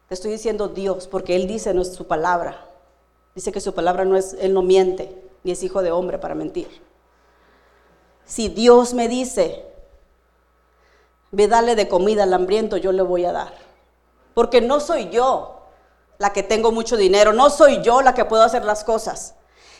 Te 0.08 0.14
estoy 0.14 0.30
diciendo 0.30 0.68
Dios, 0.68 1.06
porque 1.06 1.36
Él 1.36 1.46
dice 1.46 1.68
en 1.68 1.84
su 1.84 2.06
palabra. 2.06 2.66
Dice 3.34 3.52
que 3.52 3.60
su 3.60 3.74
palabra 3.74 4.06
no 4.06 4.16
es, 4.16 4.34
Él 4.40 4.54
no 4.54 4.62
miente, 4.62 5.22
ni 5.44 5.52
es 5.52 5.62
hijo 5.62 5.82
de 5.82 5.92
hombre 5.92 6.18
para 6.18 6.34
mentir. 6.34 6.66
Si 8.24 8.48
Dios 8.48 8.94
me 8.94 9.06
dice, 9.06 9.66
ve 11.30 11.46
dale 11.46 11.76
de 11.76 11.88
comida 11.88 12.22
al 12.22 12.32
hambriento, 12.32 12.78
yo 12.78 12.90
le 12.90 13.02
voy 13.02 13.26
a 13.26 13.32
dar. 13.32 13.52
Porque 14.32 14.62
no 14.62 14.80
soy 14.80 15.10
yo 15.10 15.59
la 16.20 16.34
que 16.34 16.42
tengo 16.42 16.70
mucho 16.70 16.98
dinero, 16.98 17.32
no 17.32 17.48
soy 17.48 17.80
yo 17.82 18.02
la 18.02 18.12
que 18.12 18.26
puedo 18.26 18.42
hacer 18.42 18.62
las 18.62 18.84
cosas. 18.84 19.34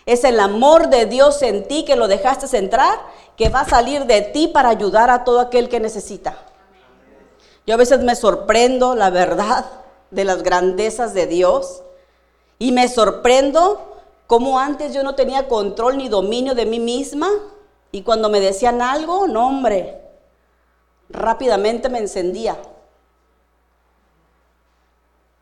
Es 0.06 0.24
el 0.24 0.40
amor 0.40 0.88
de 0.88 1.04
Dios 1.04 1.42
en 1.42 1.68
ti 1.68 1.84
que 1.84 1.96
lo 1.96 2.08
dejaste 2.08 2.56
entrar, 2.56 2.98
que 3.36 3.50
va 3.50 3.60
a 3.60 3.68
salir 3.68 4.06
de 4.06 4.22
ti 4.22 4.48
para 4.48 4.70
ayudar 4.70 5.10
a 5.10 5.22
todo 5.22 5.38
aquel 5.40 5.68
que 5.68 5.80
necesita. 5.80 6.38
Yo 7.66 7.74
a 7.74 7.76
veces 7.76 8.00
me 8.00 8.16
sorprendo, 8.16 8.94
la 8.94 9.10
verdad, 9.10 9.66
de 10.10 10.24
las 10.24 10.42
grandezas 10.42 11.12
de 11.12 11.26
Dios. 11.26 11.82
Y 12.58 12.72
me 12.72 12.88
sorprendo 12.88 13.98
cómo 14.26 14.58
antes 14.58 14.94
yo 14.94 15.02
no 15.02 15.14
tenía 15.14 15.46
control 15.46 15.98
ni 15.98 16.08
dominio 16.08 16.54
de 16.54 16.64
mí 16.64 16.80
misma. 16.80 17.28
Y 17.92 18.00
cuando 18.00 18.30
me 18.30 18.40
decían 18.40 18.80
algo, 18.80 19.28
no 19.28 19.46
hombre, 19.46 20.00
rápidamente 21.10 21.90
me 21.90 21.98
encendía. 21.98 22.56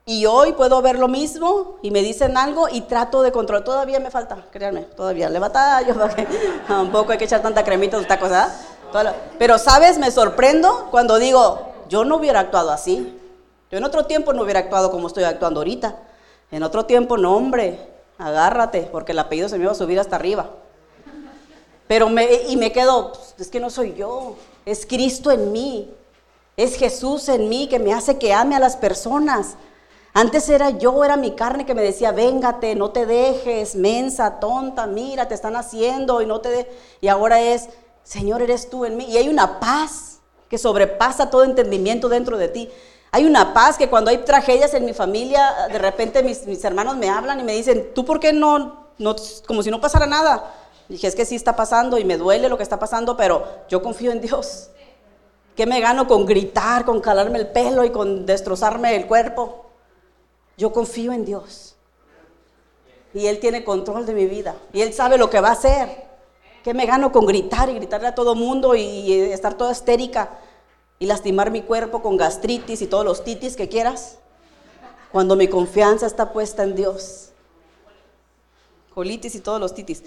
Y 0.08 0.24
hoy 0.24 0.54
puedo 0.54 0.80
ver 0.80 0.98
lo 0.98 1.06
mismo 1.06 1.76
y 1.82 1.90
me 1.90 2.00
dicen 2.00 2.38
algo 2.38 2.66
y 2.72 2.80
trato 2.80 3.20
de 3.20 3.30
controlar. 3.30 3.62
Todavía 3.62 4.00
me 4.00 4.10
falta, 4.10 4.46
créanme, 4.50 4.84
todavía 4.84 5.28
le 5.28 5.38
batallo. 5.38 5.94
Tampoco 6.66 7.12
hay 7.12 7.18
que 7.18 7.26
echar 7.26 7.42
tanta 7.42 7.62
cremita, 7.62 8.00
esta 8.00 8.18
cosa. 8.18 8.58
Pero, 9.38 9.58
¿sabes? 9.58 9.98
Me 9.98 10.10
sorprendo 10.10 10.88
cuando 10.90 11.18
digo, 11.18 11.74
yo 11.90 12.06
no 12.06 12.16
hubiera 12.16 12.40
actuado 12.40 12.70
así. 12.70 13.20
Yo 13.70 13.76
en 13.76 13.84
otro 13.84 14.06
tiempo 14.06 14.32
no 14.32 14.44
hubiera 14.44 14.60
actuado 14.60 14.90
como 14.90 15.08
estoy 15.08 15.24
actuando 15.24 15.60
ahorita. 15.60 15.96
En 16.52 16.62
otro 16.62 16.86
tiempo, 16.86 17.18
no, 17.18 17.36
hombre, 17.36 17.78
agárrate, 18.16 18.88
porque 18.90 19.12
el 19.12 19.18
apellido 19.18 19.50
se 19.50 19.58
me 19.58 19.64
iba 19.64 19.72
a 19.72 19.74
subir 19.74 20.00
hasta 20.00 20.16
arriba. 20.16 20.48
Pero 21.86 22.08
me, 22.08 22.44
y 22.48 22.56
me 22.56 22.72
quedo, 22.72 23.12
pues, 23.12 23.34
es 23.36 23.48
que 23.48 23.60
no 23.60 23.68
soy 23.68 23.92
yo, 23.92 24.36
es 24.64 24.86
Cristo 24.86 25.30
en 25.30 25.52
mí, 25.52 25.92
es 26.56 26.76
Jesús 26.76 27.28
en 27.28 27.50
mí 27.50 27.68
que 27.68 27.78
me 27.78 27.92
hace 27.92 28.16
que 28.16 28.32
ame 28.32 28.56
a 28.56 28.58
las 28.58 28.74
personas. 28.74 29.56
Antes 30.14 30.48
era 30.48 30.70
yo, 30.70 31.04
era 31.04 31.16
mi 31.16 31.32
carne 31.32 31.66
que 31.66 31.74
me 31.74 31.82
decía, 31.82 32.12
véngate, 32.12 32.74
no 32.74 32.90
te 32.90 33.06
dejes, 33.06 33.76
mensa, 33.76 34.40
tonta, 34.40 34.86
mira, 34.86 35.28
te 35.28 35.34
están 35.34 35.54
haciendo 35.54 36.22
y 36.22 36.26
no 36.26 36.40
te 36.40 36.48
de... 36.48 36.78
Y 37.00 37.08
ahora 37.08 37.40
es, 37.40 37.68
Señor, 38.02 38.42
eres 38.42 38.70
tú 38.70 38.84
en 38.84 38.96
mí. 38.96 39.04
Y 39.04 39.16
hay 39.16 39.28
una 39.28 39.60
paz 39.60 40.20
que 40.48 40.58
sobrepasa 40.58 41.30
todo 41.30 41.44
entendimiento 41.44 42.08
dentro 42.08 42.38
de 42.38 42.48
ti. 42.48 42.70
Hay 43.10 43.26
una 43.26 43.54
paz 43.54 43.78
que 43.78 43.88
cuando 43.88 44.10
hay 44.10 44.18
tragedias 44.18 44.74
en 44.74 44.84
mi 44.84 44.92
familia, 44.92 45.68
de 45.70 45.78
repente 45.78 46.22
mis, 46.22 46.46
mis 46.46 46.64
hermanos 46.64 46.96
me 46.96 47.08
hablan 47.08 47.40
y 47.40 47.44
me 47.44 47.52
dicen, 47.52 47.90
¿tú 47.94 48.04
por 48.04 48.18
qué 48.18 48.32
no, 48.32 48.88
no, 48.98 49.14
como 49.46 49.62
si 49.62 49.70
no 49.70 49.80
pasara 49.80 50.06
nada? 50.06 50.54
dije, 50.88 51.06
es 51.06 51.14
que 51.14 51.26
sí 51.26 51.36
está 51.36 51.54
pasando 51.54 51.98
y 51.98 52.04
me 52.04 52.16
duele 52.16 52.48
lo 52.48 52.56
que 52.56 52.62
está 52.62 52.78
pasando, 52.78 53.16
pero 53.16 53.46
yo 53.68 53.82
confío 53.82 54.10
en 54.10 54.20
Dios. 54.20 54.70
¿Qué 55.54 55.66
me 55.66 55.80
gano 55.80 56.06
con 56.06 56.24
gritar, 56.24 56.84
con 56.84 57.00
calarme 57.00 57.38
el 57.38 57.48
pelo 57.48 57.84
y 57.84 57.90
con 57.90 58.26
destrozarme 58.26 58.96
el 58.96 59.06
cuerpo? 59.06 59.66
Yo 60.58 60.72
confío 60.72 61.12
en 61.12 61.24
Dios. 61.24 61.76
Y 63.14 63.26
Él 63.26 63.38
tiene 63.38 63.64
control 63.64 64.04
de 64.04 64.12
mi 64.12 64.26
vida. 64.26 64.56
Y 64.72 64.82
Él 64.82 64.92
sabe 64.92 65.16
lo 65.16 65.30
que 65.30 65.40
va 65.40 65.50
a 65.50 65.52
hacer. 65.52 66.08
¿Qué 66.64 66.74
me 66.74 66.84
gano 66.84 67.12
con 67.12 67.24
gritar 67.24 67.70
y 67.70 67.74
gritarle 67.74 68.08
a 68.08 68.14
todo 68.14 68.34
mundo 68.34 68.74
y, 68.74 69.12
estar 69.32 69.54
toda 69.54 69.70
estérica 69.70 70.36
y 70.98 71.06
lastimar 71.06 71.52
mi 71.52 71.62
cuerpo 71.62 72.02
con 72.02 72.16
gastritis 72.16 72.82
y 72.82 72.88
todos 72.88 73.04
los 73.04 73.22
titis 73.22 73.54
que 73.54 73.68
quieras? 73.68 74.18
Cuando 75.12 75.36
mi 75.36 75.46
confianza 75.46 76.06
está 76.06 76.32
puesta 76.32 76.64
en 76.64 76.74
Dios. 76.74 77.30
Colitis 78.92 79.36
y 79.36 79.40
todos 79.40 79.60
los 79.60 79.72
titis. 79.74 80.02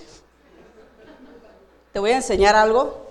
Te 1.93 1.99
voy 1.99 2.11
a 2.11 2.17
enseñar 2.17 2.57
algo 2.57 3.07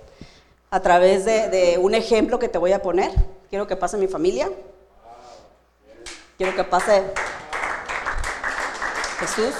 a 0.70 0.80
través 0.80 1.24
de, 1.24 1.48
de 1.48 1.78
un 1.78 1.94
ejemplo 1.94 2.38
que 2.38 2.48
te 2.48 2.58
voy 2.58 2.72
a 2.72 2.82
poner. 2.82 3.10
Quiero 3.48 3.66
que 3.66 3.76
pase 3.76 3.96
mi 3.96 4.08
familia. 4.08 4.50
Quiero 6.36 6.54
que 6.54 6.64
pase 6.64 7.02
Jesús. 9.20 9.54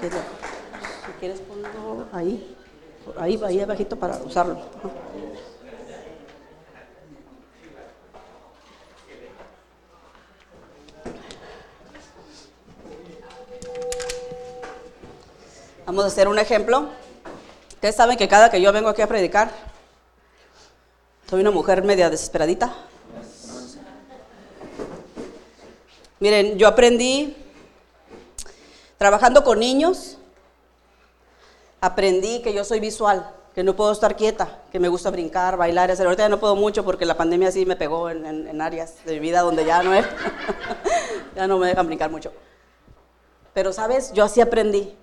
Si 0.00 1.12
quieres 1.20 1.40
ponlo 1.40 2.06
ahí, 2.12 2.56
ahí, 3.18 3.40
ahí 3.44 3.60
abajito 3.60 3.96
para 3.96 4.16
usarlo. 4.16 4.62
Vamos 15.84 16.04
a 16.04 16.08
hacer 16.08 16.28
un 16.28 16.38
ejemplo. 16.38 16.88
Ustedes 17.74 17.94
saben 17.94 18.16
que 18.16 18.26
cada 18.26 18.50
que 18.50 18.60
yo 18.60 18.72
vengo 18.72 18.88
aquí 18.88 19.02
a 19.02 19.06
predicar, 19.06 19.50
soy 21.28 21.42
una 21.42 21.50
mujer 21.50 21.82
media 21.84 22.08
desesperadita. 22.08 22.74
Miren, 26.24 26.56
yo 26.56 26.68
aprendí 26.68 27.36
trabajando 28.96 29.44
con 29.44 29.58
niños, 29.58 30.16
aprendí 31.82 32.40
que 32.40 32.54
yo 32.54 32.64
soy 32.64 32.80
visual, 32.80 33.30
que 33.54 33.62
no 33.62 33.76
puedo 33.76 33.92
estar 33.92 34.16
quieta, 34.16 34.62
que 34.72 34.80
me 34.80 34.88
gusta 34.88 35.10
brincar, 35.10 35.58
bailar, 35.58 35.90
hacer. 35.90 36.06
Ahorita 36.06 36.22
ya 36.22 36.30
no 36.30 36.40
puedo 36.40 36.56
mucho 36.56 36.82
porque 36.82 37.04
la 37.04 37.18
pandemia 37.18 37.52
sí 37.52 37.66
me 37.66 37.76
pegó 37.76 38.08
en, 38.08 38.24
en 38.24 38.62
áreas 38.62 39.04
de 39.04 39.12
mi 39.12 39.18
vida 39.18 39.42
donde 39.42 39.66
ya 39.66 39.82
no 39.82 39.92
es, 39.92 40.06
ya 41.36 41.46
no 41.46 41.58
me 41.58 41.66
dejan 41.66 41.88
brincar 41.88 42.10
mucho. 42.10 42.32
Pero, 43.52 43.74
¿sabes? 43.74 44.10
Yo 44.14 44.24
así 44.24 44.40
aprendí. 44.40 44.96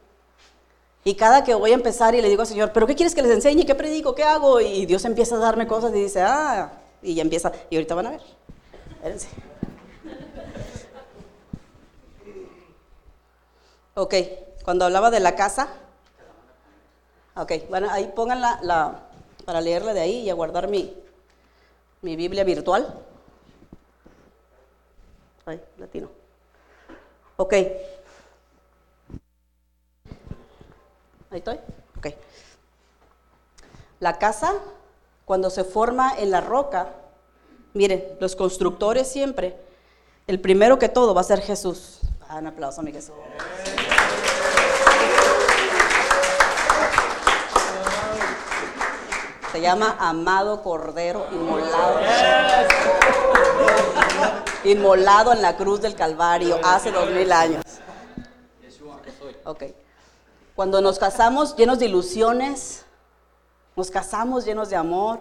Y 1.03 1.13
cada 1.13 1.43
que 1.43 1.53
voy 1.53 1.69
a 1.69 1.75
empezar 1.75 2.15
y 2.15 2.21
le 2.23 2.29
digo 2.29 2.41
al 2.41 2.47
Señor, 2.47 2.71
¿pero 2.73 2.87
qué 2.87 2.95
quieres 2.95 3.13
que 3.13 3.21
les 3.21 3.29
enseñe? 3.29 3.63
¿Qué 3.63 3.75
predico? 3.75 4.15
¿Qué 4.15 4.23
hago? 4.23 4.59
Y 4.59 4.87
Dios 4.87 5.05
empieza 5.05 5.35
a 5.35 5.37
darme 5.37 5.67
cosas 5.67 5.91
y 5.91 6.01
dice, 6.01 6.23
ah, 6.23 6.81
y 7.03 7.13
ya 7.13 7.21
empieza. 7.21 7.51
Y 7.69 7.75
ahorita 7.75 7.93
van 7.93 8.07
a 8.07 8.09
ver. 8.09 8.21
Espérense. 8.95 9.50
Ok, 13.93 14.15
cuando 14.63 14.85
hablaba 14.85 15.11
de 15.11 15.19
la 15.19 15.35
casa. 15.35 15.67
Ok, 17.35 17.51
bueno, 17.69 17.89
ahí 17.89 18.11
pongan 18.15 18.39
la, 18.39 19.01
para 19.45 19.59
leerla 19.59 19.93
de 19.93 20.01
ahí 20.01 20.19
y 20.21 20.29
a 20.29 20.33
guardar 20.33 20.67
mi, 20.67 20.95
mi 22.01 22.15
Biblia 22.15 22.43
virtual. 22.43 22.93
Ay, 25.45 25.61
latino. 25.77 26.09
Ok. 27.35 27.53
Ahí 31.31 31.39
estoy. 31.39 31.59
Ok. 31.97 32.07
La 33.99 34.17
casa, 34.19 34.53
cuando 35.25 35.49
se 35.49 35.63
forma 35.63 36.17
en 36.17 36.31
la 36.31 36.41
roca, 36.41 36.93
miren, 37.73 38.17
los 38.19 38.35
constructores 38.35 39.07
siempre, 39.07 39.57
el 40.27 40.39
primero 40.39 40.79
que 40.79 40.89
todo 40.89 41.13
va 41.13 41.21
a 41.21 41.25
ser 41.25 41.41
Jesús. 41.41 41.99
Ah, 42.27 42.37
un 42.37 42.47
aplauso 42.47 42.79
a 42.79 42.83
mi 42.83 42.91
Jesús. 42.91 43.13
Se 49.51 49.59
llama 49.59 49.97
Amado 49.99 50.61
Cordero 50.63 51.27
Inmolado. 51.31 51.99
Inmolado 54.63 55.33
en 55.33 55.41
la 55.41 55.57
cruz 55.57 55.81
del 55.81 55.95
Calvario 55.95 56.57
hace 56.63 56.91
dos 56.91 57.09
mil 57.09 57.31
años. 57.31 57.63
Ok. 59.43 59.63
Cuando 60.55 60.79
nos 60.81 60.99
casamos 60.99 61.55
llenos 61.55 61.79
de 61.79 61.87
ilusiones, 61.87 62.85
nos 63.75 63.91
casamos 63.91 64.45
llenos 64.45 64.69
de 64.69 64.75
amor, 64.75 65.19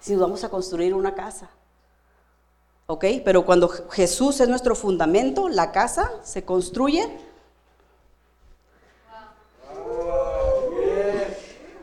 si 0.00 0.12
nos 0.12 0.20
vamos 0.22 0.44
a 0.44 0.48
construir 0.48 0.94
una 0.94 1.14
casa. 1.14 1.50
¿Ok? 2.86 3.04
Pero 3.24 3.44
cuando 3.44 3.68
Jesús 3.68 4.40
es 4.40 4.48
nuestro 4.48 4.74
fundamento, 4.74 5.48
la 5.48 5.72
casa 5.72 6.10
se 6.22 6.44
construye. 6.44 7.18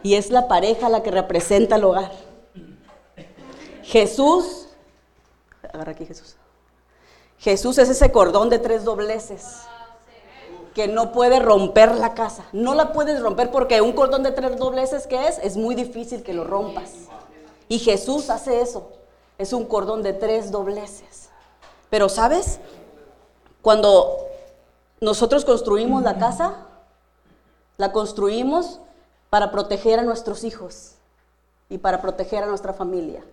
Y 0.04 0.16
es 0.16 0.30
la 0.30 0.48
pareja 0.48 0.90
la 0.90 1.02
que 1.02 1.12
representa 1.12 1.78
el 1.78 1.86
hogar. 1.86 2.12
Jesús, 3.84 4.68
agarra 5.72 5.94
aquí 5.94 6.06
Jesús. 6.06 6.36
Jesús 7.40 7.78
es 7.78 7.90
ese 7.90 8.12
cordón 8.12 8.50
de 8.50 8.60
tres 8.60 8.84
dobleces 8.84 9.62
que 10.74 10.88
no 10.88 11.12
puede 11.12 11.40
romper 11.40 11.96
la 11.96 12.14
casa. 12.14 12.46
No 12.52 12.74
la 12.74 12.94
puedes 12.94 13.22
romper 13.22 13.52
porque 13.52 13.82
un 13.82 13.94
cordón 13.94 14.24
de 14.24 14.32
tres 14.32 14.58
dobleces 14.58 15.08
que 15.08 15.28
es, 15.28 15.40
es 15.40 15.56
muy 15.56 15.76
difícil 15.76 16.24
que 16.24 16.34
lo 16.34 16.44
rompas. 16.44 16.92
Y 17.68 17.80
Jesús 17.80 18.30
hace 18.30 18.62
eso. 18.62 18.92
Es 19.38 19.54
un 19.54 19.66
cordón 19.66 20.04
de 20.04 20.14
tres 20.14 20.52
dobleces. 20.52 21.30
Pero 21.90 22.10
sabes, 22.10 22.60
cuando 23.62 24.18
nosotros 25.00 25.46
construimos 25.46 26.04
la 26.04 26.18
casa, 26.18 26.68
la 27.78 27.92
construimos 27.92 28.80
para 29.34 29.50
proteger 29.50 29.98
a 29.98 30.04
nuestros 30.04 30.44
hijos 30.44 30.92
y 31.68 31.80
para 31.80 32.04
proteger 32.04 32.44
a 32.44 32.46
nuestra 32.46 32.72
familia. 32.72 33.24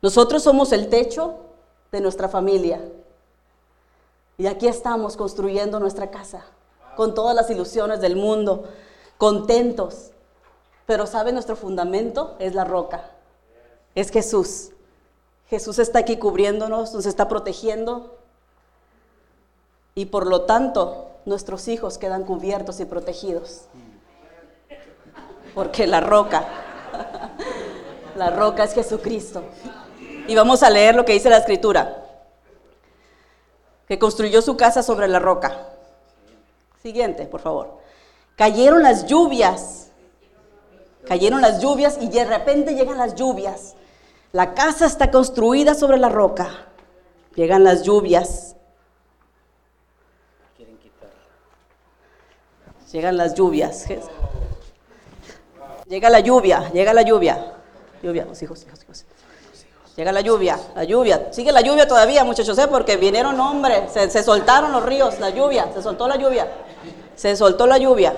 Nosotros 0.00 0.44
somos 0.44 0.70
el 0.70 0.88
techo 0.88 1.38
de 1.90 2.00
nuestra 2.00 2.28
familia. 2.28 2.80
Y 4.36 4.46
aquí 4.46 4.68
estamos 4.68 5.16
construyendo 5.16 5.80
nuestra 5.80 6.12
casa, 6.12 6.44
con 6.96 7.14
todas 7.14 7.34
las 7.34 7.50
ilusiones 7.50 8.00
del 8.00 8.14
mundo, 8.14 8.68
contentos. 9.16 10.12
Pero 10.86 11.04
¿sabe? 11.04 11.32
Nuestro 11.32 11.56
fundamento 11.56 12.36
es 12.38 12.54
la 12.54 12.62
roca, 12.62 13.10
es 13.96 14.10
Jesús. 14.10 14.70
Jesús 15.48 15.80
está 15.80 15.98
aquí 15.98 16.18
cubriéndonos, 16.18 16.94
nos 16.94 17.06
está 17.06 17.26
protegiendo. 17.26 18.18
Y 19.96 20.04
por 20.04 20.28
lo 20.28 20.42
tanto, 20.42 21.08
nuestros 21.24 21.66
hijos 21.66 21.98
quedan 21.98 22.22
cubiertos 22.22 22.78
y 22.78 22.84
protegidos. 22.84 23.62
Porque 25.58 25.88
la 25.88 26.00
roca, 26.00 26.46
la 28.14 28.30
roca 28.30 28.62
es 28.62 28.74
Jesucristo. 28.74 29.42
Y 30.28 30.36
vamos 30.36 30.62
a 30.62 30.70
leer 30.70 30.94
lo 30.94 31.04
que 31.04 31.14
dice 31.14 31.28
la 31.28 31.38
escritura 31.38 32.04
que 33.88 33.98
construyó 33.98 34.40
su 34.40 34.56
casa 34.56 34.84
sobre 34.84 35.08
la 35.08 35.18
roca. 35.18 35.66
Siguiente, 36.80 37.26
por 37.26 37.40
favor. 37.40 37.80
Cayeron 38.36 38.84
las 38.84 39.06
lluvias. 39.06 39.90
Cayeron 41.08 41.40
las 41.40 41.60
lluvias 41.60 41.98
y 42.00 42.08
de 42.08 42.24
repente 42.24 42.76
llegan 42.76 42.96
las 42.96 43.16
lluvias. 43.16 43.74
La 44.30 44.54
casa 44.54 44.86
está 44.86 45.10
construida 45.10 45.74
sobre 45.74 45.98
la 45.98 46.08
roca. 46.08 46.68
Llegan 47.34 47.64
las 47.64 47.82
lluvias. 47.82 48.54
Llegan 52.92 53.16
las 53.16 53.34
lluvias. 53.34 53.86
Llega 55.88 56.10
la 56.10 56.20
lluvia, 56.20 56.70
llega 56.72 56.92
la 56.92 57.02
lluvia. 57.02 57.54
Lluvia, 58.02 58.26
los 58.26 58.40
hijos, 58.42 58.62
hijos, 58.62 58.82
hijos. 58.82 59.04
Llega 59.96 60.12
la 60.12 60.20
lluvia, 60.20 60.58
la 60.76 60.84
lluvia. 60.84 61.28
Sigue 61.32 61.50
la 61.50 61.62
lluvia 61.62 61.88
todavía, 61.88 62.24
muchachos, 62.24 62.56
¿eh? 62.58 62.68
porque 62.68 62.96
vinieron 62.96 63.40
hombres, 63.40 63.90
se, 63.92 64.22
soltaron 64.22 64.70
los 64.70 64.84
ríos, 64.84 65.18
la 65.18 65.30
lluvia, 65.30 65.66
se 65.74 65.82
soltó 65.82 66.06
la 66.06 66.16
lluvia. 66.16 66.46
Se 67.16 67.34
soltó 67.36 67.66
la 67.66 67.78
lluvia. 67.78 68.14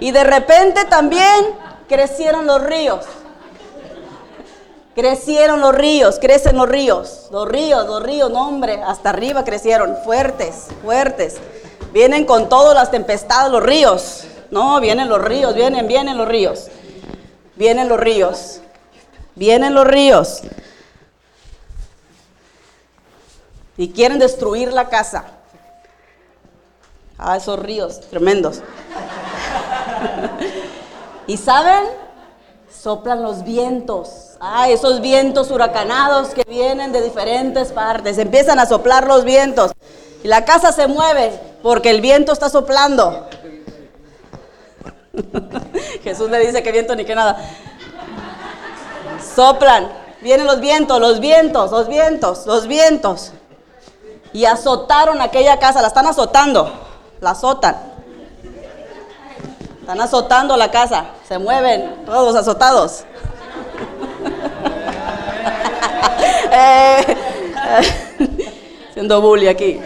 Y 0.00 0.12
de 0.12 0.24
repente 0.24 0.84
también 0.86 1.46
crecieron 1.88 2.46
los 2.46 2.62
ríos. 2.62 3.04
Crecieron 4.94 5.60
los 5.60 5.74
ríos, 5.74 6.18
crecen 6.20 6.56
los 6.56 6.68
ríos. 6.68 7.28
Los 7.32 7.48
ríos, 7.48 7.86
los 7.86 8.02
ríos, 8.02 8.30
no 8.30 8.46
hombre, 8.46 8.82
hasta 8.82 9.10
arriba 9.10 9.44
crecieron, 9.44 9.96
fuertes, 10.04 10.68
fuertes. 10.82 11.38
Vienen 11.92 12.24
con 12.24 12.48
todas 12.48 12.74
las 12.74 12.90
tempestades 12.90 13.50
los 13.50 13.62
ríos. 13.62 14.24
No, 14.52 14.80
vienen 14.80 15.08
los 15.08 15.20
ríos, 15.20 15.54
vienen, 15.54 15.88
vienen 15.88 16.16
los 16.16 16.28
ríos. 16.28 16.68
Vienen 17.56 17.88
los 17.88 17.98
ríos. 17.98 18.60
Vienen 19.34 19.74
los 19.74 19.86
ríos 19.86 20.42
y 23.76 23.90
quieren 23.90 24.18
destruir 24.18 24.72
la 24.72 24.88
casa. 24.88 25.24
Ah, 27.18 27.36
esos 27.36 27.58
ríos 27.58 28.00
tremendos. 28.10 28.60
y 31.26 31.36
saben, 31.36 31.84
soplan 32.70 33.22
los 33.22 33.44
vientos. 33.44 34.36
Ah, 34.40 34.68
esos 34.68 35.00
vientos 35.00 35.50
huracanados 35.50 36.28
que 36.28 36.44
vienen 36.44 36.92
de 36.92 37.00
diferentes 37.00 37.72
partes. 37.72 38.18
Empiezan 38.18 38.58
a 38.58 38.66
soplar 38.66 39.06
los 39.06 39.24
vientos. 39.24 39.72
Y 40.22 40.28
la 40.28 40.44
casa 40.44 40.72
se 40.72 40.86
mueve 40.86 41.32
porque 41.62 41.90
el 41.90 42.00
viento 42.00 42.32
está 42.32 42.48
soplando. 42.48 43.26
Jesús 46.02 46.30
le 46.30 46.38
dice 46.38 46.62
que 46.62 46.72
viento 46.72 46.94
ni 46.94 47.04
que 47.04 47.14
nada. 47.14 47.38
Soplan, 49.34 49.88
vienen 50.20 50.46
los 50.46 50.60
vientos, 50.60 51.00
los 51.00 51.20
vientos, 51.20 51.70
los 51.70 51.88
vientos, 51.88 52.46
los 52.46 52.66
vientos. 52.66 53.32
Y 54.32 54.46
azotaron 54.46 55.20
aquella 55.20 55.58
casa, 55.58 55.82
la 55.82 55.88
están 55.88 56.06
azotando, 56.06 56.72
la 57.20 57.30
azotan. 57.30 57.76
Están 59.80 60.00
azotando 60.00 60.56
la 60.56 60.70
casa, 60.70 61.06
se 61.26 61.38
mueven 61.38 62.04
todos 62.06 62.34
azotados. 62.36 63.04
Eh, 66.54 67.16
siendo 68.92 69.22
bully 69.22 69.48
aquí. 69.48 69.80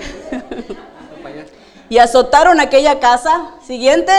y 1.89 1.99
azotaron 1.99 2.59
aquella 2.59 2.99
casa. 2.99 3.53
Siguiente. 3.65 4.13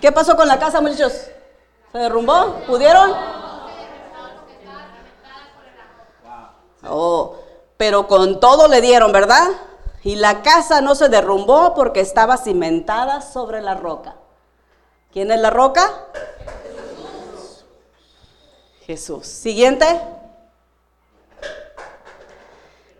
¿Qué 0.00 0.12
pasó 0.12 0.36
con 0.36 0.46
la 0.46 0.58
casa, 0.58 0.80
muchachos? 0.80 1.12
¿Se 1.92 1.98
derrumbó? 1.98 2.60
¿Pudieron? 2.66 3.12
Oh, 6.88 7.36
pero 7.76 8.06
con 8.06 8.40
todo 8.40 8.68
le 8.68 8.80
dieron, 8.80 9.12
¿verdad? 9.12 9.48
Y 10.04 10.16
la 10.16 10.42
casa 10.42 10.80
no 10.80 10.94
se 10.94 11.08
derrumbó 11.08 11.74
porque 11.74 12.00
estaba 12.00 12.36
cimentada 12.36 13.20
sobre 13.20 13.60
la 13.60 13.74
roca. 13.74 14.16
¿Quién 15.12 15.30
es 15.30 15.40
la 15.40 15.50
roca? 15.50 15.90
Jesús. 18.86 19.26
Siguiente. 19.26 20.00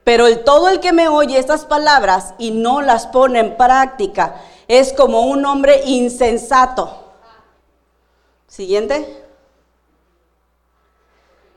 Pero 0.04 0.26
el, 0.26 0.42
todo 0.42 0.68
el 0.68 0.80
que 0.80 0.92
me 0.92 1.08
oye 1.08 1.38
estas 1.38 1.64
palabras 1.64 2.34
y 2.38 2.50
no 2.50 2.80
las 2.80 3.06
pone 3.06 3.40
en 3.40 3.56
práctica 3.56 4.36
es 4.68 4.92
como 4.92 5.22
un 5.22 5.44
hombre 5.46 5.82
insensato. 5.86 7.04
Siguiente. 8.46 9.24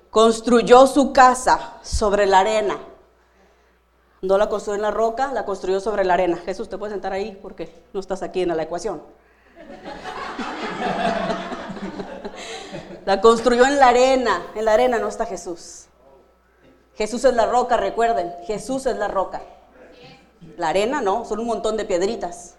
Construyó 0.09 0.88
su 0.88 1.14
casa 1.14 1.78
sobre 1.84 2.26
la 2.26 2.39
arena. 2.39 2.80
No 4.22 4.38
la 4.38 4.49
construyó 4.49 4.76
en 4.76 4.82
la 4.82 4.91
roca, 4.91 5.32
la 5.34 5.45
construyó 5.45 5.80
sobre 5.80 6.05
la 6.05 6.14
arena. 6.14 6.38
Jesús, 6.38 6.70
te 6.70 6.78
puedes 6.78 6.93
sentar 6.93 7.12
ahí 7.12 7.38
porque 7.41 7.84
no 7.93 7.99
estás 7.99 8.24
aquí 8.24 8.41
en 8.41 8.55
la 8.55 8.64
ecuación. 8.64 9.03
la 13.05 13.20
construyó 13.20 13.66
en 13.66 13.80
la 13.80 13.89
arena. 13.89 14.41
En 14.55 14.66
la 14.66 14.74
arena 14.74 14.99
no 14.99 15.07
está 15.07 15.26
Jesús. 15.26 15.88
Jesús 16.95 17.26
es 17.26 17.34
la 17.34 17.45
roca, 17.45 17.78
recuerden. 17.78 18.34
Jesús 18.45 18.86
es 18.86 18.97
la 18.97 19.07
roca. 19.07 19.41
La 20.57 20.70
arena 20.70 21.01
no, 21.01 21.26
son 21.26 21.39
un 21.39 21.47
montón 21.47 21.78
de 21.78 21.86
piedritas. 21.86 22.57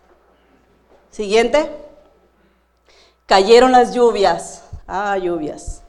Siguiente. 1.13 1.71
Cayeron 3.27 3.71
las 3.71 3.95
lluvias. 3.95 4.65
Ah, 4.89 5.17
lluvias. 5.19 5.83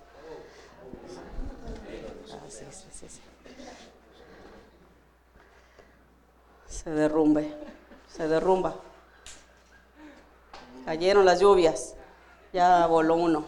Se 6.68 6.90
derrumbe, 6.90 7.54
se 8.10 8.28
derrumba. 8.28 8.76
Cayeron 10.84 11.24
las 11.24 11.40
lluvias. 11.40 11.96
Ya 12.52 12.86
voló 12.88 13.16
uno. 13.16 13.46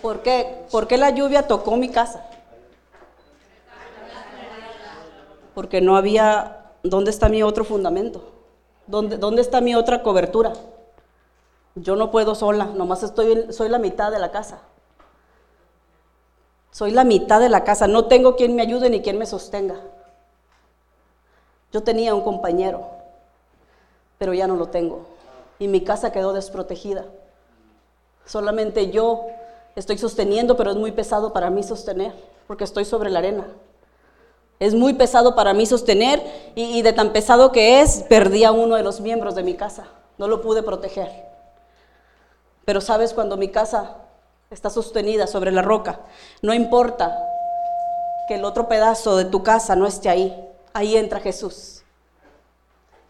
¿Por 0.00 0.22
qué? 0.22 0.64
¿Por 0.70 0.88
qué 0.88 0.96
la 0.96 1.10
lluvia 1.10 1.46
tocó 1.46 1.76
mi 1.76 1.90
casa? 1.90 2.24
Porque 5.54 5.82
no 5.82 5.98
había 5.98 6.59
¿dónde 6.82 7.10
está 7.10 7.28
mi 7.28 7.42
otro 7.42 7.64
fundamento? 7.64 8.22
¿Dónde, 8.86 9.18
¿Dónde, 9.18 9.42
está 9.42 9.60
mi 9.60 9.74
otra 9.74 10.02
cobertura? 10.02 10.52
Yo 11.74 11.96
no 11.96 12.10
puedo 12.10 12.34
sola, 12.34 12.66
nomás 12.66 13.02
estoy, 13.02 13.52
soy 13.52 13.68
la 13.68 13.78
mitad 13.78 14.10
de 14.10 14.18
la 14.18 14.30
casa. 14.30 14.60
Soy 16.72 16.90
la 16.90 17.04
mitad 17.04 17.40
de 17.40 17.48
la 17.48 17.64
casa, 17.64 17.86
no 17.86 18.06
tengo 18.06 18.36
quien 18.36 18.54
me 18.54 18.62
ayude 18.62 18.90
ni 18.90 19.02
quien 19.02 19.18
me 19.18 19.26
sostenga. 19.26 19.76
Yo 21.72 21.82
tenía 21.82 22.14
un 22.14 22.22
compañero, 22.22 22.88
pero 24.18 24.34
ya 24.34 24.46
no 24.46 24.56
lo 24.56 24.66
tengo. 24.66 25.06
Y 25.58 25.68
mi 25.68 25.82
casa 25.82 26.12
quedó 26.12 26.32
desprotegida. 26.32 27.04
Solamente 28.24 28.90
yo 28.90 29.26
estoy 29.76 29.98
sosteniendo, 29.98 30.56
pero 30.56 30.70
es 30.70 30.76
muy 30.76 30.92
pesado 30.92 31.32
para 31.32 31.50
mí 31.50 31.62
sostener, 31.62 32.12
porque 32.46 32.64
estoy 32.64 32.84
sobre 32.84 33.10
la 33.10 33.20
arena. 33.20 33.46
Es 34.60 34.74
muy 34.74 34.92
pesado 34.92 35.34
para 35.34 35.54
mí 35.54 35.64
sostener 35.64 36.22
y, 36.54 36.82
de 36.82 36.92
tan 36.92 37.12
pesado 37.14 37.50
que 37.50 37.80
es, 37.80 38.04
perdí 38.08 38.44
a 38.44 38.52
uno 38.52 38.76
de 38.76 38.82
los 38.82 39.00
miembros 39.00 39.34
de 39.34 39.42
mi 39.42 39.54
casa. 39.54 39.86
No 40.18 40.28
lo 40.28 40.42
pude 40.42 40.62
proteger. 40.62 41.10
Pero 42.66 42.82
sabes, 42.82 43.14
cuando 43.14 43.38
mi 43.38 43.48
casa 43.48 43.96
está 44.50 44.68
sostenida 44.68 45.26
sobre 45.26 45.50
la 45.50 45.62
roca, 45.62 46.00
no 46.42 46.52
importa 46.52 47.18
que 48.28 48.34
el 48.34 48.44
otro 48.44 48.68
pedazo 48.68 49.16
de 49.16 49.24
tu 49.24 49.42
casa 49.42 49.76
no 49.76 49.86
esté 49.86 50.10
ahí, 50.10 50.48
ahí 50.74 50.94
entra 50.94 51.20
Jesús. 51.20 51.82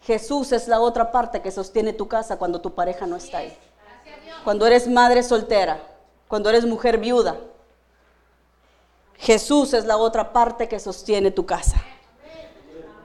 Jesús 0.03 0.53
es 0.53 0.69
la 0.69 0.79
otra 0.79 1.11
parte 1.11 1.41
que 1.41 1.51
sostiene 1.51 1.91
tu 1.91 2.07
casa 2.07 2.37
cuando 2.37 2.61
tu 2.61 2.73
pareja 2.73 3.05
no 3.05 3.17
está 3.17 3.39
ahí. 3.39 3.55
Cuando 4.45 4.65
eres 4.65 4.87
madre 4.87 5.21
soltera, 5.21 5.81
cuando 6.29 6.49
eres 6.49 6.65
mujer 6.65 6.97
viuda, 6.97 7.37
Jesús 9.21 9.73
es 9.75 9.85
la 9.85 9.97
otra 9.97 10.33
parte 10.33 10.67
que 10.67 10.79
sostiene 10.79 11.29
tu 11.29 11.45
casa. 11.45 11.77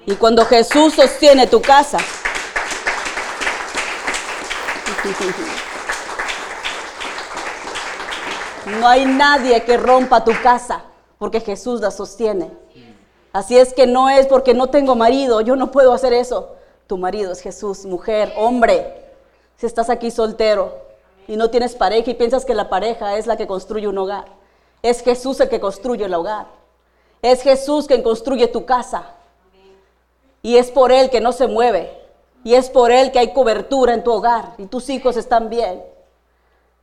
Y 0.06 0.14
cuando 0.14 0.46
Jesús 0.46 0.94
sostiene 0.94 1.46
tu 1.46 1.60
casa, 1.60 1.98
no 8.80 8.88
hay 8.88 9.04
nadie 9.04 9.62
que 9.64 9.76
rompa 9.76 10.24
tu 10.24 10.32
casa, 10.42 10.84
porque 11.18 11.40
Jesús 11.40 11.82
la 11.82 11.90
sostiene. 11.90 12.50
Así 13.34 13.58
es 13.58 13.74
que 13.74 13.86
no 13.86 14.08
es 14.08 14.26
porque 14.26 14.54
no 14.54 14.68
tengo 14.68 14.96
marido, 14.96 15.42
yo 15.42 15.54
no 15.54 15.70
puedo 15.70 15.92
hacer 15.92 16.14
eso. 16.14 16.54
Tu 16.86 16.96
marido 16.96 17.32
es 17.32 17.42
Jesús, 17.42 17.84
mujer, 17.84 18.32
hombre. 18.38 19.04
Si 19.58 19.66
estás 19.66 19.90
aquí 19.90 20.10
soltero 20.10 20.78
y 21.28 21.36
no 21.36 21.50
tienes 21.50 21.74
pareja 21.74 22.10
y 22.10 22.14
piensas 22.14 22.46
que 22.46 22.54
la 22.54 22.70
pareja 22.70 23.18
es 23.18 23.26
la 23.26 23.36
que 23.36 23.46
construye 23.46 23.86
un 23.86 23.98
hogar. 23.98 24.45
Es 24.82 25.02
Jesús 25.02 25.40
el 25.40 25.48
que 25.48 25.60
construye 25.60 26.04
el 26.04 26.14
hogar. 26.14 26.46
Es 27.22 27.42
Jesús 27.42 27.86
quien 27.86 28.02
construye 28.02 28.48
tu 28.48 28.64
casa. 28.66 29.10
Y 30.42 30.58
es 30.58 30.70
por 30.70 30.92
Él 30.92 31.10
que 31.10 31.20
no 31.20 31.32
se 31.32 31.46
mueve. 31.46 31.92
Y 32.44 32.54
es 32.54 32.70
por 32.70 32.92
Él 32.92 33.10
que 33.10 33.18
hay 33.18 33.32
cobertura 33.32 33.94
en 33.94 34.04
tu 34.04 34.12
hogar. 34.12 34.54
Y 34.58 34.66
tus 34.66 34.88
hijos 34.90 35.16
están 35.16 35.48
bien. 35.48 35.82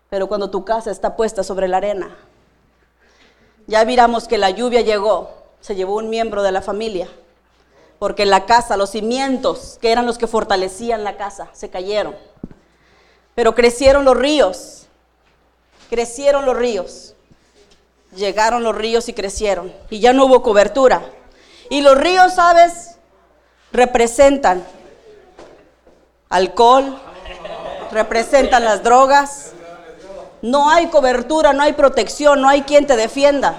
Pero 0.09 0.27
cuando 0.27 0.49
tu 0.49 0.65
casa 0.65 0.91
está 0.91 1.15
puesta 1.15 1.43
sobre 1.43 1.67
la 1.67 1.77
arena, 1.77 2.15
ya 3.65 3.85
miramos 3.85 4.27
que 4.27 4.37
la 4.37 4.49
lluvia 4.49 4.81
llegó, 4.81 5.31
se 5.61 5.75
llevó 5.75 5.95
un 5.95 6.09
miembro 6.09 6.43
de 6.43 6.51
la 6.51 6.61
familia. 6.61 7.07
Porque 7.97 8.25
la 8.25 8.45
casa, 8.45 8.75
los 8.75 8.89
cimientos, 8.89 9.77
que 9.81 9.91
eran 9.91 10.05
los 10.05 10.17
que 10.17 10.27
fortalecían 10.27 11.03
la 11.05 11.15
casa, 11.15 11.47
se 11.53 11.69
cayeron. 11.69 12.15
Pero 13.33 13.55
crecieron 13.55 14.03
los 14.03 14.17
ríos. 14.17 14.87
Crecieron 15.89 16.45
los 16.45 16.57
ríos 16.57 17.15
llegaron 18.15 18.63
los 18.63 18.75
ríos 18.75 19.09
y 19.09 19.13
crecieron. 19.13 19.73
Y 19.89 19.99
ya 19.99 20.13
no 20.13 20.25
hubo 20.25 20.41
cobertura. 20.43 21.01
Y 21.69 21.81
los 21.81 21.97
ríos, 21.97 22.35
¿sabes? 22.35 22.95
Representan 23.71 24.63
alcohol, 26.29 26.99
representan 27.91 28.65
las 28.65 28.83
drogas. 28.83 29.51
No 30.41 30.69
hay 30.69 30.87
cobertura, 30.87 31.53
no 31.53 31.63
hay 31.63 31.73
protección, 31.73 32.41
no 32.41 32.49
hay 32.49 32.63
quien 32.63 32.85
te 32.85 32.95
defienda. 32.95 33.55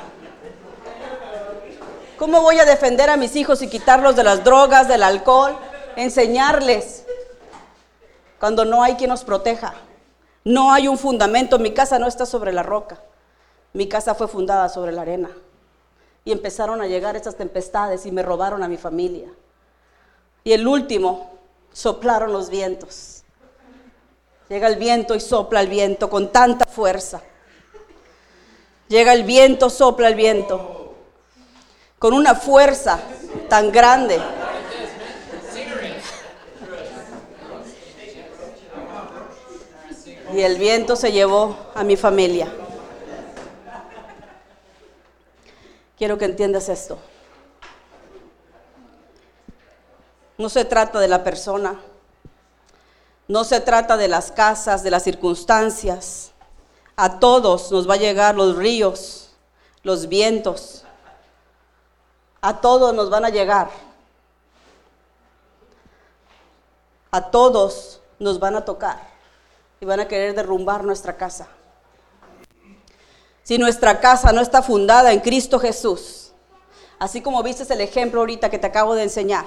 ¿Cómo 2.18 2.42
voy 2.42 2.58
a 2.58 2.64
defender 2.64 3.10
a 3.10 3.16
mis 3.16 3.36
hijos 3.36 3.62
y 3.62 3.68
quitarlos 3.68 4.16
de 4.16 4.24
las 4.24 4.44
drogas, 4.44 4.88
del 4.88 5.02
alcohol? 5.02 5.56
Enseñarles 5.96 7.04
cuando 8.38 8.64
no 8.64 8.82
hay 8.82 8.94
quien 8.94 9.10
nos 9.10 9.24
proteja. 9.24 9.74
No 10.44 10.72
hay 10.72 10.88
un 10.88 10.98
fundamento, 10.98 11.58
mi 11.58 11.72
casa 11.72 11.98
no 11.98 12.06
está 12.06 12.26
sobre 12.26 12.52
la 12.52 12.62
roca. 12.62 13.00
Mi 13.74 13.88
casa 13.88 14.14
fue 14.14 14.28
fundada 14.28 14.68
sobre 14.68 14.92
la 14.92 15.02
arena. 15.02 15.30
Y 16.24 16.32
empezaron 16.32 16.80
a 16.80 16.86
llegar 16.86 17.16
estas 17.16 17.36
tempestades 17.36 18.06
y 18.06 18.12
me 18.12 18.22
robaron 18.22 18.62
a 18.62 18.68
mi 18.68 18.76
familia. 18.76 19.28
Y 20.44 20.52
el 20.52 20.66
último, 20.66 21.32
soplaron 21.72 22.32
los 22.32 22.48
vientos. 22.48 23.24
Llega 24.48 24.68
el 24.68 24.76
viento 24.76 25.16
y 25.16 25.20
sopla 25.20 25.60
el 25.60 25.68
viento 25.68 26.08
con 26.08 26.30
tanta 26.30 26.66
fuerza. 26.66 27.20
Llega 28.88 29.12
el 29.12 29.24
viento, 29.24 29.68
sopla 29.68 30.06
el 30.06 30.14
viento. 30.14 30.94
Con 31.98 32.14
una 32.14 32.36
fuerza 32.36 33.00
tan 33.48 33.72
grande. 33.72 34.20
Y 40.32 40.42
el 40.42 40.58
viento 40.58 40.94
se 40.94 41.10
llevó 41.10 41.56
a 41.74 41.82
mi 41.82 41.96
familia. 41.96 42.52
Quiero 45.96 46.18
que 46.18 46.24
entiendas 46.24 46.68
esto. 46.68 46.98
No 50.36 50.48
se 50.48 50.64
trata 50.64 50.98
de 50.98 51.06
la 51.06 51.22
persona, 51.22 51.80
no 53.28 53.44
se 53.44 53.60
trata 53.60 53.96
de 53.96 54.08
las 54.08 54.32
casas, 54.32 54.82
de 54.82 54.90
las 54.90 55.04
circunstancias. 55.04 56.32
A 56.96 57.20
todos 57.20 57.70
nos 57.70 57.88
va 57.88 57.94
a 57.94 57.98
llegar 57.98 58.34
los 58.34 58.56
ríos, 58.56 59.30
los 59.82 60.08
vientos. 60.08 60.84
A 62.40 62.60
todos 62.60 62.92
nos 62.94 63.10
van 63.10 63.24
a 63.24 63.30
llegar. 63.30 63.70
A 67.12 67.30
todos 67.30 68.00
nos 68.18 68.40
van 68.40 68.56
a 68.56 68.64
tocar 68.64 69.00
y 69.80 69.86
van 69.86 70.00
a 70.00 70.08
querer 70.08 70.34
derrumbar 70.34 70.82
nuestra 70.82 71.16
casa 71.16 71.48
si 73.44 73.58
nuestra 73.58 74.00
casa 74.00 74.32
no 74.32 74.40
está 74.40 74.62
fundada 74.62 75.12
en 75.12 75.20
Cristo 75.20 75.60
Jesús, 75.60 76.32
así 76.98 77.20
como 77.20 77.42
viste 77.42 77.72
el 77.72 77.82
ejemplo 77.82 78.20
ahorita 78.20 78.50
que 78.50 78.58
te 78.58 78.66
acabo 78.66 78.94
de 78.94 79.04
enseñar, 79.04 79.44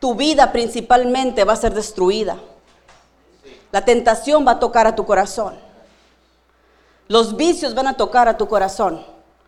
tu 0.00 0.14
vida 0.14 0.50
principalmente 0.50 1.44
va 1.44 1.52
a 1.52 1.56
ser 1.56 1.72
destruida. 1.72 2.38
La 3.70 3.84
tentación 3.84 4.46
va 4.46 4.52
a 4.52 4.58
tocar 4.58 4.86
a 4.86 4.96
tu 4.96 5.06
corazón. 5.06 5.56
Los 7.06 7.36
vicios 7.36 7.74
van 7.74 7.86
a 7.86 7.96
tocar 7.96 8.28
a 8.28 8.36
tu 8.36 8.48
corazón. 8.48 9.04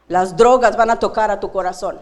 Las 0.07 0.37
drogas 0.37 0.77
van 0.77 0.91
a 0.91 0.99
tocar 0.99 1.31
a 1.31 1.41
tu 1.41 1.51
corazón. 1.51 1.99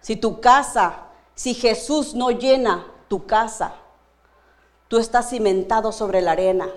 Si 0.00 0.16
tu 0.16 0.40
casa, 0.40 0.94
si 1.34 1.54
Jesús 1.54 2.14
no 2.14 2.30
llena 2.30 2.86
tu 3.08 3.26
casa, 3.26 3.74
tú 4.88 4.98
estás 4.98 5.30
cimentado 5.30 5.90
sobre 5.90 6.20
la 6.20 6.32
arena. 6.32 6.68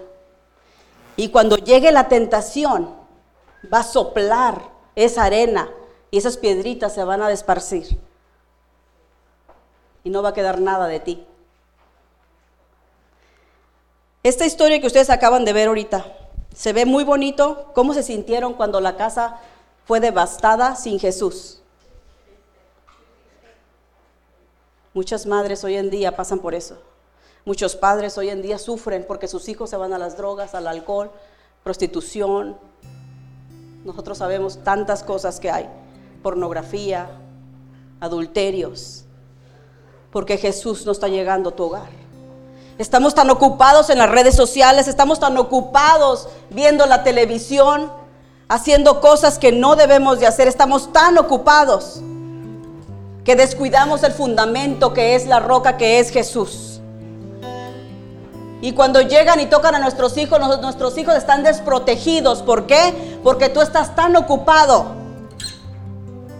Y 1.15 1.29
cuando 1.29 1.57
llegue 1.57 1.91
la 1.91 2.07
tentación, 2.07 2.93
va 3.73 3.79
a 3.79 3.83
soplar 3.83 4.61
esa 4.95 5.23
arena 5.23 5.69
y 6.11 6.17
esas 6.17 6.37
piedritas 6.37 6.93
se 6.93 7.03
van 7.03 7.21
a 7.21 7.29
desparcir. 7.29 7.99
Y 10.03 10.09
no 10.09 10.21
va 10.21 10.29
a 10.29 10.33
quedar 10.33 10.59
nada 10.59 10.87
de 10.87 10.99
ti. 10.99 11.25
Esta 14.23 14.45
historia 14.45 14.79
que 14.81 14.87
ustedes 14.87 15.09
acaban 15.09 15.45
de 15.45 15.53
ver 15.53 15.67
ahorita, 15.67 16.05
se 16.55 16.73
ve 16.73 16.85
muy 16.85 17.03
bonito 17.03 17.71
cómo 17.75 17.93
se 17.93 18.01
sintieron 18.01 18.53
cuando 18.53 18.81
la 18.81 18.95
casa 18.95 19.39
fue 19.85 19.99
devastada 19.99 20.75
sin 20.75 20.99
Jesús. 20.99 21.61
Muchas 24.93 25.25
madres 25.25 25.63
hoy 25.63 25.75
en 25.75 25.89
día 25.89 26.15
pasan 26.15 26.39
por 26.39 26.55
eso. 26.55 26.77
Muchos 27.45 27.75
padres 27.75 28.17
hoy 28.17 28.29
en 28.29 28.41
día 28.41 28.57
sufren 28.57 29.05
porque 29.07 29.27
sus 29.27 29.47
hijos 29.49 29.69
se 29.69 29.77
van 29.77 29.93
a 29.93 29.99
las 29.99 30.17
drogas, 30.17 30.55
al 30.55 30.65
alcohol, 30.65 31.11
prostitución. 31.63 32.57
Nosotros 33.83 34.17
sabemos 34.17 34.63
tantas 34.63 35.03
cosas 35.03 35.39
que 35.39 35.51
hay. 35.51 35.69
Pornografía, 36.23 37.07
adulterios. 37.99 39.05
Porque 40.11 40.39
Jesús 40.39 40.87
no 40.87 40.91
está 40.91 41.07
llegando 41.07 41.49
a 41.49 41.55
tu 41.55 41.65
hogar. 41.65 41.89
Estamos 42.79 43.13
tan 43.13 43.29
ocupados 43.29 43.91
en 43.91 43.99
las 43.99 44.09
redes 44.09 44.35
sociales, 44.35 44.87
estamos 44.87 45.19
tan 45.19 45.37
ocupados 45.37 46.27
viendo 46.49 46.87
la 46.87 47.03
televisión, 47.03 47.91
haciendo 48.47 49.01
cosas 49.01 49.37
que 49.37 49.51
no 49.51 49.75
debemos 49.75 50.19
de 50.19 50.25
hacer. 50.25 50.47
Estamos 50.47 50.91
tan 50.91 51.15
ocupados 51.19 52.01
que 53.23 53.35
descuidamos 53.35 54.01
el 54.01 54.13
fundamento 54.13 54.93
que 54.93 55.13
es 55.13 55.27
la 55.27 55.39
roca 55.39 55.77
que 55.77 55.99
es 55.99 56.09
Jesús. 56.09 56.74
Y 58.65 58.71
cuando 58.71 58.99
llegan 58.99 59.39
y 59.39 59.45
tocan 59.45 59.75
a 59.75 59.79
nuestros 59.79 60.17
hijos, 60.17 60.39
nuestros 60.59 60.97
hijos 60.97 61.13
están 61.13 61.43
desprotegidos. 61.43 62.41
¿Por 62.41 62.65
qué? 62.65 63.19
Porque 63.23 63.47
tú 63.47 63.61
estás 63.61 63.95
tan 63.95 64.15
ocupado 64.15 64.87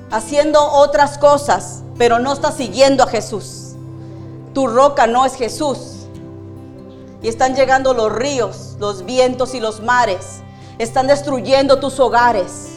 haciendo 0.10 0.60
otras 0.72 1.20
cosas, 1.20 1.84
pero 2.00 2.18
no 2.18 2.34
estás 2.34 2.56
siguiendo 2.56 3.04
a 3.04 3.08
Jesús. 3.08 3.76
Tu 4.56 4.66
roca 4.66 5.06
no 5.06 5.24
es 5.24 5.36
Jesús. 5.36 6.08
Y 7.22 7.28
están 7.28 7.56
llegando 7.56 7.94
los 7.94 8.12
ríos, 8.12 8.76
los 8.80 9.06
vientos 9.06 9.54
y 9.54 9.60
los 9.60 9.82
mares. 9.82 10.42
Están 10.80 11.06
destruyendo 11.06 11.78
tus 11.78 12.00
hogares 12.00 12.70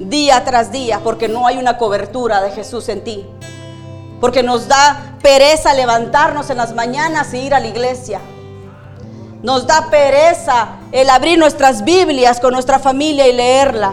día 0.00 0.42
tras 0.44 0.72
día 0.72 0.98
porque 1.04 1.28
no 1.28 1.46
hay 1.46 1.58
una 1.58 1.78
cobertura 1.78 2.42
de 2.42 2.50
Jesús 2.50 2.88
en 2.88 3.04
ti. 3.04 3.24
Porque 4.20 4.42
nos 4.42 4.66
da 4.66 5.18
pereza 5.22 5.72
levantarnos 5.72 6.50
en 6.50 6.56
las 6.56 6.74
mañanas 6.74 7.32
e 7.32 7.38
ir 7.38 7.54
a 7.54 7.60
la 7.60 7.68
iglesia. 7.68 8.20
Nos 9.42 9.66
da 9.66 9.88
pereza 9.90 10.76
el 10.92 11.10
abrir 11.10 11.36
nuestras 11.36 11.84
Biblias 11.84 12.38
con 12.38 12.52
nuestra 12.52 12.78
familia 12.78 13.26
y 13.26 13.32
leerla. 13.32 13.92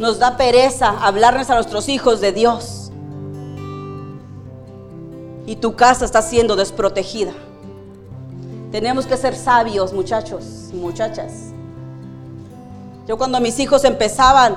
Nos 0.00 0.18
da 0.18 0.36
pereza 0.36 0.88
hablarles 1.00 1.48
a 1.50 1.54
nuestros 1.54 1.88
hijos 1.88 2.20
de 2.20 2.32
Dios. 2.32 2.90
Y 5.46 5.56
tu 5.56 5.76
casa 5.76 6.04
está 6.04 6.22
siendo 6.22 6.56
desprotegida. 6.56 7.32
Tenemos 8.72 9.06
que 9.06 9.16
ser 9.16 9.36
sabios, 9.36 9.92
muchachos 9.92 10.44
y 10.72 10.76
muchachas. 10.76 11.32
Yo 13.06 13.16
cuando 13.16 13.40
mis 13.40 13.60
hijos 13.60 13.84
empezaban, 13.84 14.56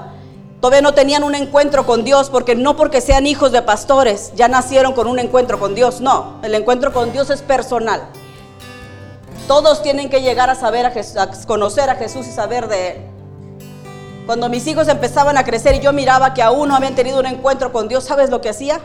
todavía 0.60 0.82
no 0.82 0.96
tenían 0.96 1.24
un 1.24 1.36
encuentro 1.36 1.86
con 1.86 2.04
Dios, 2.04 2.32
porque 2.32 2.56
no 2.56 2.76
porque 2.76 3.02
sean 3.02 3.28
hijos 3.28 3.52
de 3.52 3.62
pastores, 3.62 4.32
ya 4.36 4.48
nacieron 4.48 4.94
con 4.94 5.06
un 5.06 5.20
encuentro 5.20 5.60
con 5.60 5.76
Dios. 5.76 6.02
No, 6.02 6.40
el 6.42 6.56
encuentro 6.56 6.92
con 6.92 7.12
Dios 7.12 7.30
es 7.30 7.44
personal. 7.44 8.08
Todos 9.48 9.82
tienen 9.82 10.10
que 10.10 10.22
llegar 10.22 10.50
a 10.50 10.56
saber 10.56 10.86
a, 10.86 10.92
conocer 11.48 11.90
a 11.90 11.96
Jesús 11.96 12.28
y 12.28 12.32
saber 12.32 12.68
de 12.68 12.90
él. 12.90 12.98
Cuando 14.26 14.50
mis 14.50 14.68
hijos 14.68 14.90
empezaban 14.90 15.38
a 15.38 15.46
crecer 15.46 15.76
y 15.76 15.80
yo 15.80 15.94
miraba 15.94 16.34
que 16.34 16.44
aún 16.44 16.68
no 16.68 16.76
habían 16.76 16.96
tenido 16.96 17.18
un 17.20 17.26
encuentro 17.26 17.72
con 17.72 17.88
Dios, 17.88 18.04
¿sabes 18.04 18.30
lo 18.30 18.42
que 18.42 18.50
hacía? 18.50 18.82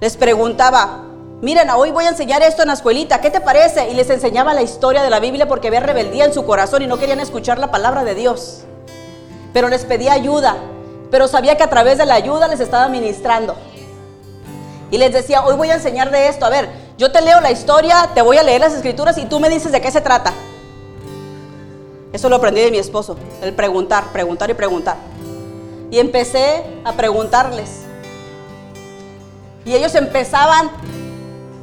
Les 0.00 0.16
preguntaba, 0.16 1.04
miren, 1.42 1.68
hoy 1.68 1.90
voy 1.90 2.06
a 2.06 2.08
enseñar 2.08 2.40
esto 2.40 2.62
en 2.62 2.68
la 2.68 2.74
escuelita, 2.74 3.20
¿qué 3.20 3.28
te 3.28 3.42
parece? 3.42 3.90
Y 3.90 3.94
les 3.94 4.08
enseñaba 4.08 4.54
la 4.54 4.62
historia 4.62 5.02
de 5.02 5.10
la 5.10 5.20
Biblia 5.20 5.46
porque 5.46 5.68
había 5.68 5.80
rebeldía 5.80 6.24
en 6.24 6.32
su 6.32 6.46
corazón 6.46 6.80
y 6.80 6.86
no 6.86 6.96
querían 6.96 7.20
escuchar 7.20 7.58
la 7.58 7.70
palabra 7.70 8.04
de 8.04 8.14
Dios. 8.14 8.64
Pero 9.52 9.68
les 9.68 9.84
pedía 9.84 10.14
ayuda, 10.14 10.56
pero 11.10 11.28
sabía 11.28 11.58
que 11.58 11.62
a 11.62 11.70
través 11.70 11.98
de 11.98 12.06
la 12.06 12.14
ayuda 12.14 12.48
les 12.48 12.60
estaba 12.60 12.88
ministrando. 12.88 13.54
Y 14.90 14.96
les 14.96 15.12
decía, 15.12 15.44
hoy 15.44 15.56
voy 15.56 15.70
a 15.70 15.74
enseñar 15.74 16.10
de 16.10 16.28
esto, 16.28 16.46
a 16.46 16.48
ver, 16.48 16.85
yo 16.98 17.12
te 17.12 17.20
leo 17.20 17.40
la 17.40 17.50
historia, 17.50 18.10
te 18.14 18.22
voy 18.22 18.38
a 18.38 18.42
leer 18.42 18.60
las 18.60 18.72
escrituras 18.72 19.18
y 19.18 19.26
tú 19.26 19.38
me 19.38 19.50
dices 19.50 19.70
de 19.70 19.80
qué 19.80 19.90
se 19.90 20.00
trata. 20.00 20.32
Eso 22.12 22.30
lo 22.30 22.36
aprendí 22.36 22.62
de 22.62 22.70
mi 22.70 22.78
esposo, 22.78 23.16
el 23.42 23.52
preguntar, 23.52 24.12
preguntar 24.12 24.48
y 24.48 24.54
preguntar. 24.54 24.96
Y 25.90 25.98
empecé 25.98 26.64
a 26.84 26.94
preguntarles. 26.94 27.82
Y 29.66 29.74
ellos 29.74 29.94
empezaban 29.94 30.70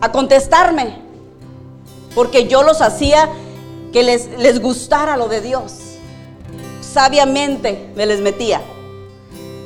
a 0.02 0.12
contestarme, 0.12 1.02
porque 2.14 2.48
yo 2.48 2.62
los 2.62 2.82
hacía 2.82 3.30
que 3.92 4.04
les, 4.04 4.38
les 4.38 4.62
gustara 4.62 5.18
lo 5.18 5.30
de 5.30 5.42
Dios. 5.42 5.74
Sabiamente 6.82 7.90
me 7.96 8.06
les 8.06 8.20
metía, 8.20 8.62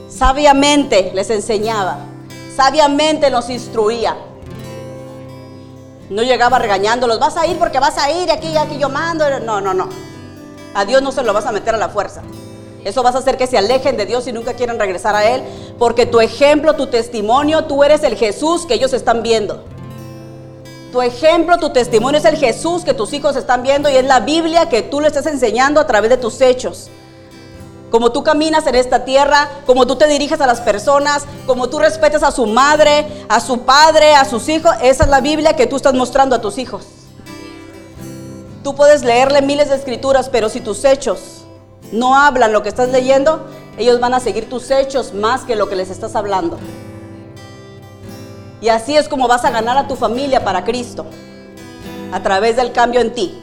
sabiamente 0.08 1.12
les 1.14 1.30
enseñaba, 1.30 1.98
sabiamente 2.56 3.30
los 3.30 3.50
instruía. 3.50 4.16
No 6.10 6.24
llegaba 6.24 6.58
regañándolos, 6.60 7.20
vas 7.20 7.36
a 7.38 7.46
ir 7.48 7.58
porque 7.58 7.80
vas 7.80 7.98
a 7.98 8.10
ir, 8.12 8.32
aquí, 8.32 8.56
aquí 8.56 8.78
yo 8.78 8.90
mando. 8.90 9.26
No, 9.42 9.60
no, 9.60 9.74
no. 9.74 9.90
A 10.74 10.86
Dios 10.86 11.02
no 11.02 11.12
se 11.12 11.24
lo 11.24 11.34
vas 11.34 11.46
a 11.46 11.52
meter 11.52 11.76
a 11.76 11.78
la 11.78 11.90
fuerza. 11.90 12.22
Eso 12.86 13.04
vas 13.04 13.16
a 13.16 13.18
hacer 13.18 13.38
que 13.38 13.48
se 13.48 13.58
alejen 13.58 13.98
de 13.98 14.06
Dios 14.06 14.28
y 14.28 14.32
nunca 14.32 14.54
quieran 14.54 14.80
regresar 14.80 15.16
a 15.16 15.28
Él, 15.30 15.44
porque 15.78 16.06
tu 16.06 16.22
ejemplo, 16.22 16.76
tu 16.76 16.88
testimonio, 16.88 17.66
tú 17.66 17.84
eres 17.84 18.04
el 18.04 18.16
Jesús 18.16 18.66
que 18.66 18.76
ellos 18.76 18.94
están 18.94 19.24
viendo. 19.24 19.66
Tu 20.94 21.02
ejemplo, 21.02 21.58
tu 21.58 21.72
testimonio 21.72 22.20
es 22.20 22.26
el 22.26 22.38
Jesús 22.38 22.86
que 22.86 22.94
tus 22.94 23.12
hijos 23.12 23.36
están 23.36 23.62
viendo 23.62 23.90
y 23.90 23.98
es 23.98 24.06
la 24.06 24.22
Biblia 24.22 24.70
que 24.70 24.84
tú 24.84 25.02
le 25.02 25.08
estás 25.08 25.26
enseñando 25.26 25.82
a 25.82 25.88
través 25.88 26.10
de 26.10 26.18
tus 26.18 26.40
hechos 26.40 26.90
como 27.90 28.12
tú 28.12 28.24
caminas 28.24 28.68
en 28.68 28.76
esta 28.76 29.06
tierra, 29.06 29.50
como 29.66 29.88
tú 29.88 29.96
te 29.96 30.08
diriges 30.08 30.42
a 30.42 30.48
las 30.48 30.60
personas, 30.62 31.26
como 31.46 31.70
tú 31.70 31.80
respetas 31.80 32.24
a 32.24 32.32
su 32.32 32.46
madre, 32.46 33.08
a 33.30 33.40
su 33.40 33.62
padre, 33.62 34.14
a 34.14 34.26
sus 34.26 34.50
hijos, 34.50 34.72
esa 34.82 35.06
es 35.06 35.10
la 35.10 35.22
Biblia 35.22 35.56
que 35.56 35.68
tú 35.68 35.78
estás 35.78 35.94
mostrando 35.94 36.36
a 36.36 36.42
tus 36.42 36.58
hijos. 36.58 36.86
Tú 38.64 38.76
puedes 38.76 39.04
leerle 39.04 39.42
miles 39.42 39.70
de 39.70 39.76
escrituras, 39.76 40.28
pero 40.30 40.50
si 40.50 40.60
tus 40.60 40.84
hechos 40.84 41.46
no 41.94 42.18
hablan 42.18 42.52
lo 42.52 42.64
que 42.64 42.70
estás 42.70 42.90
leyendo, 42.90 43.48
ellos 43.78 44.00
van 44.02 44.14
a 44.14 44.20
seguir 44.20 44.50
tus 44.50 44.70
hechos 44.72 45.14
más 45.14 45.44
que 45.44 45.56
lo 45.56 45.70
que 45.70 45.78
les 45.78 45.90
estás 45.90 46.16
hablando. 46.16 46.58
Y 48.60 48.70
así 48.70 48.98
es 48.98 49.08
como 49.08 49.28
vas 49.28 49.46
a 49.46 49.52
ganar 49.52 49.78
a 49.78 49.88
tu 49.88 49.96
familia 49.96 50.44
para 50.44 50.66
Cristo, 50.66 51.06
a 52.12 52.22
través 52.22 52.58
del 52.58 52.74
cambio 52.74 53.00
en 53.00 53.14
ti, 53.14 53.42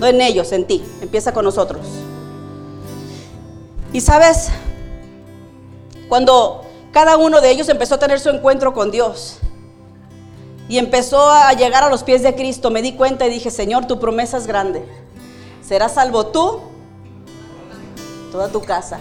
no 0.00 0.06
en 0.06 0.20
ellos, 0.20 0.50
en 0.50 0.66
ti. 0.66 0.82
Empieza 1.00 1.32
con 1.32 1.44
nosotros. 1.44 2.03
Y 3.94 4.00
sabes, 4.00 4.48
cuando 6.08 6.62
cada 6.90 7.16
uno 7.16 7.40
de 7.40 7.52
ellos 7.52 7.68
empezó 7.68 7.94
a 7.94 7.98
tener 7.98 8.18
su 8.18 8.28
encuentro 8.28 8.74
con 8.74 8.90
Dios 8.90 9.38
y 10.68 10.78
empezó 10.78 11.30
a 11.30 11.52
llegar 11.52 11.84
a 11.84 11.88
los 11.88 12.02
pies 12.02 12.24
de 12.24 12.34
Cristo, 12.34 12.72
me 12.72 12.82
di 12.82 12.94
cuenta 12.94 13.24
y 13.24 13.30
dije, 13.30 13.52
Señor, 13.52 13.86
tu 13.86 14.00
promesa 14.00 14.36
es 14.36 14.48
grande. 14.48 14.84
Serás 15.62 15.94
salvo 15.94 16.26
tú, 16.26 16.60
toda 18.32 18.48
tu 18.48 18.62
casa. 18.62 18.98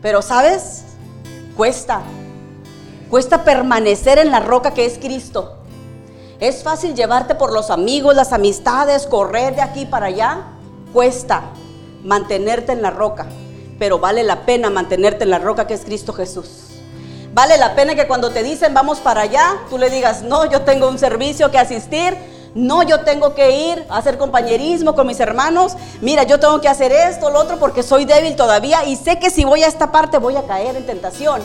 Pero 0.00 0.22
sabes, 0.22 0.84
cuesta. 1.56 2.02
Cuesta 3.10 3.42
permanecer 3.42 4.20
en 4.20 4.30
la 4.30 4.38
roca 4.38 4.74
que 4.74 4.86
es 4.86 4.96
Cristo. 4.96 5.56
Es 6.38 6.62
fácil 6.62 6.94
llevarte 6.94 7.34
por 7.34 7.52
los 7.52 7.70
amigos, 7.70 8.14
las 8.14 8.32
amistades, 8.32 9.08
correr 9.08 9.56
de 9.56 9.62
aquí 9.62 9.86
para 9.86 10.06
allá. 10.06 10.44
Cuesta 10.92 11.42
mantenerte 12.08 12.72
en 12.72 12.80
la 12.80 12.90
roca, 12.90 13.26
pero 13.78 13.98
vale 13.98 14.24
la 14.24 14.46
pena 14.46 14.70
mantenerte 14.70 15.24
en 15.24 15.30
la 15.30 15.38
roca 15.38 15.66
que 15.66 15.74
es 15.74 15.82
Cristo 15.82 16.14
Jesús. 16.14 16.48
Vale 17.34 17.58
la 17.58 17.74
pena 17.74 17.94
que 17.94 18.06
cuando 18.06 18.30
te 18.30 18.42
dicen 18.42 18.72
vamos 18.72 18.98
para 18.98 19.20
allá, 19.20 19.58
tú 19.68 19.76
le 19.76 19.90
digas, 19.90 20.22
no, 20.22 20.50
yo 20.50 20.62
tengo 20.62 20.88
un 20.88 20.98
servicio 20.98 21.50
que 21.50 21.58
asistir, 21.58 22.16
no, 22.54 22.82
yo 22.82 23.00
tengo 23.00 23.34
que 23.34 23.50
ir 23.50 23.84
a 23.90 23.98
hacer 23.98 24.16
compañerismo 24.16 24.94
con 24.94 25.06
mis 25.06 25.20
hermanos, 25.20 25.74
mira, 26.00 26.22
yo 26.22 26.40
tengo 26.40 26.62
que 26.62 26.68
hacer 26.68 26.92
esto, 26.92 27.28
lo 27.28 27.40
otro, 27.40 27.58
porque 27.58 27.82
soy 27.82 28.06
débil 28.06 28.36
todavía 28.36 28.86
y 28.86 28.96
sé 28.96 29.18
que 29.18 29.28
si 29.28 29.44
voy 29.44 29.62
a 29.62 29.66
esta 29.66 29.92
parte 29.92 30.16
voy 30.16 30.36
a 30.36 30.46
caer 30.46 30.76
en 30.76 30.86
tentación. 30.86 31.42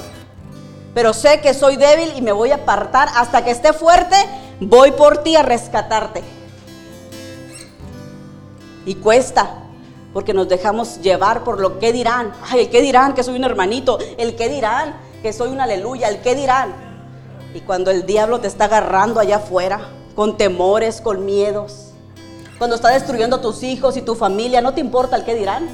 Pero 0.93 1.13
sé 1.13 1.41
que 1.41 1.53
soy 1.53 1.75
débil 1.75 2.13
y 2.15 2.21
me 2.21 2.31
voy 2.31 2.51
a 2.51 2.55
apartar 2.55 3.09
hasta 3.17 3.43
que 3.43 3.51
esté 3.51 3.73
fuerte, 3.73 4.15
voy 4.61 4.91
por 4.91 5.23
ti 5.23 5.35
a 5.35 5.41
rescatarte. 5.41 6.23
Y 8.85 8.95
cuesta, 8.95 9.62
porque 10.13 10.33
nos 10.33 10.47
dejamos 10.47 11.01
llevar 11.01 11.43
por 11.43 11.59
lo 11.59 11.79
que 11.79 11.91
dirán. 11.91 12.31
Ay, 12.49 12.61
el 12.61 12.69
que 12.69 12.81
dirán 12.81 13.13
que 13.13 13.23
soy 13.23 13.35
un 13.35 13.43
hermanito, 13.43 13.97
el 14.17 14.35
que 14.35 14.47
dirán 14.47 14.95
que 15.21 15.33
soy 15.33 15.49
un 15.49 15.59
aleluya, 15.59 16.09
el 16.09 16.21
que 16.21 16.35
dirán. 16.35 16.73
Y 17.53 17.61
cuando 17.61 17.91
el 17.91 18.05
diablo 18.05 18.39
te 18.39 18.47
está 18.47 18.65
agarrando 18.65 19.19
allá 19.19 19.37
afuera, 19.37 19.89
con 20.15 20.37
temores, 20.37 21.01
con 21.01 21.25
miedos, 21.25 21.93
cuando 22.57 22.75
está 22.75 22.89
destruyendo 22.89 23.37
a 23.37 23.41
tus 23.41 23.63
hijos 23.63 23.97
y 23.97 24.01
tu 24.01 24.15
familia, 24.15 24.61
¿no 24.61 24.73
te 24.73 24.81
importa 24.81 25.15
el 25.15 25.23
que 25.23 25.33
dirán? 25.35 25.67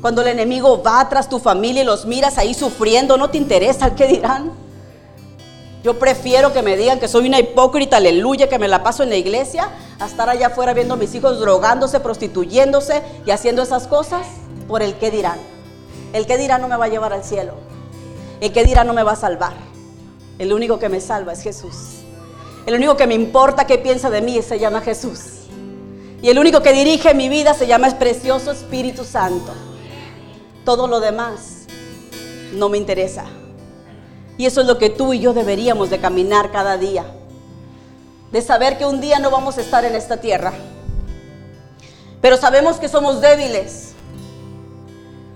Cuando 0.00 0.22
el 0.22 0.28
enemigo 0.28 0.82
va 0.82 1.08
tras 1.08 1.28
tu 1.28 1.38
familia 1.38 1.82
y 1.82 1.86
los 1.86 2.06
miras 2.06 2.38
ahí 2.38 2.54
sufriendo, 2.54 3.16
no 3.16 3.30
te 3.30 3.38
interesa 3.38 3.86
el 3.86 3.94
que 3.94 4.06
dirán. 4.06 4.63
Yo 5.84 5.98
prefiero 5.98 6.54
que 6.54 6.62
me 6.62 6.78
digan 6.78 6.98
que 6.98 7.08
soy 7.08 7.28
una 7.28 7.38
hipócrita, 7.38 7.98
aleluya, 7.98 8.48
que 8.48 8.58
me 8.58 8.68
la 8.68 8.82
paso 8.82 9.02
en 9.02 9.10
la 9.10 9.16
iglesia, 9.16 9.68
a 10.00 10.06
estar 10.06 10.30
allá 10.30 10.46
afuera 10.46 10.72
viendo 10.72 10.94
a 10.94 10.96
mis 10.96 11.14
hijos 11.14 11.38
drogándose, 11.38 12.00
prostituyéndose 12.00 13.02
y 13.26 13.30
haciendo 13.32 13.60
esas 13.60 13.86
cosas 13.86 14.26
por 14.66 14.82
el 14.82 14.94
que 14.94 15.10
dirán. 15.10 15.38
El 16.14 16.24
que 16.24 16.38
dirán 16.38 16.62
no 16.62 16.68
me 16.68 16.78
va 16.78 16.86
a 16.86 16.88
llevar 16.88 17.12
al 17.12 17.22
cielo. 17.22 17.52
El 18.40 18.50
que 18.50 18.64
dirán 18.64 18.86
no 18.86 18.94
me 18.94 19.02
va 19.02 19.12
a 19.12 19.16
salvar. 19.16 19.52
El 20.38 20.54
único 20.54 20.78
que 20.78 20.88
me 20.88 21.02
salva 21.02 21.34
es 21.34 21.42
Jesús. 21.42 22.00
El 22.64 22.76
único 22.76 22.96
que 22.96 23.06
me 23.06 23.14
importa 23.14 23.66
qué 23.66 23.76
piensa 23.76 24.08
de 24.08 24.22
mí 24.22 24.40
se 24.40 24.58
llama 24.58 24.80
Jesús. 24.80 25.20
Y 26.22 26.30
el 26.30 26.38
único 26.38 26.62
que 26.62 26.72
dirige 26.72 27.12
mi 27.12 27.28
vida 27.28 27.52
se 27.52 27.66
llama 27.66 27.88
el 27.88 27.96
precioso 27.96 28.52
Espíritu 28.52 29.04
Santo. 29.04 29.52
Todo 30.64 30.86
lo 30.86 31.00
demás 31.00 31.66
no 32.54 32.70
me 32.70 32.78
interesa. 32.78 33.26
Y 34.36 34.46
eso 34.46 34.60
es 34.60 34.66
lo 34.66 34.78
que 34.78 34.90
tú 34.90 35.12
y 35.12 35.20
yo 35.20 35.32
deberíamos 35.32 35.90
de 35.90 36.00
caminar 36.00 36.50
cada 36.50 36.76
día. 36.76 37.04
De 38.32 38.42
saber 38.42 38.78
que 38.78 38.84
un 38.84 39.00
día 39.00 39.18
no 39.18 39.30
vamos 39.30 39.58
a 39.58 39.60
estar 39.60 39.84
en 39.84 39.94
esta 39.94 40.16
tierra. 40.16 40.52
Pero 42.20 42.36
sabemos 42.36 42.78
que 42.78 42.88
somos 42.88 43.20
débiles. 43.20 43.92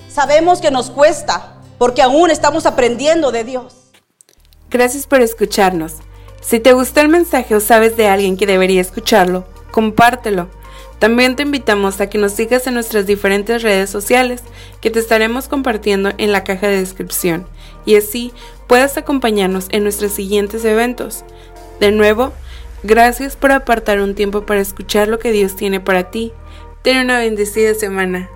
Sabemos 0.09 0.61
que 0.61 0.70
nos 0.70 0.90
cuesta 0.90 1.55
porque 1.78 2.03
aún 2.03 2.30
estamos 2.30 2.66
aprendiendo 2.66 3.30
de 3.30 3.44
Dios. 3.44 3.74
Gracias 4.68 5.07
por 5.07 5.20
escucharnos. 5.20 5.94
Si 6.40 6.59
te 6.59 6.72
gustó 6.72 7.01
el 7.01 7.09
mensaje 7.09 7.55
o 7.55 7.61
sabes 7.61 7.96
de 7.96 8.09
alguien 8.09 8.36
que 8.36 8.46
debería 8.46 8.80
escucharlo, 8.80 9.44
compártelo. 9.70 10.49
También 10.99 11.36
te 11.36 11.44
invitamos 11.44 12.01
a 12.01 12.09
que 12.09 12.18
nos 12.18 12.32
sigas 12.32 12.66
en 12.66 12.74
nuestras 12.74 13.07
diferentes 13.07 13.62
redes 13.62 13.90
sociales 13.90 14.42
que 14.80 14.90
te 14.90 14.99
estaremos 14.99 15.46
compartiendo 15.46 16.11
en 16.18 16.32
la 16.32 16.42
caja 16.42 16.66
de 16.66 16.80
descripción 16.80 17.46
y 17.89 17.97
así 17.97 18.34
puedas 18.66 18.99
acompañarnos 18.99 19.68
en 19.70 19.82
nuestros 19.82 20.12
siguientes 20.12 20.62
eventos. 20.66 21.24
De 21.80 21.91
nuevo, 21.91 22.34
gracias 22.82 23.34
por 23.34 23.51
apartar 23.51 24.01
un 24.01 24.14
tiempo 24.14 24.45
para 24.45 24.61
escuchar 24.61 25.09
lo 25.09 25.18
que 25.18 25.32
Dios 25.32 25.57
tiene 25.57 25.80
para 25.80 26.11
ti. 26.11 26.32
Ten 26.82 26.99
una 26.99 27.18
bendecida 27.18 27.72
semana. 27.72 28.28